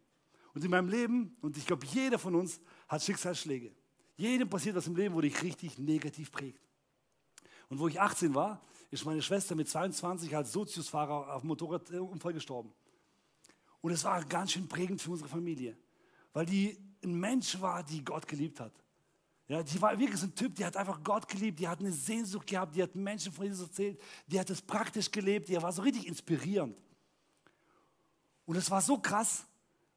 Und 0.59 0.65
in 0.65 0.71
meinem 0.71 0.89
Leben, 0.89 1.37
und 1.39 1.55
ich 1.55 1.65
glaube, 1.65 1.85
jeder 1.85 2.19
von 2.19 2.35
uns 2.35 2.59
hat 2.89 3.01
Schicksalsschläge. 3.01 3.73
Jedem 4.17 4.49
passiert 4.49 4.75
was 4.75 4.87
im 4.87 4.95
Leben, 4.97 5.15
wo 5.15 5.21
dich 5.21 5.41
richtig 5.41 5.77
negativ 5.77 6.33
prägt. 6.33 6.61
Und 7.69 7.79
wo 7.79 7.87
ich 7.87 7.97
18 7.97 8.35
war, 8.35 8.61
ist 8.91 9.05
meine 9.05 9.21
Schwester 9.21 9.55
mit 9.55 9.69
22 9.69 10.35
als 10.35 10.51
Soziusfahrer 10.51 11.33
auf 11.33 11.43
Motorradunfall 11.43 12.33
gestorben. 12.33 12.73
Und 13.79 13.93
es 13.93 14.03
war 14.03 14.21
ganz 14.25 14.51
schön 14.51 14.67
prägend 14.67 15.01
für 15.01 15.11
unsere 15.11 15.29
Familie, 15.29 15.77
weil 16.33 16.45
die 16.45 16.77
ein 17.05 17.17
Mensch 17.17 17.61
war, 17.61 17.81
die 17.81 18.03
Gott 18.03 18.27
geliebt 18.27 18.59
hat. 18.59 18.73
Ja, 19.47 19.63
die 19.63 19.81
war 19.81 19.97
wirklich 19.97 20.19
so 20.19 20.25
ein 20.25 20.35
Typ, 20.35 20.55
die 20.55 20.65
hat 20.65 20.75
einfach 20.75 21.01
Gott 21.01 21.25
geliebt, 21.25 21.57
die 21.57 21.69
hat 21.69 21.79
eine 21.79 21.93
Sehnsucht 21.93 22.47
gehabt, 22.47 22.75
die 22.75 22.83
hat 22.83 22.93
Menschen 22.95 23.31
von 23.31 23.45
Jesus 23.45 23.69
erzählt, 23.69 24.01
die 24.27 24.37
hat 24.37 24.49
es 24.49 24.61
praktisch 24.61 25.09
gelebt, 25.09 25.47
die 25.47 25.55
war 25.61 25.71
so 25.71 25.83
richtig 25.83 26.05
inspirierend. 26.05 26.77
Und 28.43 28.57
es 28.57 28.69
war 28.69 28.81
so 28.81 28.97
krass, 28.97 29.45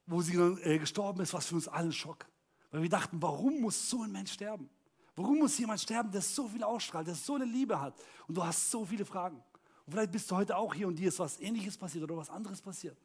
wo 0.06 0.20
sie 0.22 0.34
äh, 0.36 0.78
gestorben 0.78 1.20
ist, 1.20 1.32
was 1.32 1.46
für 1.46 1.54
uns 1.54 1.68
allen 1.68 1.92
Schock. 1.92 2.26
Weil 2.70 2.82
wir 2.82 2.88
dachten, 2.88 3.20
warum 3.20 3.60
muss 3.60 3.88
so 3.88 4.02
ein 4.02 4.12
Mensch 4.12 4.32
sterben? 4.32 4.68
Warum 5.14 5.38
muss 5.38 5.58
jemand 5.58 5.80
sterben, 5.80 6.10
der 6.10 6.22
so 6.22 6.48
viel 6.48 6.64
ausstrahlt, 6.64 7.06
der 7.06 7.14
so 7.14 7.34
eine 7.34 7.44
Liebe 7.44 7.80
hat? 7.80 7.94
Und 8.26 8.36
du 8.36 8.44
hast 8.44 8.70
so 8.70 8.84
viele 8.84 9.04
Fragen. 9.04 9.36
Und 9.84 9.92
vielleicht 9.92 10.12
bist 10.12 10.30
du 10.30 10.36
heute 10.36 10.56
auch 10.56 10.72
hier 10.74 10.88
und 10.88 10.96
dir 10.96 11.08
ist 11.08 11.18
was 11.18 11.38
Ähnliches 11.40 11.76
passiert 11.76 12.04
oder 12.04 12.16
was 12.16 12.30
anderes 12.30 12.62
passiert, 12.62 12.96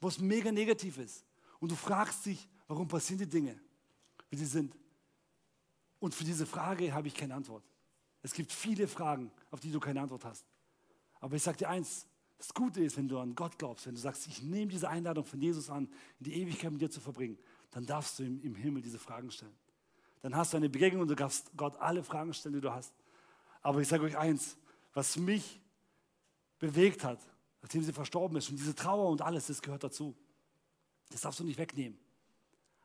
wo 0.00 0.08
es 0.08 0.18
mega 0.18 0.52
negativ 0.52 0.98
ist. 0.98 1.24
Und 1.58 1.70
du 1.70 1.76
fragst 1.76 2.26
dich, 2.26 2.48
warum 2.68 2.86
passieren 2.86 3.18
die 3.18 3.28
Dinge, 3.28 3.58
wie 4.30 4.36
sie 4.36 4.46
sind. 4.46 4.76
Und 5.98 6.14
für 6.14 6.24
diese 6.24 6.46
Frage 6.46 6.92
habe 6.92 7.08
ich 7.08 7.14
keine 7.14 7.34
Antwort. 7.34 7.64
Es 8.22 8.32
gibt 8.32 8.52
viele 8.52 8.86
Fragen, 8.86 9.32
auf 9.50 9.60
die 9.60 9.72
du 9.72 9.80
keine 9.80 10.00
Antwort 10.00 10.24
hast. 10.24 10.44
Aber 11.20 11.34
ich 11.34 11.42
sage 11.42 11.58
dir 11.58 11.68
eins, 11.68 12.06
das 12.38 12.54
Gute 12.54 12.82
ist, 12.82 12.96
wenn 12.96 13.08
du 13.08 13.18
an 13.18 13.34
Gott 13.34 13.58
glaubst, 13.58 13.86
wenn 13.86 13.94
du 13.94 14.00
sagst, 14.00 14.26
ich 14.28 14.42
nehme 14.42 14.70
diese 14.70 14.88
Einladung 14.88 15.24
von 15.24 15.40
Jesus 15.40 15.68
an, 15.70 15.88
in 16.20 16.24
die 16.24 16.34
Ewigkeit 16.40 16.70
mit 16.70 16.80
dir 16.80 16.90
zu 16.90 17.00
verbringen, 17.00 17.36
dann 17.72 17.84
darfst 17.84 18.18
du 18.18 18.22
ihm 18.22 18.40
im 18.42 18.54
Himmel 18.54 18.80
diese 18.80 18.98
Fragen 18.98 19.30
stellen. 19.30 19.56
Dann 20.22 20.34
hast 20.36 20.52
du 20.52 20.56
eine 20.56 20.68
Begegnung 20.68 21.02
und 21.02 21.08
du 21.08 21.16
darfst 21.16 21.50
Gott 21.56 21.76
alle 21.76 22.02
Fragen 22.02 22.32
stellen, 22.32 22.54
die 22.54 22.60
du 22.60 22.72
hast. 22.72 22.94
Aber 23.60 23.80
ich 23.80 23.88
sage 23.88 24.04
euch 24.04 24.16
eins, 24.16 24.56
was 24.94 25.16
mich 25.16 25.60
bewegt 26.58 27.04
hat, 27.04 27.20
nachdem 27.60 27.82
sie 27.82 27.92
verstorben 27.92 28.36
ist 28.38 28.48
und 28.50 28.56
diese 28.56 28.74
Trauer 28.74 29.10
und 29.10 29.20
alles, 29.20 29.48
das 29.48 29.60
gehört 29.60 29.82
dazu. 29.82 30.16
Das 31.10 31.22
darfst 31.22 31.40
du 31.40 31.44
nicht 31.44 31.58
wegnehmen. 31.58 31.98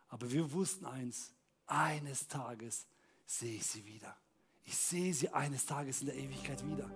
Aber 0.09 0.31
wir 0.31 0.51
wussten 0.51 0.85
eins, 0.85 1.33
eines 1.67 2.27
Tages 2.27 2.87
sehe 3.25 3.55
ich 3.55 3.65
sie 3.65 3.85
wieder. 3.85 4.15
Ich 4.63 4.75
sehe 4.75 5.13
sie 5.13 5.29
eines 5.29 5.65
Tages 5.65 6.01
in 6.01 6.07
der 6.07 6.15
Ewigkeit 6.15 6.65
wieder. 6.67 6.89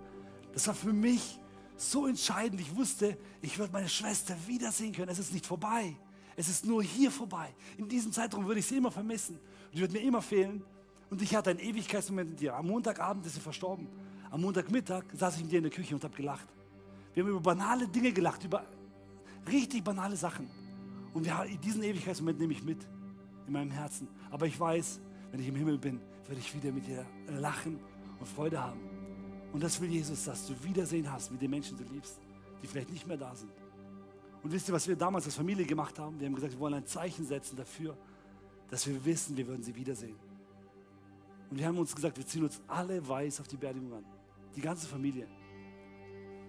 Das 0.52 0.66
war 0.66 0.74
für 0.74 0.92
mich 0.92 1.38
so 1.80 2.06
entscheidend. 2.06 2.60
Ich 2.60 2.74
wusste, 2.74 3.16
ich 3.40 3.58
würde 3.58 3.72
meine 3.72 3.88
Schwester 3.88 4.36
wiedersehen 4.46 4.92
können. 4.92 5.10
Es 5.10 5.18
ist 5.18 5.32
nicht 5.32 5.46
vorbei. 5.46 5.96
Es 6.36 6.48
ist 6.48 6.64
nur 6.64 6.82
hier 6.82 7.10
vorbei. 7.10 7.54
In 7.76 7.88
diesem 7.88 8.12
Zeitraum 8.12 8.46
würde 8.46 8.60
ich 8.60 8.66
sie 8.66 8.76
immer 8.76 8.90
vermissen. 8.90 9.38
Die 9.72 9.80
würde 9.80 9.92
mir 9.92 10.00
immer 10.00 10.22
fehlen. 10.22 10.62
Und 11.10 11.22
ich 11.22 11.34
hatte 11.34 11.50
einen 11.50 11.58
Ewigkeitsmoment 11.58 12.30
mit 12.30 12.40
dir. 12.40 12.54
Am 12.54 12.66
Montagabend 12.66 13.24
ist 13.26 13.34
sie 13.34 13.40
verstorben. 13.40 13.88
Am 14.30 14.40
Montagmittag 14.42 15.04
saß 15.14 15.36
ich 15.36 15.42
mit 15.42 15.52
dir 15.52 15.58
in 15.58 15.64
der 15.64 15.72
Küche 15.72 15.94
und 15.94 16.04
habe 16.04 16.14
gelacht. 16.14 16.46
Wir 17.14 17.22
haben 17.22 17.30
über 17.30 17.40
banale 17.40 17.88
Dinge 17.88 18.12
gelacht, 18.12 18.44
über 18.44 18.64
richtig 19.50 19.82
banale 19.82 20.16
Sachen. 20.16 20.48
Und 21.14 21.24
wir, 21.24 21.46
diesen 21.62 21.82
Ewigkeitsmoment 21.82 22.38
nehme 22.38 22.52
ich 22.52 22.62
mit 22.62 22.86
in 23.46 23.52
meinem 23.52 23.70
Herzen. 23.70 24.06
Aber 24.30 24.46
ich 24.46 24.58
weiß, 24.58 25.00
wenn 25.30 25.40
ich 25.40 25.48
im 25.48 25.56
Himmel 25.56 25.78
bin, 25.78 26.00
werde 26.26 26.40
ich 26.40 26.54
wieder 26.54 26.70
mit 26.70 26.86
dir 26.86 27.04
lachen 27.28 27.80
und 28.20 28.28
Freude 28.28 28.62
haben. 28.62 28.87
Und 29.52 29.62
das 29.62 29.80
will 29.80 29.90
Jesus, 29.90 30.24
dass 30.24 30.46
du 30.46 30.54
Wiedersehen 30.62 31.10
hast 31.10 31.30
mit 31.30 31.40
den 31.40 31.50
Menschen, 31.50 31.76
die 31.76 31.84
du 31.84 31.92
liebst, 31.92 32.18
die 32.62 32.66
vielleicht 32.66 32.90
nicht 32.90 33.06
mehr 33.06 33.16
da 33.16 33.34
sind. 33.34 33.50
Und 34.42 34.52
wisst 34.52 34.68
ihr, 34.68 34.74
was 34.74 34.86
wir 34.86 34.96
damals 34.96 35.24
als 35.24 35.34
Familie 35.34 35.64
gemacht 35.64 35.98
haben? 35.98 36.18
Wir 36.18 36.26
haben 36.26 36.34
gesagt, 36.34 36.52
wir 36.52 36.60
wollen 36.60 36.74
ein 36.74 36.86
Zeichen 36.86 37.26
setzen 37.26 37.56
dafür, 37.56 37.96
dass 38.70 38.86
wir 38.86 39.04
wissen, 39.04 39.36
wir 39.36 39.46
würden 39.46 39.62
sie 39.62 39.74
wiedersehen. 39.74 40.16
Und 41.50 41.58
wir 41.58 41.66
haben 41.66 41.78
uns 41.78 41.94
gesagt, 41.94 42.16
wir 42.16 42.26
ziehen 42.26 42.44
uns 42.44 42.60
alle 42.68 43.06
weiß 43.06 43.40
auf 43.40 43.48
die 43.48 43.56
Beerdigung 43.56 43.92
an. 43.94 44.04
Die 44.54 44.60
ganze 44.60 44.86
Familie. 44.86 45.26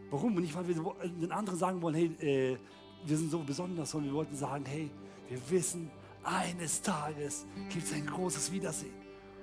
Warum? 0.09 0.35
Nicht, 0.35 0.55
weil 0.55 0.67
wir 0.67 0.75
den 1.03 1.31
anderen 1.31 1.57
sagen 1.57 1.81
wollen, 1.81 1.95
hey, 1.95 2.05
äh, 2.19 2.57
wir 3.05 3.17
sind 3.17 3.31
so 3.31 3.39
besonders, 3.39 3.91
sondern 3.91 4.11
wir 4.11 4.17
wollten 4.17 4.35
sagen, 4.35 4.65
hey, 4.65 4.89
wir 5.29 5.49
wissen, 5.49 5.89
eines 6.23 6.81
Tages 6.81 7.45
gibt 7.69 7.85
es 7.85 7.93
ein 7.93 8.05
großes 8.05 8.51
Wiedersehen. 8.51 8.93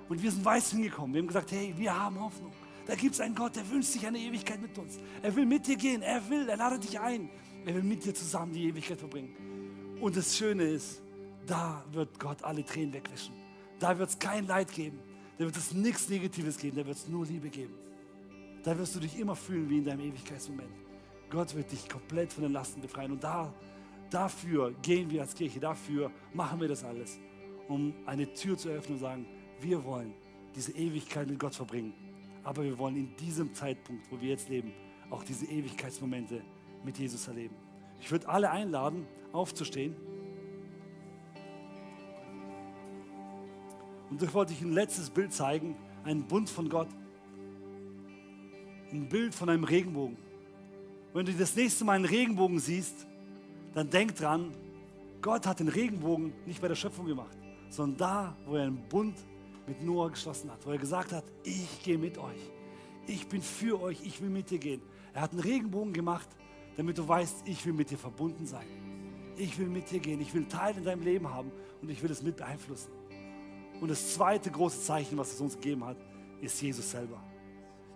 Und 0.09 0.21
wir 0.21 0.31
sind 0.31 0.45
weiß 0.45 0.71
hingekommen. 0.71 1.13
Wir 1.13 1.21
haben 1.21 1.27
gesagt, 1.27 1.51
hey, 1.51 1.73
wir 1.75 1.97
haben 1.97 2.19
Hoffnung. 2.19 2.51
Da 2.87 2.95
gibt 2.95 3.15
es 3.15 3.21
einen 3.21 3.35
Gott, 3.35 3.55
der 3.55 3.69
wünscht 3.69 3.91
sich 3.91 4.07
eine 4.07 4.17
Ewigkeit 4.17 4.61
mit 4.61 4.77
uns. 4.77 4.97
Er 5.21 5.35
will 5.35 5.45
mit 5.45 5.67
dir 5.67 5.75
gehen. 5.75 6.01
Er 6.01 6.27
will, 6.29 6.47
er 6.47 6.55
ladet 6.55 6.85
dich 6.85 6.97
ein. 6.99 7.29
Er 7.65 7.75
will 7.75 7.83
mit 7.83 8.05
dir 8.05 8.13
zusammen 8.13 8.53
die 8.53 8.63
Ewigkeit 8.69 8.97
verbringen. 8.97 9.35
Und 9.99 10.15
das 10.15 10.37
Schöne 10.37 10.63
ist, 10.63 11.01
da 11.45 11.83
wird 11.91 12.17
Gott 12.17 12.43
alle 12.43 12.63
Tränen 12.63 12.93
wegwischen. 12.93 13.33
Da 13.79 13.97
wird 13.99 14.09
es 14.09 14.17
kein 14.17 14.47
Leid 14.47 14.71
geben. 14.71 14.99
Da 15.37 15.45
wird 15.45 15.57
es 15.57 15.73
nichts 15.73 16.07
Negatives 16.07 16.57
geben. 16.57 16.77
Da 16.77 16.85
wird 16.85 16.95
es 16.95 17.07
nur 17.09 17.25
Liebe 17.25 17.49
geben. 17.49 17.73
Da 18.63 18.77
wirst 18.77 18.95
du 18.95 18.99
dich 19.01 19.19
immer 19.19 19.35
fühlen 19.35 19.69
wie 19.69 19.79
in 19.79 19.85
deinem 19.85 20.01
Ewigkeitsmoment. 20.01 20.71
Gott 21.29 21.53
wird 21.55 21.71
dich 21.71 21.89
komplett 21.89 22.31
von 22.31 22.43
den 22.43 22.53
Lasten 22.53 22.79
befreien. 22.79 23.11
Und 23.11 23.23
da, 23.23 23.53
dafür 24.09 24.73
gehen 24.81 25.11
wir 25.11 25.21
als 25.21 25.35
Kirche, 25.35 25.59
dafür 25.59 26.09
machen 26.33 26.61
wir 26.61 26.69
das 26.69 26.85
alles, 26.85 27.19
um 27.67 27.93
eine 28.05 28.31
Tür 28.33 28.57
zu 28.57 28.69
öffnen 28.69 28.95
und 28.95 29.01
sagen, 29.01 29.25
wir 29.59 29.83
wollen 29.83 30.13
diese 30.55 30.71
Ewigkeit 30.71 31.27
mit 31.27 31.37
Gott 31.37 31.53
verbringen. 31.53 31.93
Aber 32.47 32.63
wir 32.63 32.77
wollen 32.77 32.95
in 32.95 33.13
diesem 33.17 33.53
Zeitpunkt, 33.53 34.09
wo 34.09 34.21
wir 34.21 34.29
jetzt 34.29 34.47
leben, 34.47 34.71
auch 35.09 35.21
diese 35.21 35.45
Ewigkeitsmomente 35.47 36.41
mit 36.85 36.97
Jesus 36.97 37.27
erleben. 37.27 37.53
Ich 37.99 38.09
würde 38.09 38.29
alle 38.29 38.49
einladen, 38.49 39.05
aufzustehen. 39.33 39.93
Und 44.09 44.23
ich 44.23 44.33
wollte 44.33 44.53
euch 44.53 44.61
ein 44.61 44.71
letztes 44.71 45.09
Bild 45.09 45.33
zeigen, 45.33 45.75
ein 46.05 46.25
Bund 46.25 46.49
von 46.49 46.69
Gott. 46.69 46.87
Ein 48.93 49.09
Bild 49.09 49.35
von 49.35 49.49
einem 49.49 49.65
Regenbogen. 49.65 50.15
Wenn 51.13 51.25
du 51.25 51.33
das 51.33 51.53
nächste 51.53 51.83
Mal 51.83 51.97
einen 51.97 52.05
Regenbogen 52.05 52.59
siehst, 52.59 53.07
dann 53.73 53.89
denk 53.89 54.15
dran, 54.15 54.53
Gott 55.21 55.45
hat 55.45 55.59
den 55.59 55.67
Regenbogen 55.67 56.31
nicht 56.45 56.61
bei 56.61 56.69
der 56.69 56.75
Schöpfung 56.75 57.07
gemacht, 57.07 57.37
sondern 57.67 57.97
da, 57.97 58.37
wo 58.45 58.55
er 58.55 58.67
einen 58.67 58.87
Bund 58.87 59.17
mit 59.67 59.83
Noah 59.83 60.09
geschlossen 60.09 60.51
hat, 60.51 60.65
wo 60.65 60.71
er 60.71 60.77
gesagt 60.77 61.11
hat, 61.11 61.25
ich 61.43 61.83
gehe 61.83 61.97
mit 61.97 62.17
euch. 62.17 62.51
Ich 63.05 63.27
bin 63.27 63.41
für 63.41 63.81
euch, 63.81 64.01
ich 64.03 64.21
will 64.21 64.29
mit 64.29 64.49
dir 64.49 64.59
gehen. 64.59 64.81
Er 65.13 65.21
hat 65.21 65.31
einen 65.31 65.39
Regenbogen 65.39 65.93
gemacht, 65.93 66.27
damit 66.75 66.97
du 66.97 67.07
weißt, 67.07 67.43
ich 67.45 67.65
will 67.65 67.73
mit 67.73 67.89
dir 67.89 67.97
verbunden 67.97 68.45
sein. 68.45 68.65
Ich 69.35 69.57
will 69.59 69.67
mit 69.67 69.91
dir 69.91 69.99
gehen, 69.99 70.19
ich 70.21 70.33
will 70.33 70.45
Teil 70.45 70.77
in 70.77 70.83
deinem 70.83 71.03
Leben 71.03 71.33
haben 71.33 71.51
und 71.81 71.89
ich 71.89 72.01
will 72.01 72.11
es 72.11 72.21
mit 72.21 72.37
beeinflussen. 72.37 72.91
Und 73.79 73.89
das 73.89 74.13
zweite 74.13 74.49
große 74.49 74.81
Zeichen, 74.81 75.17
was 75.17 75.33
es 75.33 75.41
uns 75.41 75.55
gegeben 75.55 75.85
hat, 75.85 75.97
ist 76.41 76.61
Jesus 76.61 76.89
selber. 76.89 77.21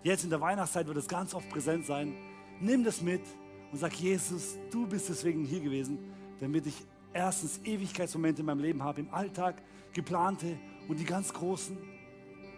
Jetzt 0.02 0.24
in 0.24 0.30
der 0.30 0.40
Weihnachtszeit 0.40 0.86
wird 0.86 0.96
es 0.96 1.08
ganz 1.08 1.34
oft 1.34 1.48
präsent 1.48 1.86
sein. 1.86 2.14
Nimm 2.60 2.84
das 2.84 3.02
mit 3.02 3.22
und 3.70 3.78
sag, 3.78 3.92
Jesus, 3.94 4.56
du 4.70 4.86
bist 4.86 5.08
deswegen 5.08 5.44
hier 5.44 5.60
gewesen, 5.60 5.98
damit 6.40 6.66
ich 6.66 6.74
erstens 7.12 7.60
Ewigkeitsmomente 7.64 8.40
in 8.40 8.46
meinem 8.46 8.60
Leben 8.60 8.82
habe, 8.82 9.00
im 9.00 9.12
Alltag, 9.12 9.62
geplante 9.92 10.58
und 10.88 10.98
die 10.98 11.04
ganz 11.04 11.32
großen. 11.32 11.76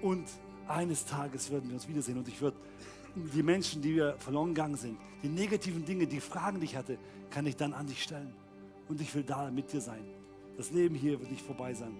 Und 0.03 0.25
eines 0.69 1.05
Tages 1.05 1.51
werden 1.51 1.69
wir 1.69 1.75
uns 1.75 1.89
wiedersehen 1.89 2.19
und 2.19 2.29
ich 2.29 2.41
würde 2.41 2.57
die 3.15 3.43
Menschen, 3.43 3.81
die 3.81 3.95
wir 3.95 4.17
verloren 4.19 4.49
gegangen 4.55 4.77
sind, 4.77 4.99
die 5.23 5.29
negativen 5.29 5.85
Dinge, 5.85 6.07
die 6.07 6.21
Fragen, 6.21 6.59
die 6.61 6.67
ich 6.67 6.77
hatte, 6.77 6.99
kann 7.31 7.47
ich 7.47 7.57
dann 7.57 7.73
an 7.73 7.87
dich 7.87 8.03
stellen. 8.03 8.35
Und 8.89 9.01
ich 9.01 9.15
will 9.15 9.23
da 9.23 9.51
mit 9.51 9.73
dir 9.73 9.81
sein. 9.81 10.05
Das 10.57 10.71
Leben 10.71 10.95
hier 10.95 11.19
wird 11.19 11.31
nicht 11.31 11.45
vorbei 11.45 11.73
sein, 11.75 11.95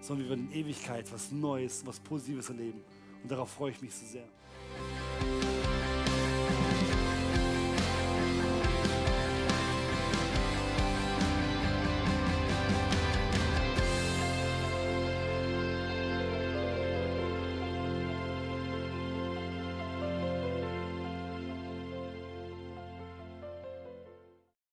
sondern 0.00 0.24
wir 0.24 0.30
werden 0.30 0.50
in 0.50 0.60
Ewigkeit 0.60 1.10
was 1.12 1.30
Neues, 1.30 1.84
was 1.86 2.00
Positives 2.00 2.48
erleben. 2.48 2.80
Und 3.22 3.30
darauf 3.30 3.50
freue 3.50 3.70
ich 3.70 3.80
mich 3.80 3.94
so 3.94 4.06
sehr. 4.06 5.55